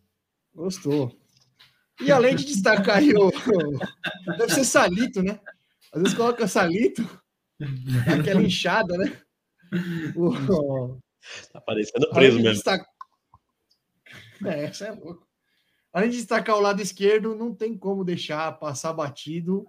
Gostou. 0.54 1.16
E 2.02 2.12
além 2.12 2.36
de 2.36 2.46
destacar 2.46 2.98
aí 2.98 3.14
o. 3.14 3.32
Deve 4.38 4.54
ser 4.54 4.66
salito, 4.66 5.22
né? 5.22 5.40
Às 5.94 6.02
vezes 6.02 6.18
coloca 6.18 6.48
salito, 6.48 7.08
aquela 8.20 8.42
inchada, 8.42 8.98
né? 8.98 9.22
O... 10.16 11.00
Tá 11.54 11.62
parecendo 11.62 12.10
preso 12.12 12.38
mesmo. 12.38 12.54
Destaca... 12.54 12.86
É, 14.46 14.70
isso 14.70 14.84
é 14.84 14.92
louco. 14.92 15.26
Além 15.96 16.10
de 16.10 16.18
destacar 16.18 16.58
o 16.58 16.60
lado 16.60 16.82
esquerdo, 16.82 17.34
não 17.36 17.56
tem 17.56 17.78
como 17.78 18.04
deixar 18.04 18.52
passar 18.60 18.92
batido 18.92 19.66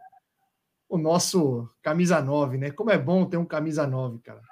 o 0.89 0.99
nosso 0.99 1.71
camisa 1.81 2.21
9, 2.21 2.59
né? 2.59 2.73
Como 2.73 2.91
é 2.91 2.99
bom 2.99 3.25
ter 3.25 3.37
um 3.37 3.45
camisa 3.45 3.87
9, 3.87 4.19
cara. 4.19 4.43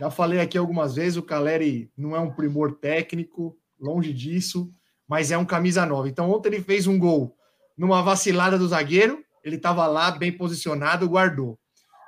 Já 0.00 0.10
falei 0.10 0.40
aqui 0.40 0.58
algumas 0.58 0.96
vezes, 0.96 1.16
o 1.16 1.22
Caleri 1.22 1.92
não 1.96 2.16
é 2.16 2.18
um 2.18 2.32
primor 2.32 2.72
técnico, 2.72 3.56
longe 3.78 4.12
disso, 4.12 4.74
mas 5.06 5.30
é 5.30 5.38
um 5.38 5.44
camisa 5.44 5.86
nova. 5.86 6.08
Então, 6.08 6.28
ontem 6.28 6.48
ele 6.48 6.60
fez 6.60 6.88
um 6.88 6.98
gol 6.98 7.36
numa 7.78 8.02
vacilada 8.02 8.58
do 8.58 8.66
zagueiro, 8.66 9.24
ele 9.44 9.54
estava 9.54 9.86
lá 9.86 10.10
bem 10.10 10.36
posicionado, 10.36 11.08
guardou. 11.08 11.56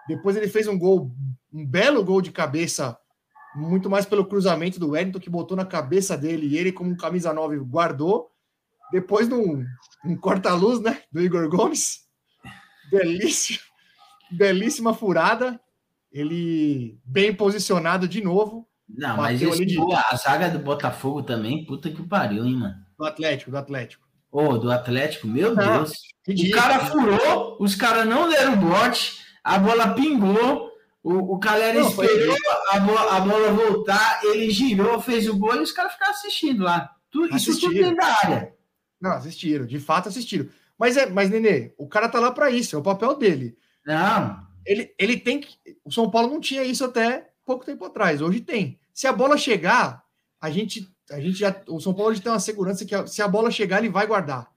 Depois 0.09 0.37
ele 0.37 0.49
fez 0.49 0.67
um 0.67 0.77
gol, 0.77 1.15
um 1.53 1.65
belo 1.65 2.03
gol 2.05 2.21
de 2.21 2.33
cabeça, 2.33 2.99
muito 3.55 3.89
mais 3.89 4.05
pelo 4.05 4.27
cruzamento 4.27 4.81
do 4.81 4.91
Wellington, 4.91 5.21
que 5.21 5.31
botou 5.31 5.57
na 5.57 5.65
cabeça 5.65 6.19
dele, 6.19 6.49
e 6.49 6.59
ele, 6.59 6.73
como 6.73 6.91
um 6.91 6.97
camisa 6.97 7.33
9, 7.33 7.61
guardou. 7.61 8.34
Depois, 8.95 9.29
num, 9.29 9.67
um 10.05 10.17
corta-luz, 10.17 10.81
né, 10.81 11.03
do 11.11 11.21
Igor 11.21 11.49
Gomes, 11.49 12.03
belíssimo, 12.89 13.59
belíssima 14.31 14.95
furada, 14.95 15.61
ele 16.13 16.97
bem 17.05 17.35
posicionado 17.35 18.07
de 18.07 18.23
novo. 18.23 18.69
Não, 18.89 19.17
mas 19.17 19.43
esse, 19.43 19.67
de... 19.67 19.77
a 19.93 20.15
zaga 20.15 20.49
do 20.49 20.61
Botafogo 20.61 21.25
também, 21.25 21.67
puta 21.67 21.91
que 21.91 22.05
pariu, 22.05 22.45
hein, 22.45 22.55
mano? 22.55 22.77
Do 22.97 23.05
Atlético, 23.05 23.51
do 23.51 23.57
Atlético. 23.57 24.05
Ô, 24.31 24.45
oh, 24.45 24.59
do 24.59 24.71
Atlético, 24.71 25.27
meu 25.27 25.57
não, 25.57 25.79
Deus. 25.79 25.95
O 26.29 26.51
cara 26.53 26.79
furou, 26.87 27.57
os 27.59 27.75
caras 27.75 28.07
não 28.07 28.29
deram 28.29 28.57
bote, 28.59 29.19
a 29.43 29.59
bola 29.59 29.93
pingou, 29.95 30.71
o, 31.03 31.35
o 31.35 31.41
Calera 31.41 31.81
esperou 31.81 32.37
a 32.71 32.79
bola, 32.79 33.17
a 33.17 33.19
bola 33.19 33.53
voltar, 33.53 34.21
ele 34.23 34.51
girou, 34.51 35.01
fez 35.01 35.29
o 35.29 35.37
gol 35.37 35.57
e 35.57 35.63
os 35.63 35.73
caras 35.73 35.95
ficaram 35.95 36.13
assistindo 36.13 36.63
lá. 36.63 36.89
Isso 37.33 37.59
tudo 37.59 37.75
dentro 37.75 37.97
da 37.97 38.07
área. 38.23 38.55
Não, 39.05 39.13
assistiram, 39.13 39.67
de 39.67 39.79
fato 39.79 40.09
assistiram. 40.09 40.49
Mas, 40.79 40.97
é, 40.97 41.05
mas, 41.05 41.29
Nenê, 41.29 41.75
o 41.77 41.87
cara 41.87 42.09
tá 42.09 42.19
lá 42.19 42.33
para 42.33 42.51
isso, 42.51 42.75
é 42.75 42.79
o 42.79 42.83
papel 42.83 43.15
dele. 43.19 43.55
Não, 43.87 44.47
ele, 44.65 44.95
ele 44.99 45.19
tem 45.19 45.43
que. 45.43 45.59
O 45.85 45.93
São 45.93 46.11
Paulo 46.11 46.31
não 46.31 46.41
tinha 46.41 46.65
isso 46.65 46.83
até 46.87 47.31
pouco 47.45 47.67
tempo 47.67 47.85
atrás. 47.85 48.23
Hoje 48.23 48.41
tem. 48.41 48.81
Se 48.95 49.07
a 49.07 49.13
bola 49.13 49.37
chegar, 49.37 50.03
a 50.41 50.49
gente, 50.49 50.91
a 51.11 51.21
gente 51.21 51.39
já. 51.39 51.55
O 51.69 51.79
São 51.81 51.93
Paulo 51.93 52.13
hoje 52.13 52.23
tem 52.23 52.33
uma 52.33 52.41
segurança 52.41 52.87
que 52.87 53.07
se 53.07 53.21
a 53.21 53.29
bola 53.29 53.51
chegar, 53.51 53.81
ele 53.81 53.91
vai 53.91 54.07
guardar. 54.07 54.51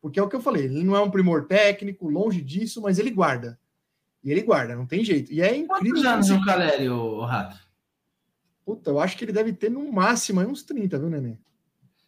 Porque 0.00 0.18
é 0.18 0.22
o 0.22 0.28
que 0.30 0.36
eu 0.36 0.40
falei, 0.40 0.64
ele 0.64 0.82
não 0.82 0.96
é 0.96 1.00
um 1.02 1.10
primor 1.10 1.46
técnico, 1.46 2.08
longe 2.08 2.40
disso, 2.40 2.80
mas 2.80 2.98
ele 2.98 3.10
guarda. 3.10 3.60
E 4.24 4.30
ele 4.30 4.40
guarda, 4.40 4.74
não 4.74 4.86
tem 4.86 5.04
jeito. 5.04 5.30
E 5.30 5.42
é 5.42 5.54
incrível. 5.54 5.92
Quantos 5.92 6.06
anos 6.06 6.30
o 6.30 6.42
Caleri, 6.42 6.88
o 6.88 7.20
Rato? 7.20 7.58
Puta, 8.64 8.88
eu 8.88 8.98
acho 8.98 9.14
que 9.18 9.26
ele 9.26 9.32
deve 9.32 9.52
ter 9.52 9.70
no 9.70 9.92
máximo 9.92 10.40
uns 10.40 10.62
30, 10.62 10.98
viu, 10.98 11.10
Nenê? 11.10 11.36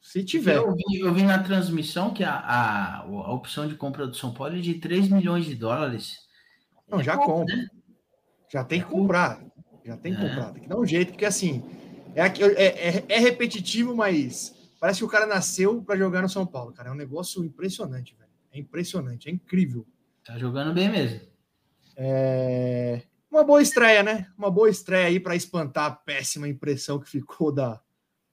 Se 0.02 0.24
tiver. 0.24 0.56
Eu 0.56 0.74
vi, 0.74 0.98
eu 0.98 1.14
vi 1.14 1.22
na 1.22 1.42
transmissão 1.42 2.12
que 2.12 2.24
a, 2.24 2.34
a, 2.34 2.98
a 3.02 3.32
opção 3.32 3.68
de 3.68 3.76
compra 3.76 4.04
do 4.06 4.16
São 4.16 4.34
Paulo 4.34 4.56
é 4.56 4.60
de 4.60 4.74
3 4.74 5.08
milhões 5.08 5.44
de 5.46 5.54
dólares. 5.54 6.16
Não, 6.88 7.00
já 7.02 7.16
pouco, 7.16 7.32
compra. 7.32 7.56
né? 7.56 7.68
Já 8.52 8.64
tem 8.64 8.80
É 8.80 8.82
que 8.84 8.90
comprar. 8.90 9.40
Já 9.84 9.96
tem 9.96 10.14
que 10.14 10.20
É. 10.20 10.28
comprar. 10.28 10.52
Tem 10.52 10.62
que 10.64 10.68
dar 10.68 10.78
um 10.78 10.84
jeito, 10.84 11.12
porque 11.12 11.24
assim, 11.24 11.62
é, 12.16 12.22
é, 12.26 12.88
é- 12.98 13.04
é 13.08 13.18
repetitivo, 13.20 13.94
mas 13.96 14.52
parece 14.80 14.98
que 14.98 15.04
o 15.04 15.08
cara 15.08 15.24
nasceu 15.24 15.80
para 15.82 15.96
jogar 15.96 16.20
no 16.20 16.28
São 16.28 16.44
Paulo, 16.44 16.72
cara. 16.72 16.88
É 16.88 16.92
um 16.92 16.96
negócio 16.96 17.44
impressionante, 17.44 18.14
velho. 18.18 18.30
É 18.50 18.58
impressionante, 18.58 19.28
é 19.28 19.32
incrível. 19.32 19.86
Tá 20.24 20.36
jogando 20.36 20.74
bem 20.74 20.90
mesmo. 20.90 21.20
É, 21.96 23.02
Uma 23.30 23.44
boa 23.44 23.62
estreia, 23.62 24.02
né? 24.02 24.26
Uma 24.36 24.50
boa 24.50 24.68
estreia 24.68 25.06
aí 25.06 25.18
para 25.20 25.36
espantar 25.36 25.86
a 25.86 25.94
péssima 25.94 26.48
impressão 26.48 26.98
que 26.98 27.08
ficou 27.08 27.52
da, 27.52 27.80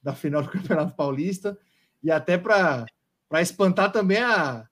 da 0.02 0.14
final 0.16 0.41
do 0.43 0.50
Campeonato 0.52 0.95
Paulista 0.95 1.58
e 2.02 2.10
até 2.12 2.38
para 2.38 2.86
espantar 3.41 3.91
também 3.91 4.20
a, 4.20 4.68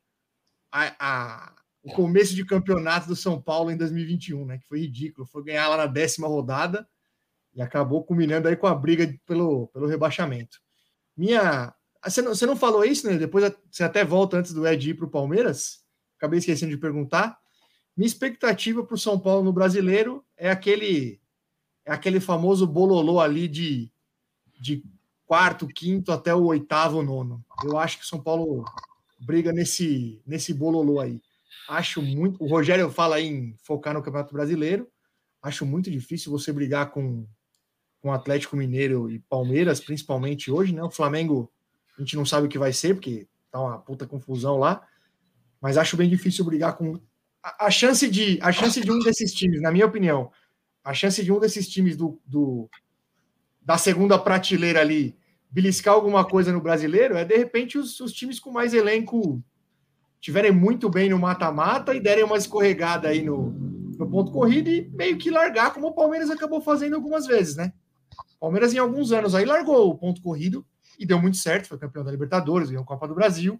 a, 0.71 0.95
a- 0.99 1.55
o 1.83 1.91
começo 1.93 2.35
de 2.35 2.45
campeonato 2.45 3.07
do 3.07 3.15
São 3.15 3.41
Paulo 3.41 3.71
em 3.71 3.77
2021, 3.77 4.45
né? 4.45 4.57
Que 4.57 4.67
foi 4.67 4.81
ridículo. 4.81 5.25
Foi 5.25 5.41
ganhar 5.43 5.69
lá 5.69 5.77
na 5.77 5.85
décima 5.85 6.27
rodada 6.27 6.85
e 7.53 7.61
acabou 7.61 8.03
culminando 8.03 8.47
aí 8.47 8.55
com 8.57 8.67
a 8.67 8.75
briga 8.75 9.13
pelo, 9.25 9.67
pelo 9.69 9.87
rebaixamento. 9.87 10.59
Minha. 11.15 11.73
Ah, 12.01 12.09
Você 12.09 12.21
não, 12.21 12.35
você 12.35 12.45
não 12.45 12.55
falou 12.57 12.83
isso, 12.85 13.07
né? 13.07 13.17
Depois 13.17 13.51
você 13.71 13.83
até 13.83 14.03
volta 14.05 14.37
antes 14.37 14.53
do 14.53 14.67
Ed 14.67 14.89
ir 14.89 14.95
para 14.95 15.05
o 15.05 15.09
Palmeiras. 15.11 15.83
Acabei 16.17 16.39
esquecendo 16.39 16.71
de 16.71 16.77
perguntar. 16.77 17.37
Minha 17.95 18.07
expectativa 18.07 18.83
para 18.83 18.95
o 18.95 18.99
São 18.99 19.19
Paulo 19.19 19.43
no 19.43 19.53
brasileiro 19.53 20.25
é 20.37 20.49
aquele 20.49 21.21
é 21.85 21.91
aquele 21.93 22.19
famoso 22.19 22.67
bololô 22.67 23.19
ali 23.19 23.47
de, 23.47 23.91
de 24.59 24.83
quarto, 25.27 25.67
quinto 25.67 26.11
até 26.11 26.33
o 26.33 26.45
oitavo, 26.45 27.03
nono. 27.03 27.43
Eu 27.63 27.77
acho 27.77 27.99
que 27.99 28.05
o 28.05 28.07
São 28.07 28.19
Paulo 28.19 28.65
briga 29.19 29.51
nesse, 29.51 30.21
nesse 30.25 30.53
bololô 30.53 30.99
aí. 30.99 31.21
Acho 31.67 32.01
muito. 32.01 32.41
O 32.41 32.47
Rogério 32.47 32.89
fala 32.89 33.19
em 33.19 33.55
focar 33.61 33.93
no 33.93 34.01
Campeonato 34.01 34.33
Brasileiro. 34.33 34.87
Acho 35.41 35.65
muito 35.65 35.91
difícil 35.91 36.31
você 36.31 36.51
brigar 36.51 36.89
com 36.91 37.27
com 37.99 38.13
Atlético 38.13 38.55
Mineiro 38.55 39.09
e 39.09 39.19
Palmeiras, 39.19 39.79
principalmente 39.79 40.51
hoje, 40.51 40.73
né? 40.73 40.83
O 40.83 40.89
Flamengo, 40.89 41.51
a 41.97 42.01
gente 42.01 42.15
não 42.15 42.25
sabe 42.25 42.45
o 42.45 42.49
que 42.49 42.59
vai 42.59 42.71
ser, 42.71 42.93
porque 42.93 43.27
tá 43.51 43.59
uma 43.59 43.79
puta 43.79 44.05
confusão 44.05 44.57
lá. 44.57 44.87
Mas 45.59 45.77
acho 45.77 45.97
bem 45.97 46.07
difícil 46.07 46.45
brigar 46.45 46.77
com 46.77 46.99
a, 47.43 47.65
a 47.65 47.71
chance 47.71 48.07
de 48.09 48.39
a 48.41 48.51
chance 48.51 48.79
de 48.79 48.91
um 48.91 48.99
desses 48.99 49.33
times, 49.33 49.61
na 49.61 49.71
minha 49.71 49.85
opinião, 49.85 50.31
a 50.83 50.93
chance 50.93 51.23
de 51.23 51.31
um 51.31 51.39
desses 51.39 51.67
times 51.67 51.97
do, 51.97 52.21
do 52.25 52.69
da 53.67 53.77
segunda 53.77 54.17
prateleira 54.17 54.79
ali 54.79 55.13
beliscar 55.51 55.93
alguma 55.93 56.23
coisa 56.23 56.53
no 56.53 56.61
brasileiro 56.61 57.17
é 57.17 57.25
de 57.25 57.35
repente 57.35 57.77
os, 57.77 57.99
os 57.99 58.13
times 58.13 58.39
com 58.39 58.49
mais 58.49 58.73
elenco 58.73 59.43
tiverem 60.21 60.53
muito 60.53 60.89
bem 60.89 61.09
no 61.09 61.19
mata-mata 61.19 61.93
e 61.93 61.99
derem 61.99 62.23
uma 62.23 62.37
escorregada 62.37 63.09
aí 63.09 63.21
no, 63.21 63.49
no 63.99 64.09
ponto 64.09 64.31
corrido 64.31 64.69
e 64.69 64.89
meio 64.89 65.17
que 65.17 65.29
largar, 65.29 65.73
como 65.73 65.87
o 65.87 65.93
Palmeiras 65.93 66.29
acabou 66.29 66.61
fazendo 66.61 66.95
algumas 66.95 67.27
vezes, 67.27 67.57
né? 67.57 67.73
O 68.37 68.39
Palmeiras, 68.39 68.73
em 68.73 68.77
alguns 68.77 69.11
anos, 69.11 69.35
aí 69.35 69.43
largou 69.43 69.89
o 69.89 69.97
ponto 69.97 70.21
corrido 70.21 70.65
e 70.97 71.05
deu 71.05 71.21
muito 71.21 71.35
certo, 71.35 71.67
foi 71.67 71.77
campeão 71.77 72.05
da 72.05 72.11
Libertadores, 72.11 72.69
ganhou 72.69 72.83
a 72.83 72.87
Copa 72.87 73.05
do 73.05 73.15
Brasil. 73.15 73.59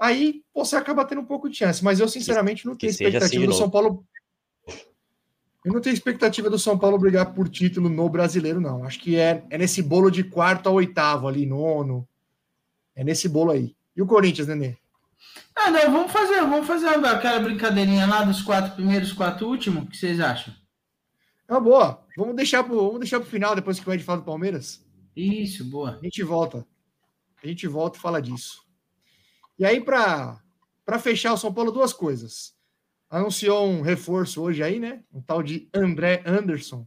Aí 0.00 0.42
você 0.52 0.74
acaba 0.74 1.04
tendo 1.04 1.20
um 1.20 1.26
pouco 1.26 1.48
de 1.48 1.56
chance, 1.56 1.82
mas 1.82 2.00
eu, 2.00 2.08
sinceramente, 2.08 2.66
não 2.66 2.76
tenho 2.76 2.92
seja 2.92 3.08
expectativa 3.08 3.44
assim, 3.44 3.52
do. 3.52 3.56
São 3.56 3.70
Paulo. 3.70 4.04
Eu 5.66 5.72
não 5.72 5.80
tenho 5.80 5.94
expectativa 5.94 6.48
do 6.48 6.60
São 6.60 6.78
Paulo 6.78 6.96
brigar 6.96 7.34
por 7.34 7.48
título 7.48 7.88
no 7.88 8.08
brasileiro, 8.08 8.60
não. 8.60 8.84
Acho 8.84 9.00
que 9.00 9.16
é, 9.16 9.44
é 9.50 9.58
nesse 9.58 9.82
bolo 9.82 10.12
de 10.12 10.22
quarto 10.22 10.68
a 10.68 10.72
oitavo 10.72 11.26
ali, 11.26 11.44
nono. 11.44 12.08
É 12.94 13.02
nesse 13.02 13.28
bolo 13.28 13.50
aí. 13.50 13.74
E 13.96 14.00
o 14.00 14.06
Corinthians, 14.06 14.46
Nenê? 14.46 14.76
Ah, 15.56 15.68
não, 15.72 15.90
vamos 15.90 16.12
fazer, 16.12 16.40
vamos 16.42 16.68
fazer 16.68 16.86
aquela 16.86 17.40
brincadeirinha 17.40 18.06
lá 18.06 18.22
dos 18.22 18.42
quatro 18.42 18.76
primeiros, 18.76 19.12
quatro 19.12 19.48
últimos. 19.48 19.82
O 19.82 19.86
que 19.88 19.96
vocês 19.96 20.20
acham? 20.20 20.54
É 21.48 21.52
uma 21.52 21.60
boa. 21.60 22.06
Vamos 22.16 22.36
deixar 22.36 22.62
pro, 22.62 22.76
vamos 22.76 23.00
deixar 23.00 23.18
pro 23.18 23.28
final, 23.28 23.56
depois 23.56 23.80
que 23.80 23.90
o 23.90 23.92
Ed 23.92 24.04
fala 24.04 24.20
do 24.20 24.24
Palmeiras. 24.24 24.86
Isso, 25.16 25.64
boa. 25.64 25.98
A 26.00 26.04
gente 26.04 26.22
volta. 26.22 26.64
A 27.42 27.46
gente 27.48 27.66
volta 27.66 27.98
e 27.98 28.00
fala 28.00 28.22
disso. 28.22 28.62
E 29.58 29.64
aí, 29.64 29.80
para 29.80 30.38
fechar 31.00 31.32
o 31.32 31.36
São 31.36 31.52
Paulo, 31.52 31.72
duas 31.72 31.92
coisas. 31.92 32.55
Anunciou 33.08 33.66
um 33.68 33.82
reforço 33.82 34.42
hoje 34.42 34.62
aí, 34.62 34.80
né? 34.80 35.02
Um 35.12 35.20
tal 35.20 35.42
de 35.42 35.68
André 35.72 36.22
Anderson. 36.26 36.86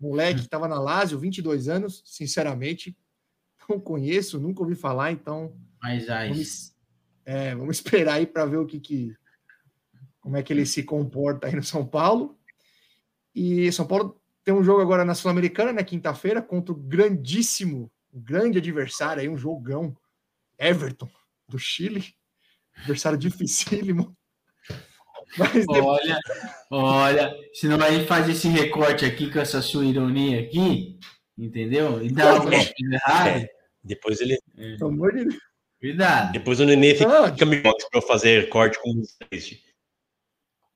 Moleque 0.00 0.40
que 0.40 0.46
estava 0.46 0.68
na 0.68 0.80
Lazio, 0.80 1.18
22 1.18 1.68
anos. 1.68 2.02
Sinceramente, 2.04 2.96
não 3.68 3.78
conheço, 3.78 4.40
nunca 4.40 4.62
ouvi 4.62 4.74
falar, 4.74 5.12
então 5.12 5.54
Mas 5.82 6.08
aí. 6.08 6.30
vamos, 6.30 6.74
é, 7.26 7.54
vamos 7.54 7.76
esperar 7.78 8.14
aí 8.14 8.26
para 8.26 8.46
ver 8.46 8.56
o 8.56 8.66
que, 8.66 8.80
que 8.80 9.14
como 10.20 10.36
é 10.36 10.42
que 10.42 10.52
ele 10.52 10.64
se 10.64 10.82
comporta 10.82 11.46
aí 11.46 11.54
no 11.54 11.62
São 11.62 11.86
Paulo. 11.86 12.38
E 13.34 13.70
São 13.72 13.86
Paulo 13.86 14.20
tem 14.44 14.54
um 14.54 14.64
jogo 14.64 14.80
agora 14.80 15.04
na 15.04 15.14
Sul-Americana, 15.14 15.72
na 15.72 15.84
quinta-feira, 15.84 16.40
contra 16.40 16.72
o 16.72 16.76
grandíssimo, 16.76 17.90
o 18.12 18.20
grande 18.20 18.58
adversário 18.58 19.20
aí, 19.20 19.28
um 19.28 19.36
jogão, 19.36 19.96
Everton, 20.58 21.08
do 21.48 21.58
Chile. 21.58 22.14
Adversário 22.76 23.18
dificílimo. 23.18 24.16
Mas 25.36 25.52
depois, 25.52 25.84
Olha, 25.84 26.20
olha, 26.70 27.36
senão 27.52 27.80
a 27.84 27.90
gente 27.90 28.06
faz 28.06 28.28
esse 28.28 28.48
recorte 28.48 29.04
aqui 29.04 29.30
com 29.30 29.38
essa 29.38 29.60
sua 29.60 29.84
ironia 29.84 30.40
aqui, 30.40 30.98
entendeu? 31.36 32.02
E 32.02 32.10
dá 32.10 32.30
alguma 32.30 32.50
coisa 32.52 32.72
errada. 32.80 33.48
Depois 33.82 34.20
ele. 34.20 34.38
pelo 34.56 34.90
amor 34.90 35.14
de 35.14 35.24
Deus. 35.24 35.48
Cuidado. 35.80 36.32
Depois 36.32 36.58
o 36.58 36.64
Nenê 36.64 36.94
fica 36.94 37.08
Não, 37.08 37.32
fica 37.32 37.46
me 37.46 37.60
box 37.60 37.88
pra 37.88 38.00
eu 38.00 38.06
fazer 38.06 38.48
corte 38.48 38.80
com 38.82 38.94
vocês. 38.94 39.60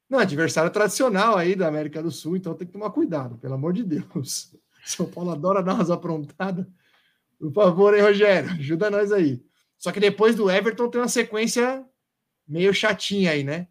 não, 0.09 0.19
adversário 0.21 0.71
tradicional 0.71 1.37
aí 1.37 1.57
da 1.57 1.67
América 1.67 2.01
do 2.03 2.11
Sul, 2.11 2.37
então 2.37 2.55
tem 2.55 2.67
que 2.67 2.73
tomar 2.73 2.91
cuidado, 2.91 3.37
pelo 3.39 3.55
amor 3.55 3.73
de 3.73 3.83
Deus. 3.83 4.55
São 4.85 5.07
Paulo 5.07 5.31
adora 5.31 5.63
dar 5.63 5.75
umas 5.75 5.91
aprontadas. 5.91 6.67
Por 7.39 7.53
favor, 7.53 7.95
hein, 7.95 8.03
Rogério? 8.03 8.51
Ajuda 8.51 8.91
nós 8.91 9.11
aí. 9.11 9.43
Só 9.77 9.91
que 9.91 9.99
depois 9.99 10.37
do 10.37 10.49
Everton 10.49 10.89
tem 10.89 11.01
uma 11.01 11.09
sequência 11.09 11.85
meio 12.47 12.73
chatinha 12.73 13.33
aí, 13.33 13.43
né? 13.43 13.67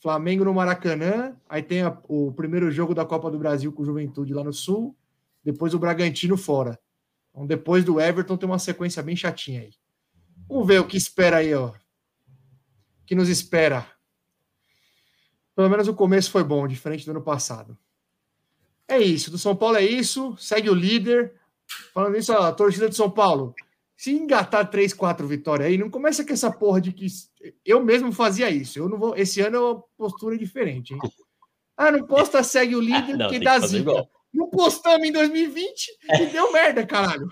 Flamengo 0.00 0.44
no 0.44 0.54
Maracanã, 0.54 1.34
aí 1.48 1.62
tem 1.62 1.82
a- 1.82 1.98
o 2.08 2.32
primeiro 2.32 2.70
jogo 2.70 2.94
da 2.94 3.04
Copa 3.04 3.30
do 3.30 3.38
Brasil 3.38 3.72
com 3.72 3.84
Juventude 3.84 4.34
lá 4.34 4.44
no 4.44 4.52
Sul, 4.52 4.96
depois 5.42 5.74
o 5.74 5.78
Bragantino 5.78 6.36
fora. 6.36 6.78
Então, 7.30 7.46
depois 7.46 7.84
do 7.84 8.00
Everton 8.00 8.36
tem 8.36 8.48
uma 8.48 8.58
sequência 8.58 9.02
bem 9.02 9.16
chatinha 9.16 9.62
aí. 9.62 9.72
Vamos 10.48 10.66
ver 10.66 10.80
o 10.80 10.86
que 10.86 10.96
espera 10.96 11.38
aí, 11.38 11.54
ó. 11.54 11.68
O 11.68 11.74
que 13.06 13.14
nos 13.14 13.28
espera. 13.28 13.86
Pelo 15.54 15.70
menos 15.70 15.88
o 15.88 15.94
começo 15.94 16.30
foi 16.30 16.44
bom, 16.44 16.68
diferente 16.68 17.04
do 17.04 17.12
ano 17.12 17.22
passado. 17.22 17.76
É 18.86 18.98
isso. 18.98 19.30
Do 19.30 19.38
São 19.38 19.56
Paulo 19.56 19.76
é 19.76 19.84
isso. 19.84 20.36
Segue 20.38 20.70
o 20.70 20.74
líder. 20.74 21.34
Falando 21.92 22.16
isso, 22.16 22.32
a 22.32 22.52
torcida 22.52 22.88
de 22.88 22.94
São 22.94 23.10
Paulo. 23.10 23.54
Se 23.96 24.12
engatar 24.12 24.70
três, 24.70 24.92
quatro 24.92 25.26
vitórias 25.26 25.68
aí, 25.68 25.78
não 25.78 25.88
começa 25.90 26.24
com 26.24 26.32
essa 26.32 26.50
porra 26.50 26.80
de 26.80 26.92
que 26.92 27.06
eu 27.64 27.82
mesmo 27.84 28.12
fazia 28.12 28.50
isso. 28.50 28.78
Eu 28.78 28.88
não 28.88 28.98
vou. 28.98 29.16
Esse 29.16 29.40
ano 29.40 29.56
é 29.56 29.60
uma 29.60 29.82
postura 29.96 30.36
diferente, 30.38 30.94
hein? 30.94 31.00
Ah, 31.76 31.90
não 31.92 32.06
posta, 32.06 32.42
segue 32.42 32.74
o 32.76 32.80
líder 32.90 33.16
Não, 33.16 33.28
que 33.28 33.38
dá 33.38 33.58
zica. 33.60 33.76
igual. 33.78 34.08
Não 34.32 34.48
postamos 34.50 35.06
em 35.06 35.12
2020 35.12 35.88
e 36.20 36.26
deu 36.26 36.52
merda, 36.52 36.84
caralho. 36.86 37.26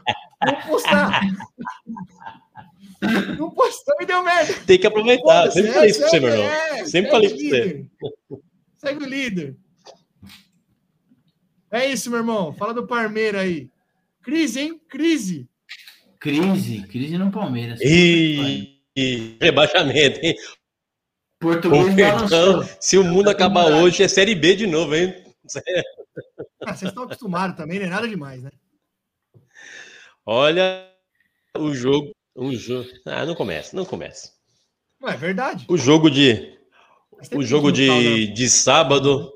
Não 0.46 0.60
postar. 0.62 1.20
Não 3.38 3.50
postamos 3.50 4.02
e 4.02 4.06
deu 4.06 4.22
merda. 4.22 4.54
Tem 4.66 4.78
que 4.78 4.86
aproveitar. 4.86 5.50
Sempre 5.50 5.72
falei 5.72 5.90
isso 5.90 6.00
pra 6.00 6.08
você, 6.08 6.20
meu 6.20 6.28
irmão. 6.30 6.44
é, 6.46 6.84
Sempre 6.86 6.90
segue 6.90 7.10
falei 7.10 7.28
o 7.28 7.34
isso 7.34 7.48
pra 7.48 7.58
você. 7.58 7.64
líder. 7.64 7.90
Segue 8.76 9.04
o 9.04 9.08
líder. 9.08 9.56
É 11.70 11.90
isso, 11.90 12.08
meu 12.08 12.20
irmão. 12.20 12.54
Fala 12.54 12.72
do 12.72 12.86
Parmeira 12.86 13.40
aí. 13.40 13.68
Crise, 14.22 14.60
hein? 14.60 14.80
Crise. 14.88 15.48
Crise, 16.18 16.82
crise 16.86 17.18
no 17.18 17.30
Palmeiras. 17.30 17.78
E, 17.82 18.73
rebaixamento, 19.40 20.20
hein? 20.22 20.34
Português 21.40 21.94
perdão, 21.94 22.66
se 22.80 22.96
o 22.96 23.04
mundo 23.04 23.28
acabar 23.28 23.66
hoje, 23.66 24.02
é 24.02 24.08
Série 24.08 24.34
B 24.34 24.54
de 24.56 24.66
novo, 24.66 24.94
hein? 24.94 25.14
Ah, 26.64 26.74
vocês 26.74 26.90
estão 26.90 27.02
acostumados 27.04 27.56
também, 27.56 27.78
não 27.78 27.86
é 27.86 27.90
nada 27.90 28.08
demais, 28.08 28.42
né? 28.42 28.50
Olha 30.24 30.88
o 31.56 31.74
jogo. 31.74 32.12
Um 32.36 32.52
jogo. 32.52 32.88
Ah, 33.06 33.26
não 33.26 33.34
começa, 33.34 33.76
não 33.76 33.84
começa. 33.84 34.32
Não, 35.00 35.08
é 35.08 35.16
verdade. 35.16 35.66
O 35.68 35.76
jogo 35.76 36.10
de. 36.10 36.54
O 37.32 37.42
jogo 37.42 37.70
de, 37.70 37.88
os- 37.90 38.34
de 38.34 38.48
sábado 38.50 39.32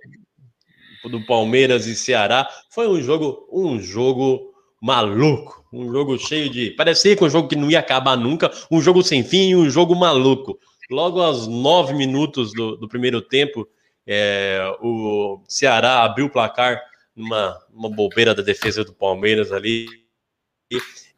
do 1.05 1.25
Palmeiras 1.27 1.87
e 1.87 1.95
Ceará 1.95 2.49
foi 2.71 2.89
um 2.89 3.01
jogo, 3.01 3.49
um 3.53 3.79
jogo 3.81 4.48
maluco, 4.81 5.65
um 5.73 5.91
jogo 5.91 6.19
cheio 6.19 6.49
de. 6.49 6.71
Parecia 6.71 7.17
que 7.17 7.25
um 7.25 7.31
jogo 7.31 7.49
que 7.49 7.57
não 7.57 7.71
ia 7.71 7.81
acabar 7.81 8.17
nunca, 8.17 8.51
um 8.71 8.81
jogo 8.81 9.03
sem 9.03 9.23
fim 9.23 9.55
um 9.55 9.69
jogo 9.69 9.95
maluco. 9.95 10.59
Logo 10.91 11.21
aos 11.21 11.47
nove 11.47 11.93
minutos 11.93 12.53
do, 12.53 12.77
do 12.77 12.89
primeiro 12.89 13.21
tempo, 13.21 13.69
é, 14.07 14.59
o 14.81 15.43
Ceará 15.47 16.03
abriu 16.03 16.27
o 16.27 16.31
placar 16.31 16.81
numa, 17.15 17.59
numa 17.71 17.91
bobeira 17.91 18.35
da 18.35 18.43
defesa 18.43 18.85
do 18.85 18.95
Palmeiras 18.95 19.53
ali. 19.53 19.87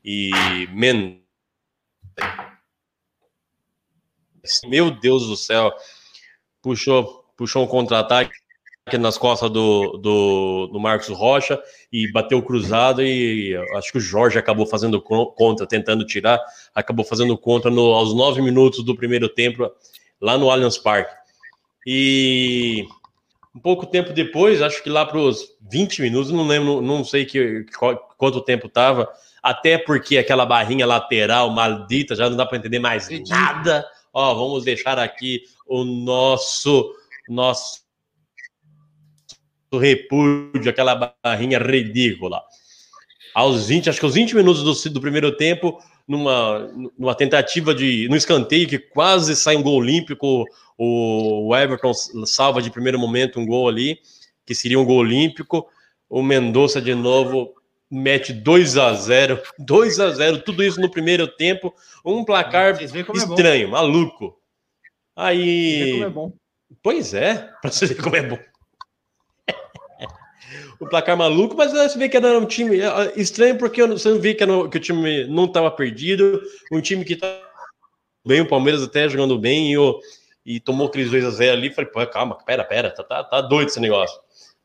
E, 0.05 0.31
men... 0.73 1.23
Meu 4.65 4.91
Deus 4.91 5.27
do 5.27 5.37
céu, 5.37 5.71
puxou, 6.63 7.31
puxou 7.37 7.63
um 7.63 7.67
contra-ataque 7.67 8.40
nas 8.99 9.19
costas 9.19 9.51
do, 9.51 9.99
do, 9.99 10.69
do, 10.73 10.81
Marcos 10.81 11.09
Rocha 11.09 11.61
e 11.93 12.11
bateu 12.11 12.43
cruzado 12.43 13.03
e 13.03 13.57
acho 13.77 13.93
que 13.93 13.99
o 13.99 14.01
Jorge 14.01 14.39
acabou 14.39 14.67
fazendo 14.67 15.01
contra, 15.01 15.67
tentando 15.67 16.05
tirar, 16.05 16.41
acabou 16.75 17.05
fazendo 17.05 17.37
contra 17.37 17.71
no, 17.71 17.93
aos 17.93 18.15
nove 18.15 18.41
minutos 18.43 18.85
do 18.85 18.97
primeiro 18.97 19.29
tempo 19.29 19.71
lá 20.21 20.37
no 20.37 20.51
Allianz 20.51 20.79
Parque. 20.79 21.15
E 21.87 22.87
um 23.55 23.61
pouco 23.61 23.87
tempo 23.87 24.13
depois, 24.13 24.63
acho 24.63 24.83
que 24.83 24.91
lá 24.91 25.05
para 25.05 25.19
os 25.19 25.57
20 25.71 26.03
minutos, 26.03 26.31
não 26.31 26.47
lembro, 26.47 26.81
não 26.81 27.05
sei 27.05 27.25
que, 27.25 27.65
quanto 28.17 28.41
tempo 28.41 28.67
estava, 28.67 29.09
até 29.43 29.79
porque 29.79 30.19
aquela 30.19 30.47
barrinha 30.47 30.87
lateral 30.87 31.51
maldita 31.51 32.15
já 32.15 32.29
não 32.29 32.37
dá 32.37 32.47
para 32.47 32.59
entender 32.59 32.79
mais 32.79 33.09
nada. 33.29 33.85
Ó, 34.13 34.35
vamos 34.35 34.65
deixar 34.65 34.99
aqui 34.99 35.43
o 35.67 35.85
nosso 35.85 36.95
nosso 37.31 37.81
repúdio, 39.79 40.71
aquela 40.71 41.15
barrinha 41.23 41.59
ridícula. 41.59 42.43
Aos 43.35 43.69
20, 43.69 43.91
acho 43.91 44.01
que 44.01 44.05
aos 44.05 44.15
20 44.15 44.35
minutos 44.35 44.63
do, 44.63 44.91
do 44.91 45.01
primeiro 45.01 45.37
tempo, 45.37 45.79
numa, 46.07 46.69
numa 46.99 47.15
tentativa 47.15 47.73
de. 47.73 48.09
no 48.09 48.17
escanteio, 48.17 48.69
que 48.69 48.79
quase 48.79 49.37
sai 49.37 49.57
um 49.57 49.63
gol 49.63 49.77
olímpico, 49.77 50.45
o 50.77 51.55
Everton 51.55 51.93
salva 52.27 52.61
de 52.61 52.71
primeiro 52.71 52.99
momento 52.99 53.39
um 53.39 53.47
gol 53.47 53.69
ali, 53.69 54.01
que 54.45 54.55
seria 54.55 54.79
um 54.79 54.85
gol 54.85 54.99
olímpico. 54.99 55.69
O 56.09 56.23
Mendonça 56.23 56.83
de 56.83 56.93
novo 56.95 57.55
mete 57.89 58.33
2 58.33 58.77
a 58.77 58.95
0 58.95 59.41
2 59.59 59.99
a 60.01 60.11
0 60.11 60.43
tudo 60.43 60.65
isso 60.65 60.81
no 60.81 60.91
primeiro 60.91 61.29
tempo. 61.29 61.73
Um 62.05 62.25
placar 62.25 62.83
estranho, 62.83 63.69
é 63.69 63.71
maluco. 63.71 64.37
Aí. 65.15 66.03
É 66.03 66.13
pois 66.83 67.15
é, 67.15 67.51
para 67.61 67.71
você 67.71 67.87
ver 67.87 68.03
como 68.03 68.17
é 68.17 68.23
bom 68.23 68.39
o 70.81 70.87
placar 70.87 71.17
maluco, 71.17 71.57
mas 71.57 71.73
você 71.73 71.99
vê 71.99 72.09
que 72.09 72.17
era 72.17 72.39
um 72.39 72.47
time 72.47 72.81
é, 72.81 73.13
estranho 73.17 73.57
porque 73.59 73.87
você 73.87 74.09
não 74.09 74.21
vê 74.21 74.35
que, 74.35 74.43
era, 74.43 74.69
que 74.69 74.77
o 74.77 74.81
time 74.81 75.27
não 75.27 75.45
estava 75.45 75.71
perdido, 75.71 76.43
um 76.73 76.81
time 76.81 77.05
que 77.05 77.17
tá 77.17 77.29
bem, 78.27 78.41
o 78.41 78.49
Palmeiras 78.49 78.83
até 78.83 79.09
jogando 79.09 79.39
bem 79.39 79.73
e, 79.73 79.79
o, 79.79 80.01
e 80.45 80.59
tomou 80.61 80.87
aqueles 80.87 81.11
2 81.11 81.25
a 81.25 81.31
0 81.31 81.53
ali, 81.53 81.73
falei, 81.73 81.91
pô, 81.91 82.05
calma, 82.07 82.37
pera, 82.45 82.65
pera, 82.65 82.91
tá, 82.91 83.03
tá, 83.03 83.25
tá 83.25 83.41
doido 83.41 83.69
esse 83.69 83.81
negócio. 83.81 84.19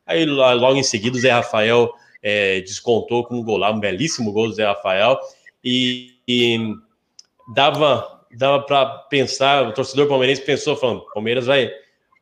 Aí 0.05 0.25
logo 0.25 0.75
em 0.75 0.83
seguida 0.83 1.17
o 1.17 1.19
Zé 1.19 1.31
Rafael 1.31 1.91
é, 2.21 2.61
descontou 2.61 3.23
com 3.25 3.35
um 3.35 3.43
gol 3.43 3.57
lá, 3.57 3.71
um 3.71 3.79
belíssimo 3.79 4.31
gol 4.31 4.47
do 4.47 4.53
Zé 4.53 4.65
Rafael 4.65 5.19
e, 5.63 6.19
e 6.27 6.73
dava 7.53 8.15
dava 8.37 8.61
para 8.63 8.85
pensar, 9.09 9.67
o 9.67 9.73
torcedor 9.73 10.07
palmeirense 10.07 10.41
pensou 10.41 10.75
falando, 10.75 11.05
Palmeiras 11.13 11.45
vai 11.45 11.71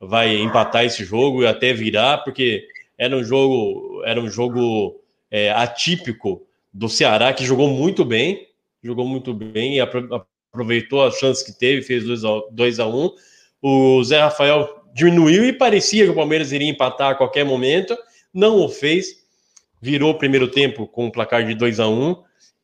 vai 0.08 0.36
empatar 0.36 0.86
esse 0.86 1.04
jogo 1.04 1.44
e 1.44 1.48
até 1.48 1.74
virar, 1.74 2.20
porque 2.20 2.68
era 2.98 3.16
um 3.16 3.24
jogo, 3.24 4.02
era 4.06 4.20
um 4.20 4.30
jogo 4.30 5.00
é, 5.30 5.52
atípico 5.52 6.46
do 6.74 6.90
Ceará, 6.90 7.34
que 7.34 7.46
jogou 7.46 7.70
muito 7.70 8.04
bem, 8.04 8.48
jogou 8.84 9.08
muito 9.08 9.34
bem 9.34 9.76
e 9.76 9.80
aproveitou 9.80 11.04
as 11.04 11.18
chances 11.18 11.44
que 11.44 11.52
teve, 11.52 11.82
fez 11.82 12.04
2 12.04 12.80
a 12.80 12.88
1 12.88 13.06
um. 13.06 13.10
O 13.62 14.04
Zé 14.04 14.20
Rafael 14.20 14.84
diminuiu 14.94 15.46
e 15.46 15.54
parecia 15.54 16.06
que 16.06 16.12
o 16.12 16.16
Palmeiras 16.16 16.52
iria 16.52 16.70
empatar 16.70 17.12
a 17.12 17.16
qualquer 17.16 17.46
momento, 17.46 17.98
não 18.34 18.60
o 18.60 18.70
fez, 18.70 19.24
virou 19.82 20.12
o 20.12 20.18
primeiro 20.18 20.48
tempo 20.48 20.88
com 20.88 21.08
o 21.08 21.12
placar 21.12 21.46
de 21.46 21.56
2 21.56 21.80
a 21.80 21.88
1 21.88 22.10
um, 22.10 22.24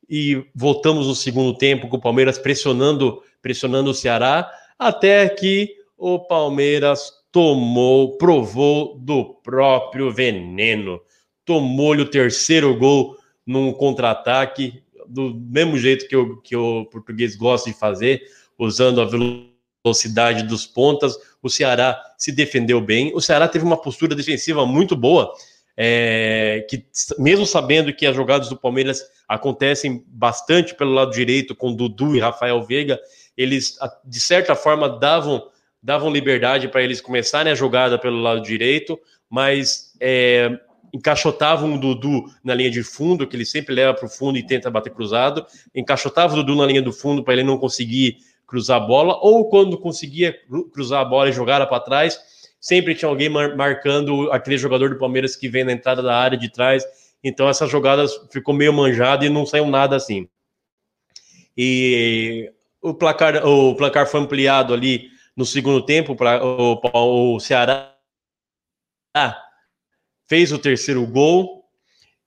e 0.10 0.44
voltamos 0.56 1.08
no 1.08 1.16
segundo 1.16 1.58
tempo 1.58 1.88
com 1.88 1.98
o 1.98 2.02
Palmeiras 2.02 2.38
pressionando, 2.38 3.22
pressionando 3.42 3.92
o 3.92 3.94
Ceará, 3.94 4.50
até 4.78 5.28
que 5.30 5.76
o 5.98 6.20
Palmeiras 6.20 7.19
tomou, 7.32 8.18
provou 8.18 8.98
do 8.98 9.26
próprio 9.44 10.12
veneno. 10.12 11.00
Tomou-lhe 11.46 12.02
o 12.02 12.10
terceiro 12.10 12.76
gol 12.78 13.18
num 13.46 13.72
contra-ataque, 13.72 14.84
do 15.08 15.34
mesmo 15.34 15.78
jeito 15.78 16.08
que, 16.08 16.16
o 16.16 16.38
que 16.38 16.56
o 16.56 16.86
português 16.86 17.36
gosta 17.36 17.70
de 17.70 17.78
fazer, 17.78 18.22
usando 18.58 19.02
a 19.02 19.06
velocidade 19.06 20.44
dos 20.44 20.66
pontas. 20.66 21.18
O 21.42 21.50
Ceará 21.50 22.00
se 22.18 22.32
defendeu 22.32 22.80
bem. 22.80 23.12
O 23.16 23.22
Ceará 23.22 23.48
teve 23.48 23.66
uma 23.66 23.82
postura 23.82 24.16
defensiva 24.16 24.66
muito 24.66 24.96
boa, 24.96 25.34
é, 25.76 26.66
que 26.70 26.86
mesmo 27.18 27.46
sabendo 27.46 27.94
que 27.94 28.06
as 28.06 28.16
jogadas 28.16 28.50
do 28.50 28.58
Palmeiras 28.58 29.02
acontecem 29.28 30.04
bastante 30.08 30.76
pelo 30.76 30.92
lado 30.92 31.12
direito 31.12 31.56
com 31.56 31.74
Dudu 31.74 32.16
e 32.16 32.20
Rafael 32.20 32.62
Veiga, 32.64 33.00
eles 33.38 33.78
de 34.04 34.20
certa 34.20 34.56
forma 34.56 34.90
davam 34.90 35.50
davam 35.82 36.12
liberdade 36.12 36.68
para 36.68 36.84
eles 36.84 37.02
começarem 37.02 37.52
a 37.52 37.56
jogada 37.56 37.98
pelo 37.98 38.22
lado 38.22 38.42
direito, 38.42 39.00
mas 39.30 39.96
é, 40.00 40.60
encaixotavam 40.94 41.76
o 41.76 41.80
Dudu 41.80 42.26
na 42.44 42.54
linha 42.54 42.72
de 42.72 42.84
fundo, 42.84 43.28
que 43.28 43.36
ele 43.36 43.46
sempre 43.46 43.74
leva 43.74 43.94
para 43.94 44.06
o 44.06 44.10
fundo 44.10 44.38
e 44.38 44.46
tenta 44.46 44.70
bater 44.70 44.92
cruzado, 44.92 45.46
encaixotava 45.74 46.34
o 46.34 46.38
Dudu 46.38 46.56
na 46.56 46.66
linha 46.66 46.82
do 46.82 46.92
fundo 46.92 47.24
para 47.24 47.34
ele 47.34 47.44
não 47.44 47.58
conseguir 47.58 48.18
cruzar 48.46 48.82
a 48.82 48.86
bola, 48.86 49.18
ou 49.22 49.48
quando 49.48 49.78
conseguia 49.78 50.36
cruzar 50.74 51.02
a 51.02 51.06
bola 51.06 51.30
e 51.30 51.32
jogar 51.32 51.66
para 51.68 51.80
trás, 51.80 52.20
sempre 52.60 52.96
tinha 52.96 53.08
alguém 53.08 53.30
mar 53.30 53.56
marcando 53.56 54.32
aquele 54.32 54.58
jogador 54.58 54.90
do 54.90 54.98
Palmeiras 54.98 55.36
que 55.36 55.48
vem 55.48 55.64
na 55.64 55.72
entrada 55.72 56.02
da 56.02 56.18
área 56.18 56.38
de 56.38 56.52
trás. 56.52 56.84
Então 57.24 57.48
essas 57.48 57.70
jogadas 57.70 58.12
ficou 58.32 58.54
meio 58.54 58.74
manjada 58.74 59.26
e 59.26 59.30
não 59.30 59.46
saiu 59.46 59.68
nada 59.68 59.96
assim. 59.96 60.28
E 61.56 62.52
o 62.82 62.94
placar, 62.94 63.46
o 63.46 63.76
placar 63.76 64.08
foi 64.08 64.20
ampliado 64.22 64.74
ali 64.74 65.10
no 65.40 65.46
segundo 65.46 65.82
tempo, 65.82 66.18
para 66.18 66.44
o, 66.44 67.36
o 67.36 67.40
Ceará 67.40 67.96
fez 70.28 70.52
o 70.52 70.60
terceiro 70.60 71.08
gol 71.08 71.64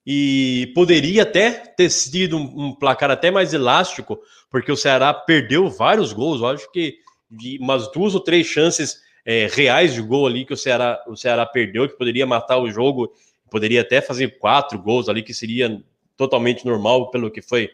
e 0.06 0.72
poderia 0.74 1.24
até 1.24 1.50
ter 1.50 1.90
sido 1.90 2.38
um, 2.38 2.68
um, 2.68 2.74
placar 2.74 3.10
até 3.10 3.30
mais 3.30 3.52
elástico, 3.52 4.18
porque 4.50 4.72
o 4.72 4.76
Ceará 4.78 5.12
perdeu 5.12 5.68
vários 5.68 6.14
gols. 6.14 6.40
Eu 6.40 6.46
acho 6.46 6.72
que 6.72 6.96
de 7.30 7.58
umas 7.58 7.92
duas 7.92 8.14
ou 8.14 8.20
três 8.20 8.46
chances 8.46 9.02
é, 9.26 9.46
reais 9.46 9.92
de 9.92 10.00
gol 10.00 10.26
ali 10.26 10.46
que 10.46 10.54
o 10.54 10.56
Ceará, 10.56 10.98
o 11.06 11.14
Ceará 11.14 11.44
perdeu, 11.44 11.86
que 11.86 11.98
poderia 11.98 12.24
matar 12.26 12.56
o 12.56 12.70
jogo, 12.70 13.12
poderia 13.50 13.82
até 13.82 14.00
fazer 14.00 14.38
quatro 14.38 14.78
gols 14.78 15.10
ali, 15.10 15.22
que 15.22 15.34
seria 15.34 15.84
totalmente 16.16 16.64
normal 16.64 17.10
pelo 17.10 17.30
que 17.30 17.42
foi, 17.42 17.68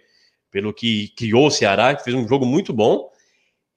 pelo 0.51 0.74
que 0.74 1.11
criou 1.16 1.47
o 1.47 1.51
Ceará, 1.51 1.95
que 1.95 2.03
fez 2.03 2.16
um 2.16 2.26
jogo 2.26 2.45
muito 2.45 2.72
bom. 2.72 3.09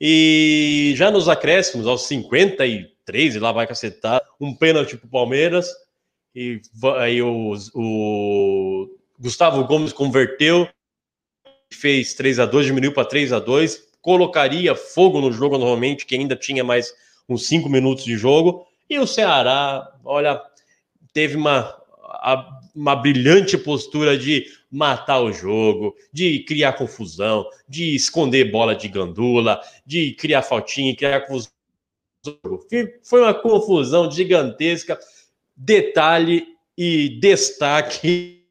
E 0.04 0.94
já 0.96 1.12
nos 1.12 1.30
acréscimos, 1.30 1.86
aos 1.86 2.08
53, 2.08 3.36
e 3.36 3.40
lá 3.40 3.52
vai 3.52 3.68
cacetar, 3.68 4.20
um 4.40 4.52
pênalti 4.52 4.98
para 4.98 5.06
o 5.06 5.12
Palmeiras. 5.12 5.70
E 6.34 6.60
aí 6.98 7.22
o, 7.22 7.54
o 7.76 8.90
Gustavo 9.20 9.64
Gomes 9.66 9.94
converteu, 9.94 10.68
fez 11.72 12.16
3 12.16 12.40
a 12.40 12.46
2 12.48 12.66
diminuiu 12.66 12.94
para 12.94 13.06
3 13.06 13.32
a 13.32 13.40
2 13.40 13.92
colocaria 14.02 14.76
fogo 14.76 15.22
no 15.22 15.32
jogo 15.32 15.58
normalmente, 15.58 16.06
que 16.06 16.16
ainda 16.16 16.36
tinha 16.36 16.64
mais 16.64 16.94
uns 17.30 17.48
5 17.48 17.70
minutos 17.70 18.04
de 18.04 18.18
jogo. 18.18 18.68
E 18.90 18.98
o 19.00 19.08
Ceará, 19.08 19.88
olha, 20.04 20.42
teve 21.14 21.38
uma, 21.38 21.80
uma 22.76 22.96
brilhante 22.96 23.58
postura 23.58 24.18
de 24.18 24.46
matar 24.72 25.22
o 25.22 25.34
jogo, 25.34 25.96
de 26.12 26.40
criar 26.40 26.74
confusão, 26.74 27.46
de 27.68 27.96
esconder 27.96 28.52
bola 28.52 28.76
de 28.76 28.88
gandula, 28.88 29.62
de 29.86 30.14
criar 30.14 30.42
faltinha, 30.42 30.96
criar 30.96 31.22
confusão. 31.22 31.52
Foi 33.04 33.22
uma 33.22 33.34
confusão 33.34 34.10
gigantesca. 34.10 34.98
Detalhe 35.56 36.48
e 36.78 37.20
destaque 37.20 38.42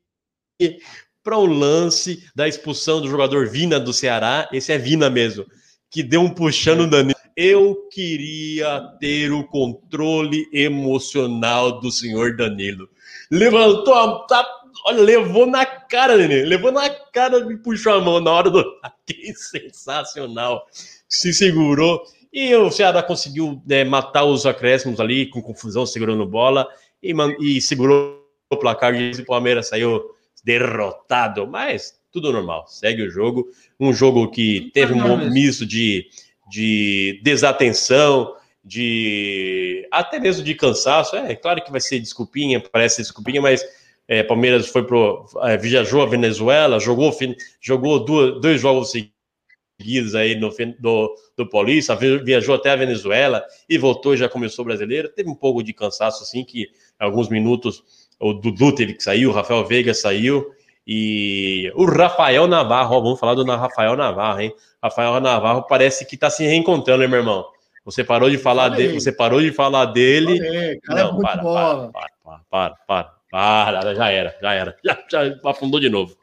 para 1.23 1.39
o 1.39 1.47
lance 1.47 2.29
da 2.35 2.49
expulsão 2.49 3.01
do 3.01 3.09
jogador 3.09 3.49
Vina 3.49 3.81
do 3.81 3.93
Ceará. 3.93 4.49
Esse 4.53 4.73
é 4.73 4.79
Vina 4.79 5.09
mesmo, 5.09 5.47
que 5.91 6.03
deu 6.03 6.21
um 6.21 6.31
puxão 6.31 6.77
no 6.77 6.89
Danilo. 6.89 7.19
Eu 7.37 7.89
queria 7.91 8.81
ter 9.01 9.33
o 9.33 9.45
controle 9.45 10.47
emocional 10.53 11.81
do 11.81 11.91
senhor 11.91 12.37
Danilo. 12.37 12.89
Levantou, 13.31 14.27
tá, 14.27 14.45
olha, 14.87 15.03
levou 15.03 15.47
na 15.47 15.65
cara, 15.65 16.17
Nenê. 16.17 16.45
Levou 16.45 16.73
na 16.73 16.91
cara 16.91 17.39
e 17.39 17.57
puxou 17.57 17.95
a 17.95 18.01
mão 18.01 18.21
na 18.21 18.31
hora 18.31 18.51
do. 18.51 18.65
Que 19.07 19.35
sensacional. 19.35 20.67
Se 21.09 21.33
segurou. 21.33 22.03
E 22.33 22.55
o 22.55 22.71
Ceará 22.71 23.03
conseguiu 23.03 23.61
é, 23.69 23.85
matar 23.85 24.25
os 24.25 24.47
acréscimos 24.47 25.01
ali, 25.01 25.27
com 25.27 25.43
confusão, 25.43 25.85
segurando 25.85 26.25
bola, 26.25 26.69
e, 27.03 27.13
e 27.41 27.61
segurou 27.61 28.25
o 28.49 28.57
placar. 28.57 28.95
E 28.95 29.11
o 29.13 29.27
Palmeiras 29.27 29.69
saiu, 29.69 30.15
derrotado, 30.45 31.47
mas 31.47 31.99
tudo 32.13 32.33
normal, 32.33 32.67
segue 32.67 33.03
o 33.03 33.11
jogo. 33.11 33.49
Um 33.79 33.93
jogo 33.93 34.31
que 34.31 34.71
teve 34.73 34.95
um 34.95 35.31
misto 35.31 35.67
de, 35.67 36.07
de 36.49 37.21
desatenção, 37.23 38.35
de 38.65 39.87
até 39.91 40.19
mesmo 40.19 40.45
de 40.45 40.55
cansaço. 40.55 41.17
É 41.17 41.35
claro 41.35 41.63
que 41.63 41.71
vai 41.71 41.81
ser 41.81 41.99
desculpinha, 41.99 42.61
parece 42.61 43.03
desculpinha, 43.03 43.41
mas 43.41 43.65
é, 44.07 44.23
Palmeiras 44.23 44.69
foi 44.69 44.87
pro 44.87 45.27
é, 45.43 45.57
viajou 45.57 46.03
a 46.03 46.07
Venezuela, 46.07 46.79
jogou 46.79 47.17
jogou 47.61 48.05
duas, 48.05 48.41
dois 48.41 48.61
jogos 48.61 48.91
seguidos 48.91 50.15
aí 50.15 50.35
no 50.35 50.51
do, 50.79 51.15
do 51.37 51.49
Paulista, 51.49 51.97
viajou 51.97 52.55
até 52.55 52.71
a 52.71 52.77
Venezuela 52.77 53.45
e 53.69 53.79
voltou 53.79 54.15
e 54.15 54.17
já 54.17 54.29
começou 54.29 54.65
brasileiro. 54.65 55.09
Teve 55.09 55.31
um 55.31 55.35
pouco 55.35 55.63
de 55.63 55.73
cansaço 55.73 56.23
assim 56.23 56.45
que 56.45 56.69
alguns 56.99 57.29
minutos 57.29 57.83
o 58.19 58.35
Dudu 58.35 58.75
teve 58.75 58.95
que 58.95 59.03
sair, 59.03 59.27
o 59.27 59.33
Rafael 59.33 59.65
Veiga 59.65 59.95
saiu 59.95 60.51
e 60.87 61.71
o 61.75 61.85
Rafael 61.85 62.47
Navarro, 62.47 63.01
vamos 63.03 63.21
falar 63.21 63.35
do 63.35 63.45
Rafael 63.45 63.97
Navarro, 63.97 64.41
hein? 64.41 64.55
Rafael 64.83 65.21
Navarro 65.21 65.63
parece 65.63 66.05
que 66.05 66.17
tá 66.17 66.29
se 66.29 66.45
reencontrando, 66.45 67.03
hein, 67.03 67.09
meu 67.09 67.21
irmão? 67.21 67.47
Você 67.91 68.05
parou 68.05 68.31
de 68.31 68.39
falar 68.39 68.69
dele, 68.71 69.01
você 69.01 69.13
parou 69.13 69.41
de 69.41 69.53
falar 69.53 69.87
dele. 69.87 70.37
Falei, 70.39 70.81
cara, 70.81 71.03
Não, 71.05 71.19
é 71.19 71.23
para, 71.23 71.43
para, 71.43 71.89
para, 71.89 72.11
para, 72.23 72.41
para, 72.51 72.75
para, 72.87 73.73
para, 73.83 73.95
já 73.95 74.11
era, 74.11 74.37
já 74.41 74.53
era, 74.53 74.77
já, 74.85 74.99
já 75.11 75.39
afundou 75.45 75.81
de 75.81 75.89
novo. 75.89 76.17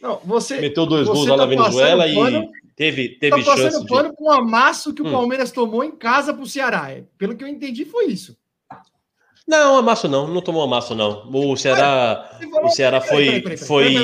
Não, 0.00 0.20
você 0.24 0.60
Meteu 0.60 0.86
dois 0.86 1.06
gols 1.06 1.26
lá 1.26 1.36
tá 1.36 1.42
na 1.42 1.46
Venezuela 1.46 2.04
passando 2.04 2.22
pano- 2.22 2.50
e 2.64 2.68
teve, 2.76 3.08
tá 3.10 3.16
teve 3.20 3.44
passando 3.44 3.58
chance 3.62 3.80
de. 3.82 3.86
pano 3.88 4.14
com 4.14 4.24
o 4.24 4.30
amasso 4.32 4.92
que 4.94 5.02
o 5.02 5.06
Hum. 5.08 5.12
Palmeiras 5.12 5.50
tomou 5.50 5.82
em 5.82 5.90
casa 5.90 6.34
pro 6.34 6.46
Ceará. 6.46 6.90
É, 6.90 7.02
Pelo 7.16 7.34
que 7.34 7.42
eu 7.42 7.48
entendi, 7.48 7.84
foi 7.84 8.06
isso. 8.06 8.36
Não, 9.48 9.78
amasso 9.78 10.08
não, 10.08 10.26
não 10.26 10.42
tomou 10.42 10.62
amasso 10.64 10.92
não. 10.94 11.30
O 11.32 11.56
Ceará, 11.56 12.28
o 12.64 12.68
Ceará 12.68 13.00
foi, 13.00 13.56
foi. 13.56 13.94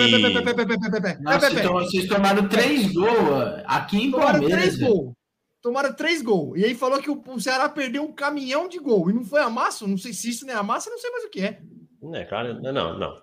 Nossa, 1.21 1.53
então 1.53 1.73
vocês 1.75 2.07
tomaram 2.07 2.49
três 2.49 2.93
gols 2.93 3.61
aqui 3.67 4.05
em 4.05 4.11
Tomaram 4.13 4.33
Palmeiras. 4.41 4.59
três 4.61 4.79
velho. 4.79 4.93
gols. 4.95 5.13
Tomaram 5.63 5.93
três 5.93 6.21
gols. 6.21 6.59
E 6.59 6.65
aí 6.65 6.75
falou 6.75 7.01
que 7.01 7.11
o, 7.11 7.23
o 7.29 7.41
Ceará 7.41 7.69
perdeu 7.69 8.03
um 8.03 8.13
caminhão 8.13 8.69
de 8.69 8.79
gol. 8.79 9.09
E 9.09 9.13
não 9.13 9.25
foi 9.25 9.41
amasso? 9.41 9.87
Não 9.87 9.97
sei 9.97 10.13
se 10.13 10.31
isso 10.31 10.45
não 10.45 10.53
é 10.53 10.57
amasso, 10.57 10.91
não 10.91 10.99
sei 10.99 11.11
mais 11.11 11.25
o 11.25 11.31
que 11.31 11.41
é. 11.41 11.61
É, 12.15 12.25
claro, 12.25 12.61
não, 12.61 12.73
não, 12.73 12.99
não. 12.99 13.17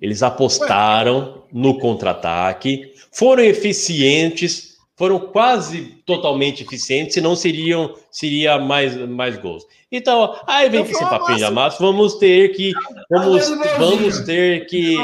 Eles 0.00 0.22
apostaram 0.22 1.44
no 1.50 1.78
contra-ataque, 1.78 2.92
foram 3.10 3.42
eficientes, 3.42 4.76
foram 4.94 5.18
quase 5.18 5.96
totalmente 6.04 6.62
eficientes, 6.62 7.14
senão 7.14 7.34
seriam 7.34 7.94
seria 8.10 8.58
mais, 8.58 8.94
mais 9.08 9.38
gols. 9.38 9.64
Então, 9.90 10.38
aí 10.46 10.68
vem 10.68 10.82
esse 10.82 11.00
papinho 11.00 11.38
de 11.38 11.44
amasso, 11.44 11.78
vamos 11.78 12.16
ter 12.16 12.54
que 12.54 12.72
vamos, 13.10 13.48
vamos 13.78 14.20
ter 14.20 14.66
que 14.66 14.94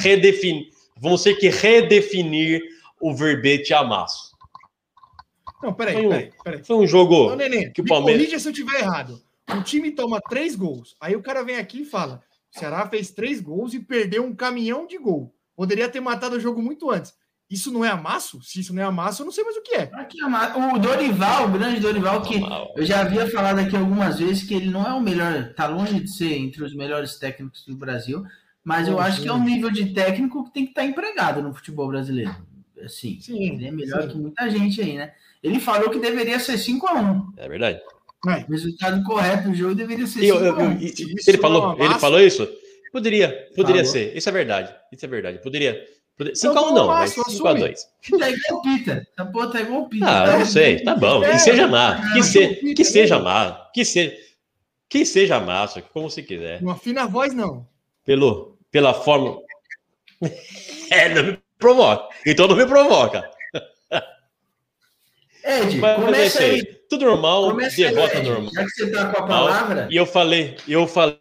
redefinir, 0.00 0.68
vamos 0.96 1.22
ter 1.22 1.34
que 1.34 1.48
redefinir 1.48 2.62
o 3.00 3.14
verbete 3.14 3.74
amasso. 3.74 4.29
Não, 5.62 5.72
peraí, 5.72 5.94
Foi 5.94 6.06
um- 6.06 6.08
peraí, 6.10 6.30
peraí. 6.44 6.64
Foi 6.64 6.76
um 6.76 6.86
jogo 6.86 7.14
Ô, 7.32 7.34
Nenê, 7.36 7.70
que 7.70 7.80
o 7.80 7.84
me 7.84 7.90
Palmeiras- 7.90 8.22
corrija 8.22 8.38
se 8.38 8.48
eu 8.48 8.52
tiver 8.52 8.80
errado. 8.80 9.20
O 9.56 9.62
time 9.62 9.90
toma 9.90 10.20
três 10.20 10.54
gols. 10.54 10.96
Aí 11.00 11.16
o 11.16 11.22
cara 11.22 11.42
vem 11.44 11.56
aqui 11.56 11.82
e 11.82 11.84
fala: 11.84 12.22
o 12.54 12.58
Ceará 12.58 12.86
fez 12.88 13.10
três 13.10 13.40
gols 13.40 13.74
e 13.74 13.80
perdeu 13.80 14.24
um 14.24 14.34
caminhão 14.34 14.86
de 14.86 14.96
gol. 14.98 15.34
Poderia 15.56 15.88
ter 15.88 16.00
matado 16.00 16.36
o 16.36 16.40
jogo 16.40 16.62
muito 16.62 16.90
antes. 16.90 17.12
Isso 17.50 17.72
não 17.72 17.84
é 17.84 17.88
amasso? 17.88 18.40
Se 18.42 18.60
isso 18.60 18.72
não 18.72 18.80
é 18.80 18.86
amasso, 18.86 19.22
eu 19.22 19.24
não 19.26 19.32
sei 19.32 19.42
mais 19.42 19.56
o 19.56 19.62
que 19.62 19.74
é. 19.74 19.90
Ama- 20.24 20.74
o 20.76 20.78
Dorival, 20.78 21.48
o 21.48 21.50
grande 21.50 21.80
Dorival, 21.80 22.22
que 22.22 22.38
Normal. 22.38 22.72
eu 22.76 22.86
já 22.86 23.00
havia 23.00 23.28
falado 23.28 23.58
aqui 23.58 23.76
algumas 23.76 24.20
vezes 24.20 24.44
que 24.44 24.54
ele 24.54 24.70
não 24.70 24.86
é 24.86 24.94
o 24.94 25.00
melhor, 25.00 25.52
tá 25.54 25.66
longe 25.66 25.98
de 25.98 26.08
ser 26.08 26.32
entre 26.38 26.62
os 26.62 26.72
melhores 26.76 27.16
técnicos 27.18 27.64
do 27.66 27.74
Brasil, 27.76 28.22
mas 28.62 28.86
eu 28.86 29.00
acho 29.00 29.20
que 29.20 29.26
é 29.28 29.32
um 29.32 29.42
nível 29.42 29.68
de 29.68 29.92
técnico 29.92 30.44
que 30.44 30.52
tem 30.52 30.62
que 30.64 30.70
estar 30.70 30.84
empregado 30.84 31.42
no 31.42 31.52
futebol 31.52 31.88
brasileiro. 31.88 32.34
Assim, 32.84 33.18
Sim, 33.20 33.54
ele 33.54 33.66
é 33.66 33.70
melhor 33.72 34.02
sim. 34.04 34.08
que 34.10 34.16
muita 34.18 34.48
gente 34.48 34.80
aí, 34.80 34.96
né? 34.96 35.12
Ele 35.42 35.58
falou 35.60 35.90
que 35.90 35.98
deveria 35.98 36.38
ser 36.38 36.58
5 36.58 36.86
a 36.86 36.94
1 36.94 37.32
É 37.36 37.48
verdade. 37.48 37.80
Vai. 38.24 38.44
O 38.44 38.50
resultado 38.52 39.02
correto 39.04 39.48
do 39.48 39.54
jogo 39.54 39.74
deveria 39.74 40.06
ser 40.06 40.22
E 40.22 40.28
eu- 40.28 40.36
5 40.36 40.46
eu- 40.46 40.54
a 40.54 40.58
1 40.58 40.72
eu- 40.72 40.78
e- 40.80 40.84
Isso 40.90 41.30
ele 41.30 41.36
não 41.38 41.42
falou, 41.42 41.62
é 41.62 41.74
uma 41.76 41.84
ele 41.86 41.94
falou 41.98 42.20
isso? 42.20 42.48
Poderia, 42.92 43.48
poderia 43.54 43.84
Falou. 43.84 43.92
ser. 43.92 44.16
Isso 44.16 44.28
é 44.28 44.32
verdade. 44.32 44.74
Isso 44.92 45.04
é 45.04 45.08
verdade. 45.08 45.38
Poderia. 45.42 45.74
poderia 46.18 46.34
Então 46.36 46.52
5 46.52 46.58
a 46.58 46.60
1 46.60 46.64
vamos 46.64 46.80
não, 46.80 46.86
lá, 46.88 46.94
mas 46.98 47.12
só 47.14 47.22
5 47.24 47.46
a 47.46 47.50
assume. 47.52 47.60
2. 47.64 47.88
Tá 48.18 48.30
igual 48.30 48.58
o 48.58 48.62
Pita. 48.62 49.06
Essa 49.16 49.30
porra 49.30 49.50
tá 49.52 49.60
igual 49.60 49.80
o 49.82 49.88
Pita. 49.88 50.06
Ah, 50.06 50.26
tá? 50.26 50.38
não 50.38 50.44
sei, 50.46 50.80
tá 50.82 50.94
bom. 50.96 51.24
É, 51.24 51.30
Que 51.32 51.38
seja 51.38 51.66
má, 51.68 52.12
que, 52.12 52.18
é, 52.18 52.22
se, 52.22 52.42
é, 52.42 52.54
que 52.74 52.82
é, 52.82 52.84
seja 52.84 53.16
é. 53.16 53.18
má, 53.22 53.70
que 53.72 53.84
seja, 53.84 54.16
que 54.88 55.06
seja 55.06 55.40
massa, 55.40 55.80
como 55.80 56.10
você 56.10 56.20
quiser. 56.22 56.60
Não 56.60 56.72
afina 56.72 57.04
a 57.04 57.06
voz, 57.06 57.32
não. 57.32 57.66
Pelo, 58.04 58.58
pela 58.70 58.92
forma. 58.92 59.38
É, 60.90 61.08
não 61.14 61.22
me 61.22 61.38
provoca. 61.58 62.08
Então 62.26 62.48
não 62.48 62.56
me 62.56 62.66
provoca. 62.66 63.30
Ed, 65.44 65.78
Mas, 65.78 65.90
é 65.90 66.04
começa 66.04 66.42
aí. 66.42 66.50
aí. 66.50 66.64
Tudo 66.88 67.04
normal, 67.06 67.50
Começa 67.50 67.76
aí, 67.80 67.88
devota 67.88 68.18
Ed. 68.18 68.28
normal. 68.28 68.52
Já 68.52 68.64
que 68.64 68.70
você 68.70 68.90
tá 68.90 69.12
com 69.12 69.22
a 69.22 69.26
palavra, 69.26 69.88
E 69.90 69.96
eu 69.96 70.06
falei, 70.06 70.56
eu 70.68 70.86
falei. 70.86 71.18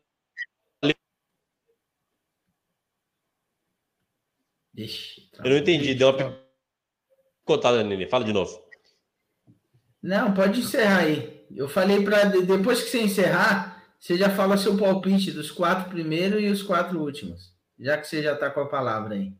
Ixi, 4.75 5.29
Eu 5.43 5.49
não 5.49 5.57
entendi, 5.57 5.93
deu 5.93 6.09
uma 6.09 6.37
picotada, 7.43 7.83
Nenê. 7.83 8.07
Fala 8.07 8.23
de 8.23 8.31
novo. 8.33 8.63
Não, 10.01 10.33
pode 10.33 10.61
encerrar 10.61 10.99
aí. 10.99 11.45
Eu 11.53 11.67
falei 11.67 12.03
para 12.03 12.25
depois 12.25 12.81
que 12.83 12.89
você 12.89 13.01
encerrar, 13.01 13.83
você 13.99 14.17
já 14.17 14.29
fala 14.29 14.55
seu 14.57 14.77
palpite 14.77 15.31
dos 15.31 15.51
quatro 15.51 15.89
primeiros 15.89 16.41
e 16.41 16.47
os 16.47 16.63
quatro 16.63 16.99
últimos. 16.99 17.53
Já 17.77 17.97
que 17.97 18.07
você 18.07 18.21
já 18.23 18.35
tá 18.35 18.49
com 18.49 18.61
a 18.61 18.67
palavra 18.69 19.15
aí. 19.15 19.33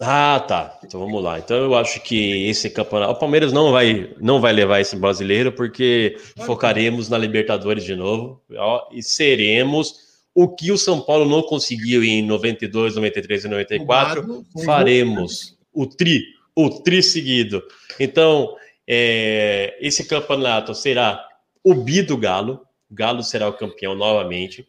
Ah, 0.00 0.44
tá. 0.46 0.78
Então 0.84 1.00
vamos 1.00 1.22
lá. 1.22 1.38
Então 1.38 1.56
eu 1.56 1.74
acho 1.74 2.00
que 2.02 2.46
esse 2.48 2.68
campeonato. 2.68 3.12
O 3.12 3.18
Palmeiras 3.18 3.52
não 3.52 3.70
vai, 3.70 4.12
não 4.20 4.40
vai 4.40 4.52
levar 4.52 4.80
esse 4.80 4.96
brasileiro, 4.96 5.52
porque 5.52 6.16
focaremos 6.44 7.08
na 7.08 7.16
Libertadores 7.16 7.84
de 7.84 7.94
novo 7.94 8.42
e 8.90 9.02
seremos 9.02 10.04
o 10.34 10.48
que 10.48 10.72
o 10.72 10.78
São 10.78 11.00
Paulo 11.00 11.24
não 11.24 11.42
conseguiu 11.42 12.02
em 12.02 12.22
92, 12.22 12.96
93 12.96 13.44
e 13.44 13.48
94. 13.48 14.20
Roubado, 14.20 14.46
foi 14.52 14.64
Faremos 14.64 15.56
o 15.72 15.86
tri, 15.86 16.24
o 16.56 16.68
tri 16.82 17.02
seguido. 17.02 17.62
Então, 18.00 18.56
é, 18.86 19.78
esse 19.80 20.04
campeonato 20.06 20.74
será 20.74 21.24
o 21.62 21.72
bi 21.74 22.02
do 22.02 22.16
Galo. 22.16 22.66
O 22.90 22.94
Galo 22.94 23.22
será 23.22 23.48
o 23.48 23.52
campeão 23.52 23.94
novamente. 23.94 24.66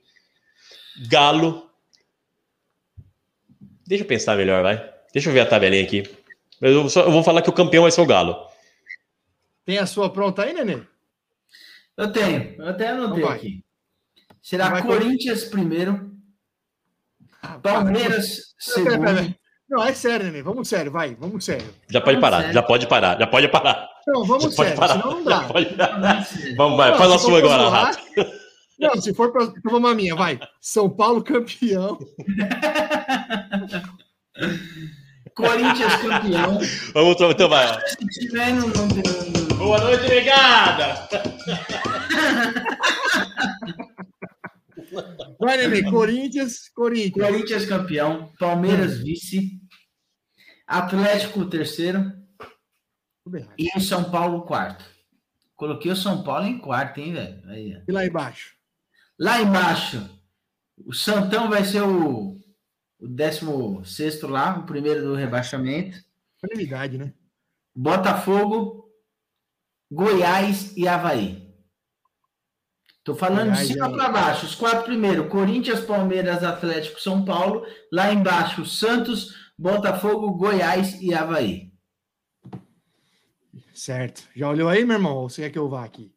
Galo. 1.09 1.67
Deixa 3.88 4.03
eu 4.03 4.07
pensar 4.07 4.38
melhor, 4.38 4.61
vai. 4.61 4.95
Deixa 5.16 5.30
eu 5.30 5.34
ver 5.34 5.39
a 5.39 5.45
tabelinha 5.45 5.82
aqui. 5.82 6.03
Eu, 6.61 6.89
só- 6.89 7.03
eu 7.03 7.11
vou 7.11 7.24
falar 7.24 7.41
que 7.41 7.49
o 7.49 7.53
campeão 7.53 7.84
vai 7.84 7.91
ser 7.91 8.01
o 8.01 8.05
Galo. 8.05 8.36
Tem 9.63 9.78
a 9.78 9.86
sua 9.86 10.09
pronta 10.09 10.43
aí, 10.43 10.53
Nenê? 10.53 10.80
Eu 11.95 12.11
tenho, 12.11 12.53
eu 12.57 12.68
até 12.68 12.89
anotei 12.89 13.24
Então 13.24 13.34
aqui. 13.34 13.63
Será 14.41 14.70
Vai 14.70 14.84
Corinthians 14.84 15.45
primeiro, 15.45 16.11
Ah, 17.41 17.57
Palmeiras 17.59 18.53
Pera, 18.76 18.84
pera, 18.84 18.99
pera. 18.99 19.16
segundo. 19.18 19.36
Não, 19.70 19.84
é 19.84 19.93
sério, 19.93 20.26
Nenê. 20.26 20.41
Vamos 20.43 20.68
sério, 20.68 20.91
vai. 20.91 21.16
Vamos 21.16 21.45
sério. 21.45 21.74
Já 21.89 22.01
pode 22.01 22.18
Vamos 22.18 22.22
parar, 22.30 22.38
sério. 22.41 22.53
já 22.53 22.61
pode 22.63 22.88
parar, 22.88 23.18
já 23.20 23.28
pode 23.28 23.47
parar. 23.47 23.89
Não, 24.05 24.22
Já 24.22 24.28
vamos 24.28 24.53
pode 24.55 24.70
sério, 24.76 24.88
senão 24.89 25.11
não 25.11 25.24
já 25.24 25.30
dá. 25.39 25.47
pode- 25.47 25.76
Vamos 26.57 26.78
vai, 26.78 26.91
Não, 26.91 26.97
faz 26.97 27.11
a 27.13 27.18
sua 27.20 27.38
agora, 27.38 27.63
zoar- 27.63 27.86
Rato. 27.86 27.99
Não, 28.78 29.01
se 29.01 29.13
for 29.13 29.32
para. 29.32 29.43
Então 29.45 29.72
vamos 29.72 29.89
a 29.89 29.95
minha, 29.95 30.13
vai. 30.13 30.38
São 30.59 30.89
Paulo 30.89 31.24
campeão. 31.24 31.97
Corinthians 35.36 35.96
campeão. 36.02 36.60
Vamos, 36.94 37.16
então 37.16 37.34
no, 38.54 38.68
no- 38.68 38.86
no- 38.88 39.56
Boa 39.58 39.80
noite, 39.82 40.08
negada! 40.10 41.08
Vai, 45.40 45.58
Nenê. 45.58 45.84
Corinthians, 45.90 46.70
Corinthians. 46.70 47.28
Corinthians 47.28 47.66
campeão, 47.66 48.32
Palmeiras 48.40 49.00
vice, 49.00 49.60
Atlético 50.68 51.46
terceiro 51.46 52.12
e 53.58 53.70
o 53.76 53.82
São 53.82 54.06
Paulo 54.10 54.44
quarto. 54.46 54.86
Coloquei 55.56 55.92
o 55.92 55.96
São 55.96 56.24
Paulo 56.24 56.46
em 56.46 56.58
quarto, 56.60 57.00
hein, 57.00 57.14
velho? 57.14 57.42
E 57.88 57.92
lá 57.92 58.06
embaixo? 58.06 58.54
Lá 59.20 59.42
embaixo, 59.42 60.10
o 60.86 60.94
Santão 60.94 61.50
vai 61.50 61.64
ser 61.64 61.82
o, 61.82 62.35
o 63.00 63.08
16 63.08 64.22
lá, 64.24 64.60
o 64.60 64.66
primeiro 64.66 65.02
do 65.04 65.16
rebaixamento. 65.16 65.98
Prioridade, 66.41 66.98
né? 66.98 67.14
Botafogo, 67.76 68.89
Goiás 69.91 70.76
e 70.78 70.88
Havaí. 70.88 71.46
Tô 73.04 73.14
falando 73.14 73.50
Goiás 73.50 73.68
de 73.68 73.74
cima 73.74 73.88
é- 73.88 73.91
para 73.91 74.10
baixo. 74.10 74.46
Os 74.46 74.56
quatro 74.56 74.84
primeiros: 74.86 75.30
Corinthians, 75.30 75.82
Palmeiras, 75.82 76.43
Atlético, 76.43 77.00
São 77.00 77.24
Paulo. 77.24 77.66
Lá 77.91 78.12
embaixo, 78.12 78.66
Santos, 78.66 79.52
Botafogo, 79.58 80.32
Goiás 80.32 81.00
e 81.02 81.14
Havaí. 81.14 81.72
Certo. 83.74 84.28
Já 84.36 84.50
olhou 84.50 84.70
aí, 84.70 84.86
meu 84.86 84.96
irmão? 84.96 85.18
Ou 85.18 85.30
você 85.30 85.43
quer 85.43 85.50
que 85.52 85.60
eu 85.60 85.70
vá 85.70 85.84
aqui? 85.84 86.14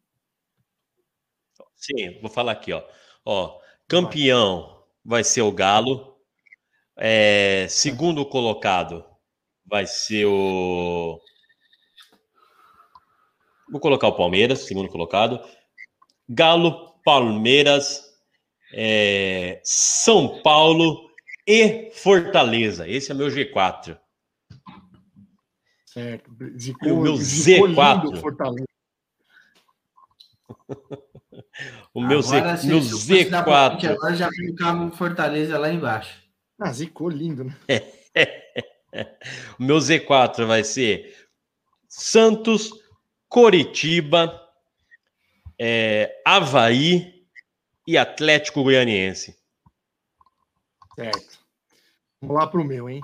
Sim, 1.75 2.19
vou 2.21 2.29
falar 2.29 2.53
aqui, 2.53 2.73
ó. 2.73 2.83
Ó, 3.25 3.59
Campeão 3.87 4.83
vai 5.03 5.23
ser 5.23 5.41
o 5.41 5.51
Galo. 5.51 6.18
É, 7.01 7.65
segundo 7.69 8.25
colocado 8.25 9.05
vai 9.65 9.85
ser 9.85 10.25
o. 10.25 11.17
Vou 13.71 13.79
colocar 13.79 14.09
o 14.09 14.17
Palmeiras, 14.17 14.59
segundo 14.59 14.89
colocado. 14.89 15.39
Galo, 16.27 16.99
Palmeiras, 17.05 18.03
é, 18.73 19.61
São 19.63 20.41
Paulo 20.41 21.09
e 21.47 21.89
Fortaleza. 21.93 22.85
Esse 22.85 23.11
é 23.11 23.15
meu 23.15 23.27
G4. 23.27 23.97
Certo. 25.85 26.31
E 26.83 26.91
o 26.91 27.01
meu 27.01 27.13
Z4. 27.13 28.03
lindo 28.03 28.19
Fortaleza. 28.19 28.65
O 31.93 32.01
meu, 32.01 32.19
Agora, 32.19 32.55
Z, 32.55 32.67
meu 32.67 32.81
se 32.81 32.91
eu 32.91 32.97
fosse 32.97 33.29
dar 33.29 33.43
palpite 33.43 33.87
Z4. 33.87 33.91
Agora 33.91 34.15
já 34.15 34.29
colocava 34.29 34.85
o 34.85 34.91
Fortaleza 34.91 35.57
lá 35.57 35.69
embaixo. 35.69 36.28
Ah, 36.59 36.73
zicou 36.73 37.09
lindo, 37.09 37.45
né? 37.45 37.57
O 39.59 39.63
meu 39.63 39.77
Z4 39.77 40.45
vai 40.45 40.63
ser 40.63 41.15
Santos, 41.87 42.71
Coritiba, 43.27 44.39
é, 45.59 46.21
Havaí 46.25 47.25
e 47.87 47.97
Atlético 47.97 48.63
Goianiense. 48.63 49.37
Certo. 50.95 51.39
Vamos 52.21 52.35
lá 52.35 52.47
pro 52.47 52.65
meu, 52.65 52.89
hein? 52.89 53.01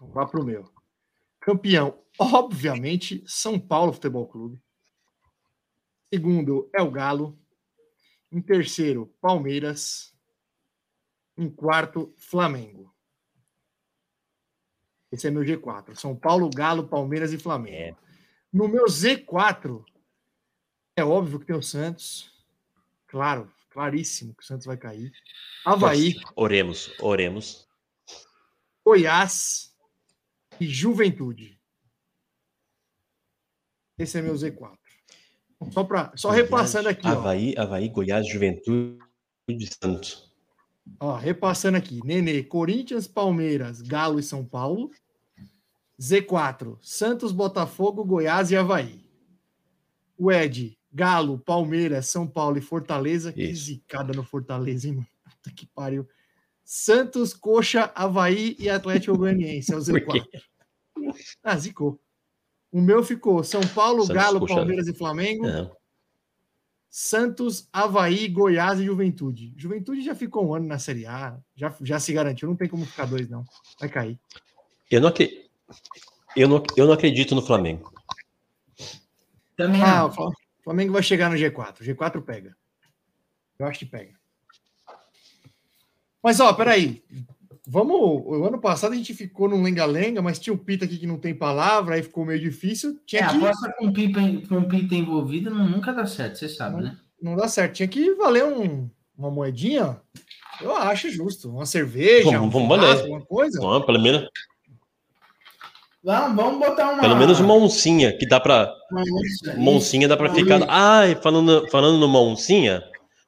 Vamos 0.00 0.16
lá 0.16 0.26
pro 0.26 0.44
meu. 0.44 0.70
Campeão, 1.40 2.02
obviamente, 2.18 3.22
São 3.26 3.58
Paulo 3.58 3.92
Futebol 3.92 4.26
Clube. 4.26 4.60
Segundo 6.12 6.70
é 6.74 6.80
o 6.80 6.90
Galo. 6.90 7.38
Em 8.32 8.40
terceiro, 8.40 9.14
Palmeiras. 9.20 10.15
Em 11.36 11.48
quarto, 11.50 12.12
Flamengo. 12.16 12.94
Esse 15.12 15.28
é 15.28 15.30
meu 15.30 15.42
G4. 15.42 15.94
São 15.94 16.16
Paulo, 16.16 16.50
Galo, 16.50 16.88
Palmeiras 16.88 17.32
e 17.32 17.38
Flamengo. 17.38 17.96
No 18.52 18.68
meu 18.68 18.86
Z4, 18.86 19.84
é 20.96 21.04
óbvio 21.04 21.38
que 21.38 21.46
tem 21.46 21.56
o 21.56 21.62
Santos. 21.62 22.32
Claro, 23.06 23.52
claríssimo 23.70 24.34
que 24.34 24.42
o 24.42 24.46
Santos 24.46 24.66
vai 24.66 24.76
cair. 24.76 25.12
Havaí. 25.64 26.14
Oremos, 26.34 26.92
oremos. 27.00 27.68
Goiás 28.84 29.76
e 30.60 30.66
Juventude. 30.66 31.60
Esse 33.98 34.18
é 34.18 34.22
meu 34.22 34.34
Z4. 34.34 34.78
Só, 35.70 35.84
pra, 35.84 36.12
só 36.14 36.30
repassando 36.30 36.88
aqui, 36.88 37.06
ó. 37.06 37.12
Havaí, 37.12 37.54
Havaí, 37.56 37.88
Goiás, 37.88 38.28
Juventude 38.28 38.98
e 39.48 39.66
Santos. 39.66 40.25
Ó. 41.00 41.16
Repassando 41.16 41.76
aqui. 41.76 42.00
Nenê, 42.04 42.42
Corinthians, 42.42 43.06
Palmeiras, 43.06 43.80
Galo 43.80 44.18
e 44.18 44.22
São 44.22 44.44
Paulo. 44.44 44.90
Z4, 46.00 46.78
Santos, 46.82 47.32
Botafogo, 47.32 48.04
Goiás 48.04 48.50
e 48.50 48.56
Havaí. 48.56 49.06
O 50.18 50.30
Ed, 50.30 50.78
Galo, 50.92 51.38
Palmeiras, 51.38 52.06
São 52.06 52.26
Paulo 52.26 52.58
e 52.58 52.62
Fortaleza. 52.62 53.32
Que 53.32 53.44
Isso. 53.44 53.66
zicada 53.66 54.12
no 54.12 54.22
Fortaleza, 54.22 54.88
hein, 54.88 54.94
mano? 54.94 55.06
Puta 55.24 55.50
que 55.54 55.66
pariu. 55.66 56.06
Santos, 56.64 57.32
Coxa, 57.32 57.92
Havaí 57.94 58.56
e 58.58 58.68
Atlético 58.68 59.16
Goianiense. 59.16 59.72
É 59.72 59.76
o 59.76 59.84
Por 59.84 60.00
quê? 60.00 60.20
Z4. 60.20 60.44
Ah, 61.42 61.56
zicou. 61.56 62.00
O 62.72 62.80
meu 62.80 63.02
ficou 63.04 63.44
São 63.44 63.60
Paulo, 63.60 64.02
Santos, 64.02 64.22
Galo, 64.22 64.40
Coxa. 64.40 64.54
Palmeiras 64.54 64.88
e 64.88 64.92
Flamengo. 64.92 65.46
Não. 65.46 65.75
Santos, 66.98 67.68
Havaí, 67.70 68.26
Goiás 68.26 68.80
e 68.80 68.86
Juventude. 68.86 69.52
Juventude 69.54 70.00
já 70.00 70.14
ficou 70.14 70.46
um 70.48 70.54
ano 70.54 70.66
na 70.66 70.78
Série 70.78 71.04
A, 71.04 71.38
já, 71.54 71.76
já 71.82 72.00
se 72.00 72.10
garantiu, 72.10 72.48
não 72.48 72.56
tem 72.56 72.66
como 72.70 72.86
ficar 72.86 73.04
dois, 73.04 73.28
não. 73.28 73.44
Vai 73.78 73.90
cair. 73.90 74.18
Eu 74.90 75.02
não, 75.02 75.12
eu, 76.34 76.48
não, 76.48 76.62
eu 76.74 76.86
não 76.86 76.94
acredito 76.94 77.34
no 77.34 77.42
Flamengo. 77.42 77.92
Também 79.54 79.82
Ah, 79.82 79.98
não. 79.98 80.08
o 80.08 80.12
Fla- 80.12 80.30
Flamengo 80.64 80.94
vai 80.94 81.02
chegar 81.02 81.28
no 81.28 81.36
G4. 81.36 81.82
O 81.82 81.84
G4 81.84 82.22
pega. 82.22 82.56
Eu 83.58 83.66
acho 83.66 83.80
que 83.80 83.84
pega. 83.86 84.18
Mas, 86.22 86.40
ó, 86.40 86.50
peraí. 86.54 87.04
Vamos. 87.66 88.22
O 88.24 88.44
ano 88.44 88.60
passado 88.60 88.92
a 88.92 88.96
gente 88.96 89.12
ficou 89.12 89.48
num 89.48 89.62
lenga-lenga, 89.62 90.22
mas 90.22 90.38
tinha 90.38 90.54
o 90.54 90.58
Pita 90.58 90.84
aqui 90.84 90.98
que 90.98 91.06
não 91.06 91.18
tem 91.18 91.34
palavra, 91.34 91.96
aí 91.96 92.02
ficou 92.02 92.24
meio 92.24 92.38
difícil. 92.40 92.90
É, 92.90 92.94
Tinha 93.06 93.28
que. 93.28 93.36
aposta 93.36 93.72
com 93.76 93.92
pipa, 93.92 94.20
com 94.48 94.62
pita 94.64 94.94
envolvida 94.94 95.50
não, 95.50 95.68
nunca 95.68 95.92
dá 95.92 96.06
certo, 96.06 96.36
você 96.38 96.48
sabe, 96.48 96.82
né? 96.82 96.96
Não 97.20 97.34
dá 97.34 97.48
certo. 97.48 97.74
Tinha 97.74 97.88
que 97.88 98.14
valer 98.14 98.44
um- 98.44 98.88
uma 99.18 99.30
moedinha. 99.30 100.00
Eu 100.60 100.76
acho 100.76 101.10
justo. 101.10 101.50
Uma 101.50 101.66
cerveja, 101.66 102.30
Vamos- 102.30 102.46
um 102.46 102.50
vamos 102.50 102.68
valer. 102.68 103.00
alguma 103.00 103.20
coisa. 103.26 103.58
Não, 103.60 103.82
pelo 103.82 104.00
menos, 104.00 104.28
Vamos, 106.04 106.36
vamos 106.36 106.60
botar 106.64 106.92
uma. 106.92 107.00
pelo 107.00 107.16
menos 107.16 107.40
uma 107.40 107.54
oncinha, 107.54 108.16
que 108.16 108.26
dá 108.28 108.38
pra. 108.38 108.72
uma 108.92 109.00
onça. 109.02 109.56
Moncinha 109.56 110.06
dá 110.06 110.16
pra 110.16 110.32
ficar. 110.32 110.60
Ai, 110.68 111.16
falando, 111.16 111.68
falando 111.68 111.98
no 111.98 112.06
Moncinha, 112.06 112.80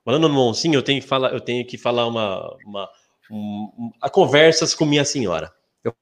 falando 0.04 0.28
no 0.28 0.34
Moncinha, 0.34 0.76
eu 0.76 0.82
tenho 0.82 1.00
que 1.00 1.06
falar, 1.08 1.32
eu 1.32 1.40
tenho 1.40 1.66
que 1.66 1.76
falar 1.76 2.06
uma. 2.06 2.56
uma 2.64 2.88
um, 3.30 3.92
a 4.00 4.08
conversas 4.08 4.74
com 4.74 4.84
minha 4.84 5.04
senhora. 5.04 5.52
Eu 5.84 5.94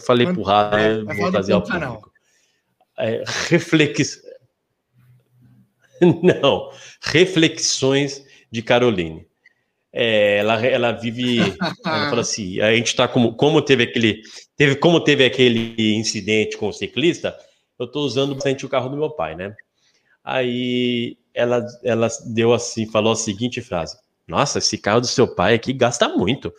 falei 0.00 0.26
Manda- 0.26 0.36
pro 0.36 0.46
rádio, 0.46 0.78
é, 0.78 1.04
vai 1.04 1.16
vou 1.16 1.30
trazer 1.30 1.52
ao 1.52 1.62
público. 1.62 2.12
É, 2.98 3.22
reflex... 3.48 4.22
Não, 6.22 6.70
reflexões 7.00 8.24
de 8.50 8.62
Caroline. 8.62 9.26
É, 9.92 10.38
ela, 10.38 10.66
ela 10.66 10.92
vive. 10.92 11.38
Ela 11.38 12.08
fala 12.08 12.22
assim: 12.22 12.60
a 12.60 12.74
gente 12.74 12.96
tá 12.96 13.06
como, 13.06 13.34
como 13.34 13.60
teve 13.60 13.84
aquele. 13.84 14.22
Teve, 14.56 14.76
como 14.76 14.98
teve 15.00 15.24
aquele 15.24 15.94
incidente 15.94 16.56
com 16.56 16.68
o 16.68 16.72
ciclista, 16.72 17.36
eu 17.78 17.86
tô 17.86 18.00
usando 18.00 18.34
bastante 18.34 18.64
o 18.64 18.68
carro 18.68 18.88
do 18.88 18.96
meu 18.96 19.10
pai, 19.10 19.36
né? 19.36 19.54
Aí 20.24 21.18
ela, 21.34 21.66
ela 21.82 22.08
deu 22.26 22.54
assim, 22.54 22.90
falou 22.90 23.12
a 23.12 23.16
seguinte 23.16 23.60
frase: 23.60 23.96
Nossa, 24.32 24.60
esse 24.60 24.78
carro 24.78 25.02
do 25.02 25.06
seu 25.06 25.28
pai 25.28 25.52
aqui 25.52 25.74
gasta 25.74 26.08
muito. 26.08 26.50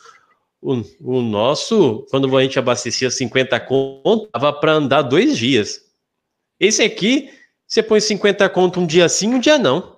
O, 0.61 0.83
o 1.01 1.23
nosso, 1.23 2.05
quando 2.11 2.37
a 2.37 2.43
gente 2.43 2.59
abastecia 2.59 3.09
50 3.09 3.59
conto, 3.61 4.29
dava 4.31 4.53
para 4.53 4.73
andar 4.73 5.01
dois 5.01 5.35
dias. 5.35 5.81
Esse 6.59 6.83
aqui, 6.83 7.31
você 7.67 7.81
põe 7.81 7.99
50 7.99 8.47
conto 8.49 8.79
um 8.79 8.85
dia 8.85 9.09
sim, 9.09 9.33
um 9.33 9.39
dia 9.39 9.57
não. 9.57 9.97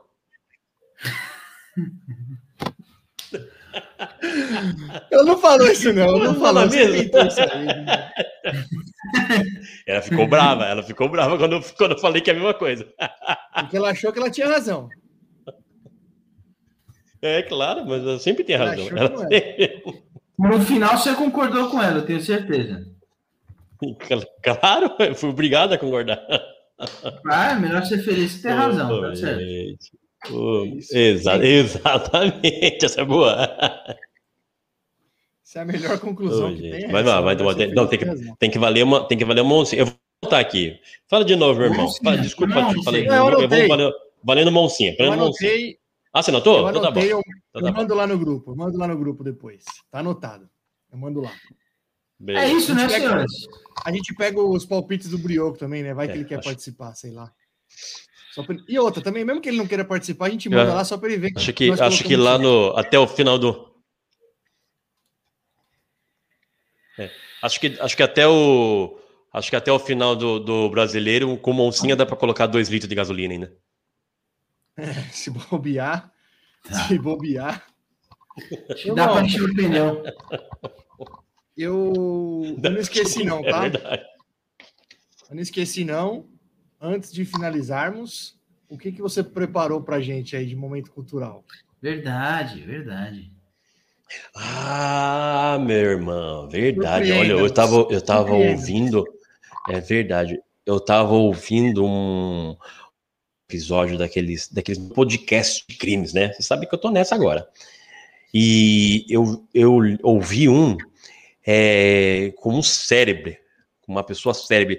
Eu 5.12 5.26
não 5.26 5.38
falo 5.38 5.68
isso, 5.68 5.92
não. 5.92 6.18
Eu 6.18 6.20
não 6.20 6.40
falo 6.40 6.66
mesmo? 6.70 6.96
isso? 6.96 7.12
Ela 9.86 10.02
ficou 10.02 10.28
brava, 10.28 10.66
ela 10.66 10.82
ficou 10.82 11.08
brava 11.08 11.38
quando 11.38 11.54
eu, 11.54 11.62
quando 11.78 11.92
eu 11.92 12.00
falei 12.00 12.22
que 12.22 12.32
é 12.32 12.34
a 12.34 12.36
mesma 12.36 12.56
coisa. 12.56 12.92
Porque 13.54 13.78
ela 13.78 13.92
achou 13.92 14.12
que 14.12 14.18
ela 14.18 14.32
tinha 14.32 14.48
razão. 14.48 14.90
É 17.28 17.42
claro, 17.44 17.86
mas 17.86 18.02
ela 18.04 18.20
sempre 18.20 18.44
tem 18.44 18.56
Ela 18.56 18.70
razão. 18.72 18.88
Ela 18.90 19.10
não 19.10 19.18
sempre- 19.20 19.84
No 20.38 20.62
final 20.62 20.98
você 20.98 21.14
concordou 21.16 21.70
com 21.70 21.82
ela, 21.82 22.00
eu 22.00 22.06
tenho 22.06 22.22
certeza. 22.22 22.86
Claro, 24.42 24.94
eu 25.00 25.16
fui 25.16 25.30
obrigado 25.30 25.74
a 25.74 25.78
concordar. 25.78 26.20
Ah, 27.30 27.52
é 27.52 27.56
melhor 27.56 27.84
ser 27.86 28.00
feliz 28.00 28.36
que 28.36 28.42
ter 28.44 28.50
razão, 28.52 29.02
tá 29.02 29.16
certo. 29.16 29.42
Ô, 30.32 30.66
exa- 30.92 31.46
exatamente, 31.46 32.84
essa 32.86 33.02
é 33.02 33.06
boa. 33.06 33.48
Essa 35.46 35.60
é 35.60 35.62
a 35.62 35.66
melhor 35.66 36.00
conclusão 36.00 36.50
que 36.56 36.62
gente, 36.62 36.72
tem. 36.72 36.86
é 36.86 36.92
vai 36.92 37.02
essa, 37.02 37.10
lá, 37.12 37.22
vai 37.22 37.34
ela 37.36 37.38
tomar- 37.38 37.54
ser 37.56 37.74
não, 37.74 37.88
tem 37.88 38.00
que-. 38.00 38.34
Tem 38.40 38.50
que 38.50 38.60
valer 38.60 38.84
uma, 38.84 39.08
tem 39.08 39.18
que 39.18 39.24
valer 39.26 39.42
uma 39.42 39.56
oncinha. 39.56 39.82
Eu 39.84 39.86
vou 39.86 39.96
voltar 40.24 40.40
aqui. 40.40 40.80
Fala 41.08 41.24
de 41.24 41.36
novo, 41.36 41.60
meu 41.60 41.70
irmão. 41.72 41.88
Fala, 42.04 42.18
desculpa, 42.18 42.56
não, 42.56 42.74
te 42.74 42.84
falei. 42.84 43.04
moncinha. 43.04 43.20
Eu, 43.20 43.30
Eu 43.42 43.48
vou 43.50 43.68
valer, 43.68 43.92
valendo 44.24 44.48
uma 44.50 44.62
oncinha. 44.62 44.92
Eu 44.98 45.06
Valendo 45.06 45.22
uma 45.22 45.30
oncinha. 45.30 45.50
anotei, 45.52 45.78
Ah, 46.16 46.24
você 46.24 46.32
anotou? 46.32 46.60
eu 46.60 46.70
Então 46.70 46.82
tá 46.82 46.92
bom. 46.92 47.00
anotei, 47.00 47.12
eu, 47.14 47.20
Então 47.20 47.62
eu 47.62 47.62
tá 47.64 47.72
bom. 47.72 47.78
mando 47.78 47.94
lá 47.94 48.08
no 48.08 48.18
grupo. 48.18 48.52
Eu 48.52 48.56
mando 48.56 48.78
lá 48.78 48.88
no 48.88 48.98
grupo 48.98 49.22
depois. 49.24 49.66
Tá 49.92 50.00
anotado. 50.00 50.50
Eu 50.92 50.98
mando 50.98 51.20
lá. 51.20 51.30
É 51.32 51.34
Beleza. 52.24 52.54
isso, 52.54 52.74
né, 52.74 52.88
pega- 52.88 53.08
senhores? 53.10 53.32
A 53.86 53.92
gente 53.92 54.16
pega 54.16 54.42
os 54.42 54.66
palpites 54.66 55.10
do 55.10 55.18
Brioco 55.18 55.58
também, 55.58 55.84
né? 55.84 55.94
Vai 55.94 56.08
que 56.08 56.14
É, 56.14 56.16
ele 56.16 56.24
quer 56.26 56.36
acho- 56.40 56.48
participar, 56.48 56.96
sei 56.96 57.12
lá. 57.12 57.30
Só 58.34 58.44
pra- 58.44 58.56
E 58.68 58.80
outra, 58.80 59.04
também, 59.04 59.26
mesmo 59.26 59.42
que 59.42 59.50
ele 59.50 59.58
não 59.58 59.68
queira 59.68 59.84
participar, 59.84 60.28
a 60.28 60.30
gente 60.30 60.48
manda 60.48 60.72
É. 60.72 60.74
lá 60.74 60.86
só 60.86 60.98
para 60.98 61.10
ele 61.10 61.18
ver. 61.20 61.34
Acho 61.36 61.52
que, 61.54 61.68
nós 61.68 61.82
acho 61.82 62.04
que 62.06 62.16
lá 62.16 62.38
no. 62.38 62.70
Até 62.78 62.98
o 62.98 63.06
final 63.08 63.38
do. 63.38 63.76
É, 66.98 67.12
acho, 67.42 67.60
que, 67.60 67.78
acho 67.80 67.98
que 67.98 68.04
até 68.04 68.26
o. 68.28 68.98
Acho 69.34 69.50
que 69.50 69.56
até 69.58 69.70
o 69.70 69.78
final 69.80 70.16
do, 70.16 70.40
do 70.40 70.70
brasileiro, 70.70 71.38
com 71.38 71.52
oncinha, 71.60 71.94
dá 71.96 72.06
para 72.06 72.16
colocar 72.16 72.48
dois 72.48 72.70
litros 72.70 72.88
de 72.88 72.96
gasolina 72.96 73.34
ainda. 73.34 73.54
Se 75.12 75.30
bobear, 75.30 76.12
Tá. 76.64 76.88
se 76.88 76.98
bobear. 76.98 77.66
Dá 78.96 79.08
pra 79.08 79.22
Irmão, 79.22 79.26
encher 79.26 79.44
o 79.44 79.56
pneu. 79.56 80.04
eu, 81.56 82.58
não 82.62 82.78
esqueci, 82.78 83.24
não, 83.24 83.40
É 83.46 83.50
tá? 83.52 83.62
verdade. 83.62 84.04
Eu 85.30 85.36
não 85.36 85.42
esqueci, 85.42 85.86
não. 85.86 86.26
Antes 86.82 87.12
de 87.14 87.24
finalizarmos, 87.24 88.38
o 88.68 88.78
que, 88.78 88.92
que 88.92 89.02
você 89.02 89.24
preparou 89.24 89.82
pra 89.82 90.02
gente 90.02 90.36
aí 90.36 90.46
de 90.46 90.56
momento 90.56 90.92
cultural? 90.92 91.46
Verdade, 91.82 92.62
verdade. 92.62 93.32
Ah, 94.36 95.58
meu 95.62 95.78
irmão, 95.92 96.50
verdade. 96.50 97.12
Olha, 97.12 97.32
eu 97.34 97.54
tava, 97.54 97.88
eu 97.90 98.02
tava 98.02 98.34
ouvindo, 98.34 99.04
é 99.70 99.80
verdade. 99.80 100.40
Eu 100.66 100.80
tava 100.80 101.14
ouvindo 101.14 101.86
um 101.86 102.56
episódio 103.48 103.98
daqueles, 103.98 104.48
daqueles 104.52 104.80
podcasts 104.90 105.64
de 105.68 105.76
crimes, 105.78 106.14
né? 106.14 106.34
Você 106.34 106.44
sabe 106.44 106.68
que 106.68 106.74
eu 106.74 106.80
tô 106.80 106.90
nessa 106.90 107.16
agora. 107.16 107.48
E 108.34 109.06
eu, 109.10 109.48
eu 109.54 109.78
ouvi 110.04 110.50
um 110.50 110.78
é, 111.46 112.34
com 112.38 112.58
um 112.58 112.62
cérebro, 112.62 113.36
com 113.82 113.92
uma 113.92 114.04
pessoa 114.04 114.34
cérebro. 114.34 114.78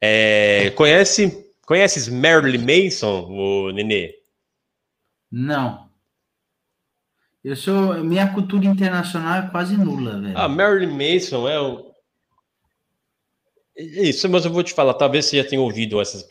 É, 0.00 0.70
conhece, 0.70 1.52
conheces 1.64 2.08
Marilyn 2.08 2.58
Manson, 2.58 3.26
o 3.30 3.70
Nenê? 3.70 4.14
Não. 5.30 5.88
Eu 7.42 7.56
sou. 7.56 8.02
Minha 8.04 8.32
cultura 8.32 8.66
internacional 8.66 9.44
é 9.44 9.50
quase 9.50 9.76
nula, 9.76 10.20
velho. 10.20 10.36
Ah, 10.36 10.48
Marilyn 10.48 10.90
Manson 10.90 11.48
é 11.48 11.60
um. 11.60 11.87
Isso, 13.78 14.28
mas 14.28 14.44
eu 14.44 14.50
vou 14.50 14.64
te 14.64 14.74
falar, 14.74 14.94
talvez 14.94 15.26
você 15.26 15.36
já 15.36 15.44
tenha 15.48 15.62
ouvido 15.62 16.00
essa, 16.00 16.26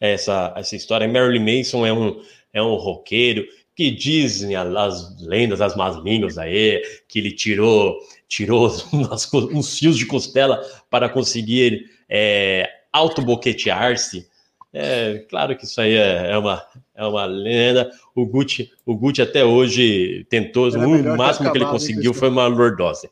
essa, 0.00 0.52
essa 0.56 0.74
história. 0.74 1.06
Marilyn 1.06 1.58
Manson 1.58 1.86
é 1.86 1.92
um, 1.92 2.20
é 2.52 2.60
um 2.60 2.74
roqueiro 2.74 3.46
que 3.76 3.92
dizem 3.92 4.56
as 4.56 5.16
lendas, 5.20 5.60
as 5.60 5.76
más 5.76 5.96
línguas 5.98 6.36
aí, 6.36 6.82
que 7.06 7.20
ele 7.20 7.30
tirou, 7.30 7.96
tirou 8.26 8.66
umas 8.92 9.30
uns 9.32 9.78
fios 9.78 9.96
de 9.96 10.06
costela 10.06 10.60
para 10.90 11.08
conseguir 11.08 11.88
é, 12.08 12.68
autoboquetear-se. 12.92 14.26
É, 14.72 15.24
claro 15.30 15.56
que 15.56 15.66
isso 15.66 15.80
aí 15.80 15.94
é, 15.94 16.32
é 16.32 16.38
uma, 16.38 16.66
é 16.96 17.06
uma 17.06 17.26
lenda. 17.26 17.92
O 18.12 18.26
Gucci, 18.26 18.72
o 18.84 18.96
Gucci 18.96 19.22
até 19.22 19.44
hoje 19.44 20.26
tentou, 20.28 20.66
Era 20.66 20.84
o 20.84 21.16
máximo 21.16 21.52
que 21.52 21.58
ele 21.58 21.64
acabado, 21.64 21.80
hein, 21.80 21.92
conseguiu 21.94 22.12
foi 22.12 22.28
uma 22.28 22.48
lordose. 22.48 23.08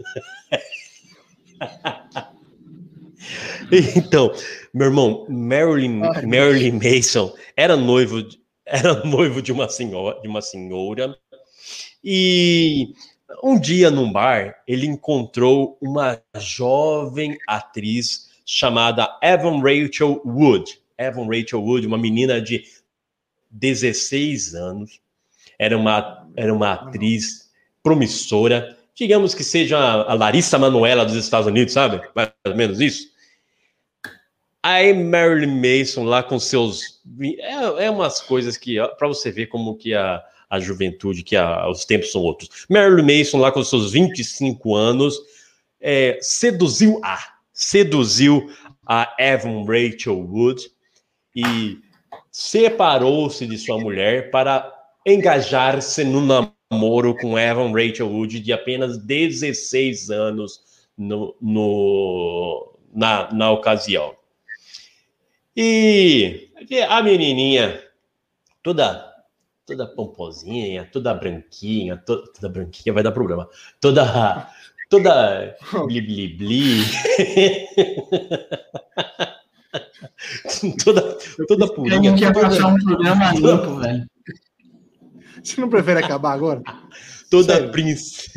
Então, 3.96 4.32
meu 4.72 4.86
irmão, 4.88 5.26
Marilyn, 5.28 6.00
Marilyn 6.26 6.72
Mason 6.82 7.32
era 7.56 7.76
noivo, 7.76 8.22
de- 8.22 8.40
era 8.66 9.04
noivo 9.04 9.42
de 9.42 9.52
uma 9.52 9.68
senhora, 9.68 10.20
de 10.20 10.28
uma 10.28 10.40
senhora, 10.42 11.16
e 12.02 12.94
um 13.42 13.58
dia 13.58 13.90
num 13.90 14.10
bar 14.12 14.56
ele 14.66 14.86
encontrou 14.86 15.76
uma 15.80 16.20
jovem 16.38 17.36
atriz 17.46 18.30
chamada 18.44 19.08
Evan 19.22 19.60
Rachel 19.60 20.20
Wood. 20.24 20.80
Evan 20.98 21.26
Rachel 21.26 21.62
Wood, 21.62 21.86
uma 21.86 21.98
menina 21.98 22.40
de 22.40 22.64
16 23.50 24.54
anos, 24.54 25.00
era 25.58 25.76
uma, 25.76 26.26
era 26.36 26.52
uma 26.52 26.72
atriz 26.72 27.50
promissora, 27.82 28.76
digamos 28.94 29.34
que 29.34 29.42
seja 29.44 29.78
a 29.78 30.14
Larissa 30.14 30.58
Manoela 30.58 31.04
dos 31.04 31.14
Estados 31.14 31.46
Unidos, 31.46 31.72
sabe? 31.72 32.00
Mais 32.14 32.30
ou 32.46 32.54
menos 32.54 32.80
isso. 32.80 33.08
Aí 34.62 34.92
Marilyn 34.92 35.54
Mason 35.80 36.04
lá 36.04 36.22
com 36.22 36.38
seus 36.38 37.00
é, 37.38 37.84
é 37.86 37.90
umas 37.90 38.20
coisas 38.20 38.56
que 38.56 38.76
para 38.98 39.08
você 39.08 39.30
ver 39.30 39.46
como 39.46 39.76
que 39.76 39.94
a, 39.94 40.22
a 40.50 40.60
juventude, 40.60 41.22
que 41.22 41.34
a- 41.36 41.68
os 41.68 41.84
tempos 41.84 42.12
são 42.12 42.20
outros. 42.22 42.66
Marilyn 42.68 43.18
Mason 43.20 43.38
lá 43.38 43.50
com 43.50 43.64
seus 43.64 43.92
25 43.92 44.74
anos 44.76 45.18
é, 45.80 46.18
seduziu 46.20 47.00
a 47.02 47.18
seduziu 47.52 48.50
a 48.86 49.14
Evan 49.18 49.64
Rachel 49.64 50.18
Wood 50.18 50.70
e 51.34 51.78
separou-se 52.30 53.46
de 53.46 53.56
sua 53.58 53.78
mulher 53.78 54.30
para 54.30 54.70
engajar-se 55.06 56.04
no 56.04 56.20
namoro 56.20 57.14
com 57.16 57.38
Evan 57.38 57.72
Rachel 57.72 58.08
Wood 58.08 58.40
de 58.40 58.52
apenas 58.52 58.98
16 58.98 60.10
anos 60.10 60.60
no, 60.98 61.34
no- 61.40 62.78
na, 62.94 63.32
na 63.32 63.50
ocasião. 63.50 64.14
E 65.62 66.48
a 66.88 67.02
menininha, 67.02 67.82
toda 68.62 69.06
toda 69.66 69.86
pomposinha, 69.86 70.88
toda 70.90 71.12
branquinha, 71.12 71.98
to- 71.98 72.24
toda 72.32 72.48
branquinha 72.48 72.94
vai 72.94 73.02
dar 73.02 73.12
problema. 73.12 73.46
Toda 73.78 74.48
toda 74.88 75.54
bli 75.86 76.00
bli 76.00 76.28
bli. 76.28 76.80
toda 80.82 81.18
toda 81.46 81.68
purinha, 81.74 82.16
ia 82.16 82.32
passar 82.32 82.68
um 82.68 82.76
programa 82.78 83.32
limpo, 83.36 83.74
velho. 83.80 84.06
Você 85.44 85.60
não 85.60 85.68
prefere 85.68 86.02
acabar 86.02 86.32
agora? 86.32 86.62
toda 87.30 87.68
princesa. 87.68 88.30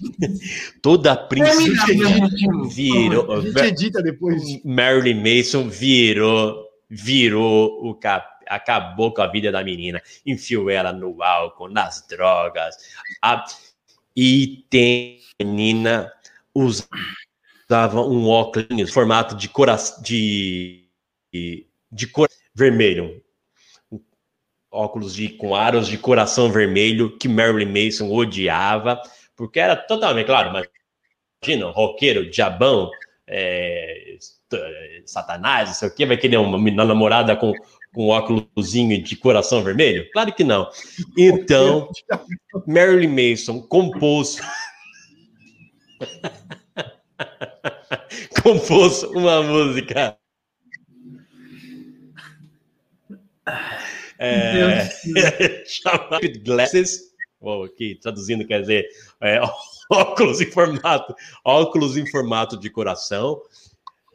toda 0.82 1.16
princesa 1.16 2.28
virou 2.74 3.32
A 3.32 3.40
gente 3.40 3.58
edita 3.60 4.02
depois. 4.02 4.42
Marilyn 4.64 5.22
Mason 5.22 5.68
virou, 5.68 6.66
virou 6.88 7.88
o 7.88 7.94
cap, 7.94 8.26
acabou 8.46 9.12
com 9.12 9.22
a 9.22 9.26
vida 9.26 9.52
da 9.52 9.62
menina, 9.62 10.02
enfiou 10.26 10.70
ela 10.70 10.92
no 10.92 11.22
álcool, 11.22 11.68
nas 11.68 12.06
drogas. 12.08 12.74
A- 13.22 13.44
e 14.16 14.64
tem 14.68 15.20
menina 15.40 16.12
usava 16.54 18.00
um 18.00 18.26
óculos 18.28 18.92
formato 18.92 19.34
de 19.36 19.48
coração 19.48 20.02
de, 20.02 20.84
de, 21.32 21.66
de 21.90 22.06
cor 22.06 22.28
vermelho. 22.54 23.22
Óculos 24.72 25.14
de, 25.14 25.28
com 25.30 25.54
aros 25.54 25.88
de 25.88 25.98
coração 25.98 26.50
vermelho 26.50 27.16
que 27.18 27.28
Marilyn 27.28 27.86
Mason 27.86 28.10
odiava, 28.12 29.00
porque 29.40 29.58
era 29.58 29.74
totalmente, 29.74 30.26
claro, 30.26 30.52
mas 30.52 30.68
imagina, 31.42 31.68
um 31.68 31.70
roqueiro, 31.70 32.28
diabão, 32.28 32.90
é, 33.26 34.18
Satanás, 35.06 35.70
não 35.70 35.74
sei 35.74 35.88
o 35.88 35.94
quê, 35.94 36.04
vai 36.04 36.18
querer 36.18 36.36
uma, 36.36 36.58
uma 36.58 36.84
namorada 36.84 37.34
com, 37.34 37.54
com 37.94 38.04
um 38.04 38.10
óculosinho 38.10 39.02
de 39.02 39.16
coração 39.16 39.64
vermelho? 39.64 40.06
Claro 40.12 40.34
que 40.34 40.44
não. 40.44 40.68
Então, 41.16 41.88
Marilyn 42.66 43.30
Mason 43.30 43.62
compôs. 43.62 44.36
compôs 48.42 49.02
uma 49.04 49.42
música. 49.42 50.18
É, 54.18 54.86
chamada 55.64 56.20
Glasses. 56.44 57.09
Oh, 57.40 57.62
aqui, 57.62 57.94
traduzindo 57.94 58.46
quer 58.46 58.60
dizer 58.60 58.86
é, 59.20 59.40
óculos 59.90 60.40
em 60.40 60.50
formato, 60.50 61.14
óculos 61.44 61.96
em 61.96 62.06
formato 62.06 62.58
de 62.58 62.68
coração, 62.68 63.40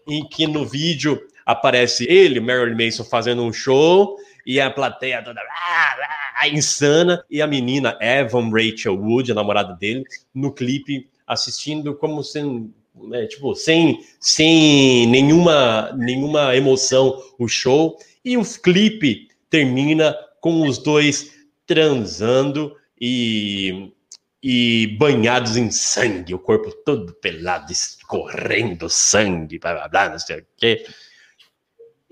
em 0.07 0.27
que 0.27 0.45
no 0.45 0.65
vídeo 0.65 1.19
aparece 1.45 2.05
ele, 2.07 2.39
Marilyn 2.39 2.85
Manson, 2.85 3.03
fazendo 3.03 3.43
um 3.43 3.51
show 3.51 4.17
e 4.45 4.61
a 4.61 4.69
plateia 4.69 5.23
toda 5.23 5.41
ah, 5.41 5.95
ah, 6.39 6.47
insana 6.47 7.25
e 7.29 7.41
a 7.41 7.47
menina 7.47 7.97
Evan 7.99 8.51
Rachel 8.51 8.95
Wood, 8.95 9.31
a 9.31 9.35
namorada 9.35 9.73
dele, 9.73 10.03
no 10.33 10.51
clipe 10.51 11.09
assistindo 11.25 11.95
como 11.95 12.23
sem, 12.23 12.71
né, 12.95 13.25
tipo, 13.25 13.55
sem, 13.55 14.05
sem 14.19 15.07
nenhuma, 15.07 15.91
nenhuma 15.93 16.55
emoção 16.55 17.19
o 17.39 17.47
show 17.47 17.97
e 18.23 18.37
o 18.37 18.43
clipe 18.43 19.29
termina 19.49 20.15
com 20.39 20.67
os 20.67 20.77
dois 20.77 21.31
transando 21.65 22.75
e, 22.99 23.93
e 24.41 24.95
banhados 24.99 25.57
em 25.57 25.69
sangue, 25.71 26.33
o 26.33 26.39
corpo 26.39 26.71
todo 26.83 27.13
pelado, 27.15 27.71
escorrendo 27.71 28.89
sangue, 28.89 29.59
blá 29.59 29.73
blá 29.73 29.87
blá, 29.87 30.09
não 30.09 30.19
sei 30.19 30.39
o 30.39 30.47
quê. 30.57 30.85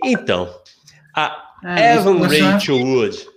Então, 0.03 0.61
a 1.15 1.55
É, 1.63 1.95
Evan 1.95 2.27
Rachel 2.27 2.77
Wood, 2.77 3.27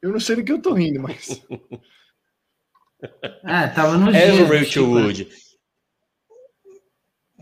Eu 0.00 0.10
não 0.10 0.20
sei 0.20 0.36
do 0.36 0.44
que 0.44 0.52
eu 0.52 0.62
tô 0.62 0.72
rindo, 0.74 1.00
mas. 1.00 1.42
É, 3.44 3.66
tava 3.68 3.98
no 3.98 4.14
Evan 4.14 4.46
dia. 4.46 4.58
Rachel 4.58 4.88
Wood, 4.88 5.28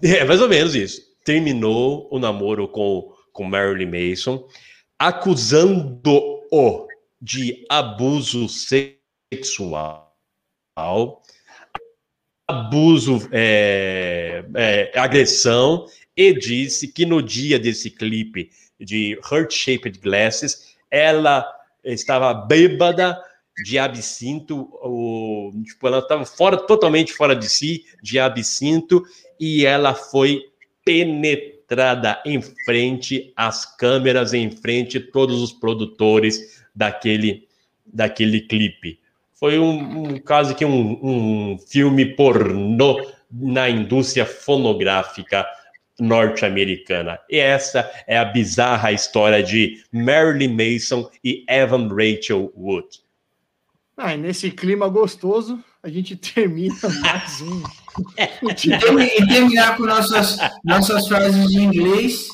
é 0.02 0.24
mais 0.24 0.40
ou 0.40 0.48
menos 0.48 0.74
isso, 0.74 1.02
terminou 1.24 2.08
o 2.10 2.18
namoro 2.18 2.66
com, 2.66 3.14
com 3.32 3.44
Marilyn 3.44 4.10
Mason, 4.10 4.48
acusando-o 4.98 6.88
de 7.20 7.66
abuso 7.68 8.48
sexual, 8.48 10.16
abuso, 12.48 13.28
é, 13.30 14.44
é, 14.54 14.98
agressão, 14.98 15.86
e 16.16 16.32
disse 16.32 16.88
que 16.88 17.04
no 17.04 17.22
dia 17.22 17.58
desse 17.58 17.90
clipe 17.90 18.50
de 18.78 19.18
Heart 19.30 19.52
Shaped 19.52 19.98
Glasses, 20.00 20.76
ela 20.90 21.46
estava 21.84 22.32
bêbada 22.32 23.20
de 23.64 23.78
absinto, 23.78 24.68
o, 24.82 25.52
tipo, 25.64 25.86
ela 25.86 25.98
estava 25.98 26.24
fora, 26.24 26.56
totalmente 26.56 27.12
fora 27.12 27.36
de 27.36 27.48
si, 27.48 27.84
de 28.02 28.18
absinto, 28.18 29.02
e 29.38 29.66
ela 29.66 29.94
foi 29.94 30.42
penetrada 30.84 32.20
em 32.24 32.40
frente 32.40 33.32
às 33.36 33.76
câmeras, 33.76 34.32
em 34.32 34.50
frente 34.50 34.98
a 34.98 35.12
todos 35.12 35.40
os 35.42 35.52
produtores 35.52 36.59
daquele, 36.74 37.46
daquele 37.86 38.40
clipe. 38.42 38.98
Foi 39.32 39.58
um, 39.58 40.02
um 40.14 40.18
caso 40.18 40.54
que 40.54 40.64
um, 40.64 40.98
um 41.02 41.58
filme 41.58 42.04
pornô 42.14 43.06
na 43.32 43.68
indústria 43.70 44.26
fonográfica 44.26 45.46
norte-americana. 45.98 47.18
E 47.28 47.38
essa 47.38 47.90
é 48.06 48.18
a 48.18 48.24
bizarra 48.24 48.92
história 48.92 49.42
de 49.42 49.82
Marilyn 49.92 50.48
Mason 50.54 51.10
e 51.22 51.44
Evan 51.48 51.88
Rachel 51.88 52.52
Wood. 52.56 53.00
Ah, 53.96 54.16
nesse 54.16 54.50
clima 54.50 54.88
gostoso, 54.88 55.62
a 55.82 55.88
gente 55.88 56.16
termina 56.20 56.74
mais 57.02 57.40
um. 57.42 57.62
E, 58.18 58.78
termi- 58.78 59.04
e 59.06 59.26
terminar 59.28 59.76
com 59.76 59.84
nossas, 59.84 60.38
nossas 60.64 61.06
frases 61.06 61.48
de 61.48 61.58
inglês. 61.60 62.28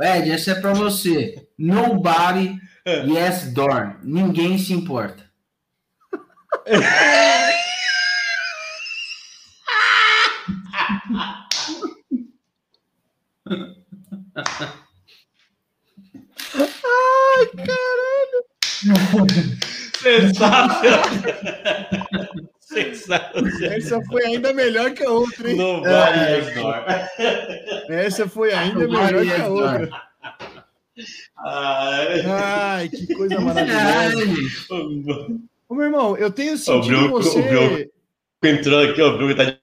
Ed, 0.00 0.30
essa 0.30 0.50
é 0.52 0.54
pra 0.60 0.72
você. 0.72 1.46
Nobody, 1.56 2.58
yes, 3.06 3.52
dorm. 3.52 3.94
Ninguém 4.02 4.58
se 4.58 4.72
importa. 4.74 5.24
Sensacional! 20.02 21.02
Sensacional! 22.60 23.30
Essa 23.72 24.00
foi 24.02 24.24
ainda 24.26 24.52
melhor 24.52 24.92
que 24.92 25.04
a 25.04 25.10
outra, 25.10 25.50
hein? 25.50 25.56
Não 25.56 25.82
vai, 25.82 26.40
Igor. 26.40 26.84
Essa 27.88 28.28
foi 28.28 28.52
ainda 28.52 28.86
melhor 28.86 29.24
que 29.24 29.40
a 29.40 29.48
outra. 29.48 29.90
Ai. 31.38 32.26
Ai, 32.26 32.88
que 32.88 33.14
coisa 33.14 33.40
maravilhosa. 33.40 34.24
Ô, 35.68 35.74
meu 35.74 35.84
irmão, 35.84 36.16
eu 36.16 36.30
tenho 36.30 36.56
sentido 36.56 36.96
Bruno, 36.96 37.16
o 37.16 37.22
você. 37.22 37.42
Bruno. 37.42 37.90
Entrou 38.44 38.80
aqui, 38.82 39.02
o 39.02 39.16
Bruno 39.16 39.34
tá 39.34 39.44
de. 39.44 39.58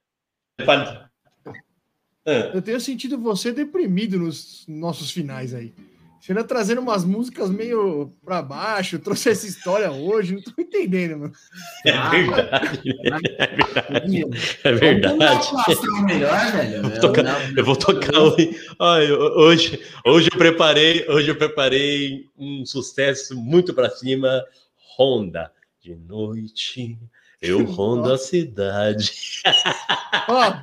Eu 2.53 2.61
tenho 2.61 2.79
sentido 2.79 3.17
você 3.17 3.51
deprimido 3.51 4.17
nos 4.19 4.65
nossos 4.67 5.11
finais 5.11 5.53
aí. 5.53 5.73
Você 6.21 6.33
anda 6.33 6.43
trazendo 6.43 6.81
umas 6.81 7.03
músicas 7.03 7.49
meio 7.49 8.13
pra 8.23 8.43
baixo, 8.43 8.99
trouxe 8.99 9.29
essa 9.31 9.47
história 9.47 9.91
hoje, 9.91 10.35
não 10.35 10.41
tô 10.43 10.51
entendendo, 10.61 11.17
mano. 11.17 11.33
É 11.83 11.91
Ah, 11.91 12.09
verdade. 12.11 12.81
É 13.03 13.09
verdade. 13.09 14.29
É 14.63 14.71
verdade. 14.71 15.49
uma 15.51 15.61
ação 15.61 16.05
melhor, 16.05 16.51
velho. 16.51 16.81
Vou 16.83 16.99
tocar- 16.99 17.57
Eu 17.57 17.65
vou 17.65 17.75
tocar 17.75 18.19
hoje. 18.19 18.55
Hoje, 18.79 19.81
hoje 20.05 20.29
eu 20.31 20.37
preparei, 20.37 21.05
hoje 21.09 21.29
eu 21.31 21.35
preparei 21.35 22.25
um 22.37 22.63
sucesso 22.67 23.35
muito 23.35 23.73
para 23.73 23.89
cima, 23.89 24.45
Honda. 24.99 25.51
De 25.81 25.95
noite 25.95 26.99
eu 27.41 27.63
rondo 27.65 28.13
a 28.13 28.17
cidade. 28.19 29.41
Ó, 30.29 30.53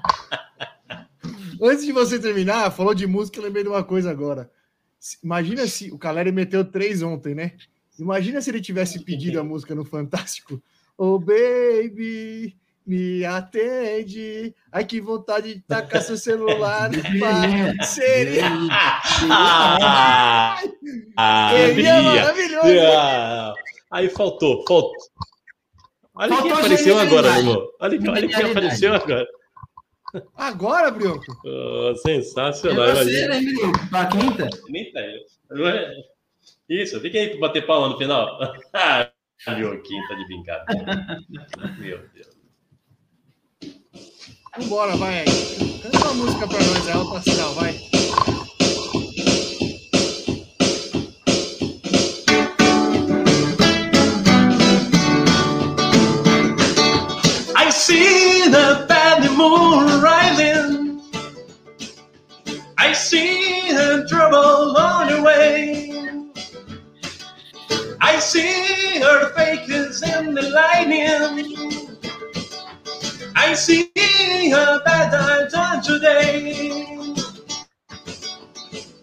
antes 1.68 1.84
de 1.84 1.90
você 1.90 2.16
terminar, 2.20 2.70
falou 2.70 2.94
de 2.94 3.04
música, 3.08 3.40
eu 3.40 3.42
lembrei 3.42 3.64
de 3.64 3.68
uma 3.68 3.82
coisa 3.82 4.08
agora. 4.08 4.48
Imagina 5.22 5.66
se 5.66 5.90
o 5.92 5.98
Caleri 5.98 6.32
meteu 6.32 6.64
três 6.64 7.02
ontem, 7.02 7.34
né? 7.34 7.52
Imagina 7.98 8.40
se 8.40 8.50
ele 8.50 8.60
tivesse 8.60 9.04
pedido 9.04 9.40
a 9.40 9.44
música 9.44 9.74
no 9.74 9.84
Fantástico. 9.84 10.62
Oh, 10.96 11.18
baby, 11.18 12.56
me 12.86 13.24
atende. 13.24 14.54
Ai, 14.72 14.84
que 14.84 15.00
vontade 15.00 15.54
de 15.54 15.60
tacar 15.60 16.02
seu 16.02 16.16
celular. 16.16 16.90
Ah, 19.30 20.56
ah, 21.16 21.50
Seria 21.52 21.74
Bia. 21.74 22.02
maravilhoso. 22.02 22.80
Ah, 22.96 23.54
Aí 23.90 24.08
faltou, 24.08 24.64
faltou. 24.66 24.92
Olha 26.14 26.28
quem 26.28 26.38
Faltou 26.38 26.58
apareceu 26.58 26.98
agora, 26.98 27.38
irmão. 27.38 27.68
Olha, 27.80 28.10
olha 28.10 28.28
quem 28.28 28.50
apareceu 28.50 28.94
agora. 28.94 29.26
Agora, 30.36 30.90
Brioco. 30.90 31.24
Oh, 31.44 31.90
É 31.90 31.94
sensacional. 31.96 32.86
você, 32.96 33.02
imagina. 33.02 33.28
né, 33.28 33.40
menino? 33.40 33.72
Pra 33.90 34.06
quinta? 34.06 34.48
Nem 34.68 34.90
tá. 34.92 35.00
Não 35.50 35.68
é? 35.68 35.92
Isso, 36.68 37.00
fica 37.00 37.18
aí 37.18 37.30
pra 37.30 37.40
bater 37.40 37.66
palma 37.66 37.88
no 37.90 37.98
final. 37.98 38.38
Ah, 38.74 39.10
tá 39.44 39.54
de 39.54 40.26
brincadeira. 40.26 41.18
Meu 41.78 42.00
Deus. 42.12 42.36
Vambora, 44.58 44.96
vai 44.96 45.20
aí. 45.20 45.80
Canta 45.82 45.98
uma 45.98 46.14
música 46.14 46.48
pra 46.48 46.58
nós, 46.58 46.88
é 46.88 46.92
alta 46.92 47.18
astral, 47.18 47.54
vai. 47.54 47.74
I 57.56 57.70
see 57.70 58.48
the 58.50 58.86
moon 59.38 60.02
rising. 60.02 61.00
I 62.76 62.92
see 62.92 63.70
the 63.72 64.04
trouble 64.10 64.76
on 64.76 65.06
the 65.12 65.22
way. 65.22 65.92
I 68.00 68.18
see 68.18 68.98
her 69.00 69.32
faces 69.34 70.02
in 70.02 70.34
the 70.34 70.42
lightning. 70.50 71.78
I 73.36 73.54
see 73.54 73.90
her 74.50 74.82
bad 74.84 75.12
times 75.12 75.54
on 75.54 75.82
today. 75.82 76.70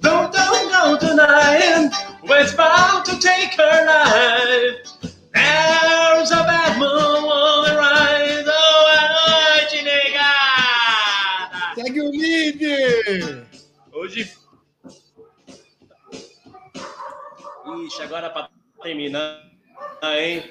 Don't, 0.01 0.33
don't 0.33 0.69
go 0.75 0.97
tonight. 0.99 1.91
We're 2.27 2.53
about 2.53 3.05
to 3.05 3.17
take 3.19 3.53
her 3.53 3.85
life. 3.87 5.11
There's 5.33 6.31
a 6.31 6.43
bad 6.51 6.77
moon 6.77 7.23
on 7.39 7.69
the 7.69 7.75
rise. 7.77 8.14
Hoje. 14.06 14.32
Ixi, 17.88 18.03
agora 18.03 18.30
pra 18.30 18.49
terminar, 18.84 19.41
hein? 20.03 20.44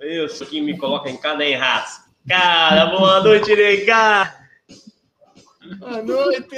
Isso 0.00 0.46
que 0.46 0.60
me 0.60 0.78
coloca 0.78 1.10
em 1.10 1.16
cada 1.16 1.44
enrascada. 1.44 2.86
Boa 2.96 3.20
noite, 3.20 3.56
negada. 3.56 4.48
Boa 5.80 6.02
noite! 6.02 6.56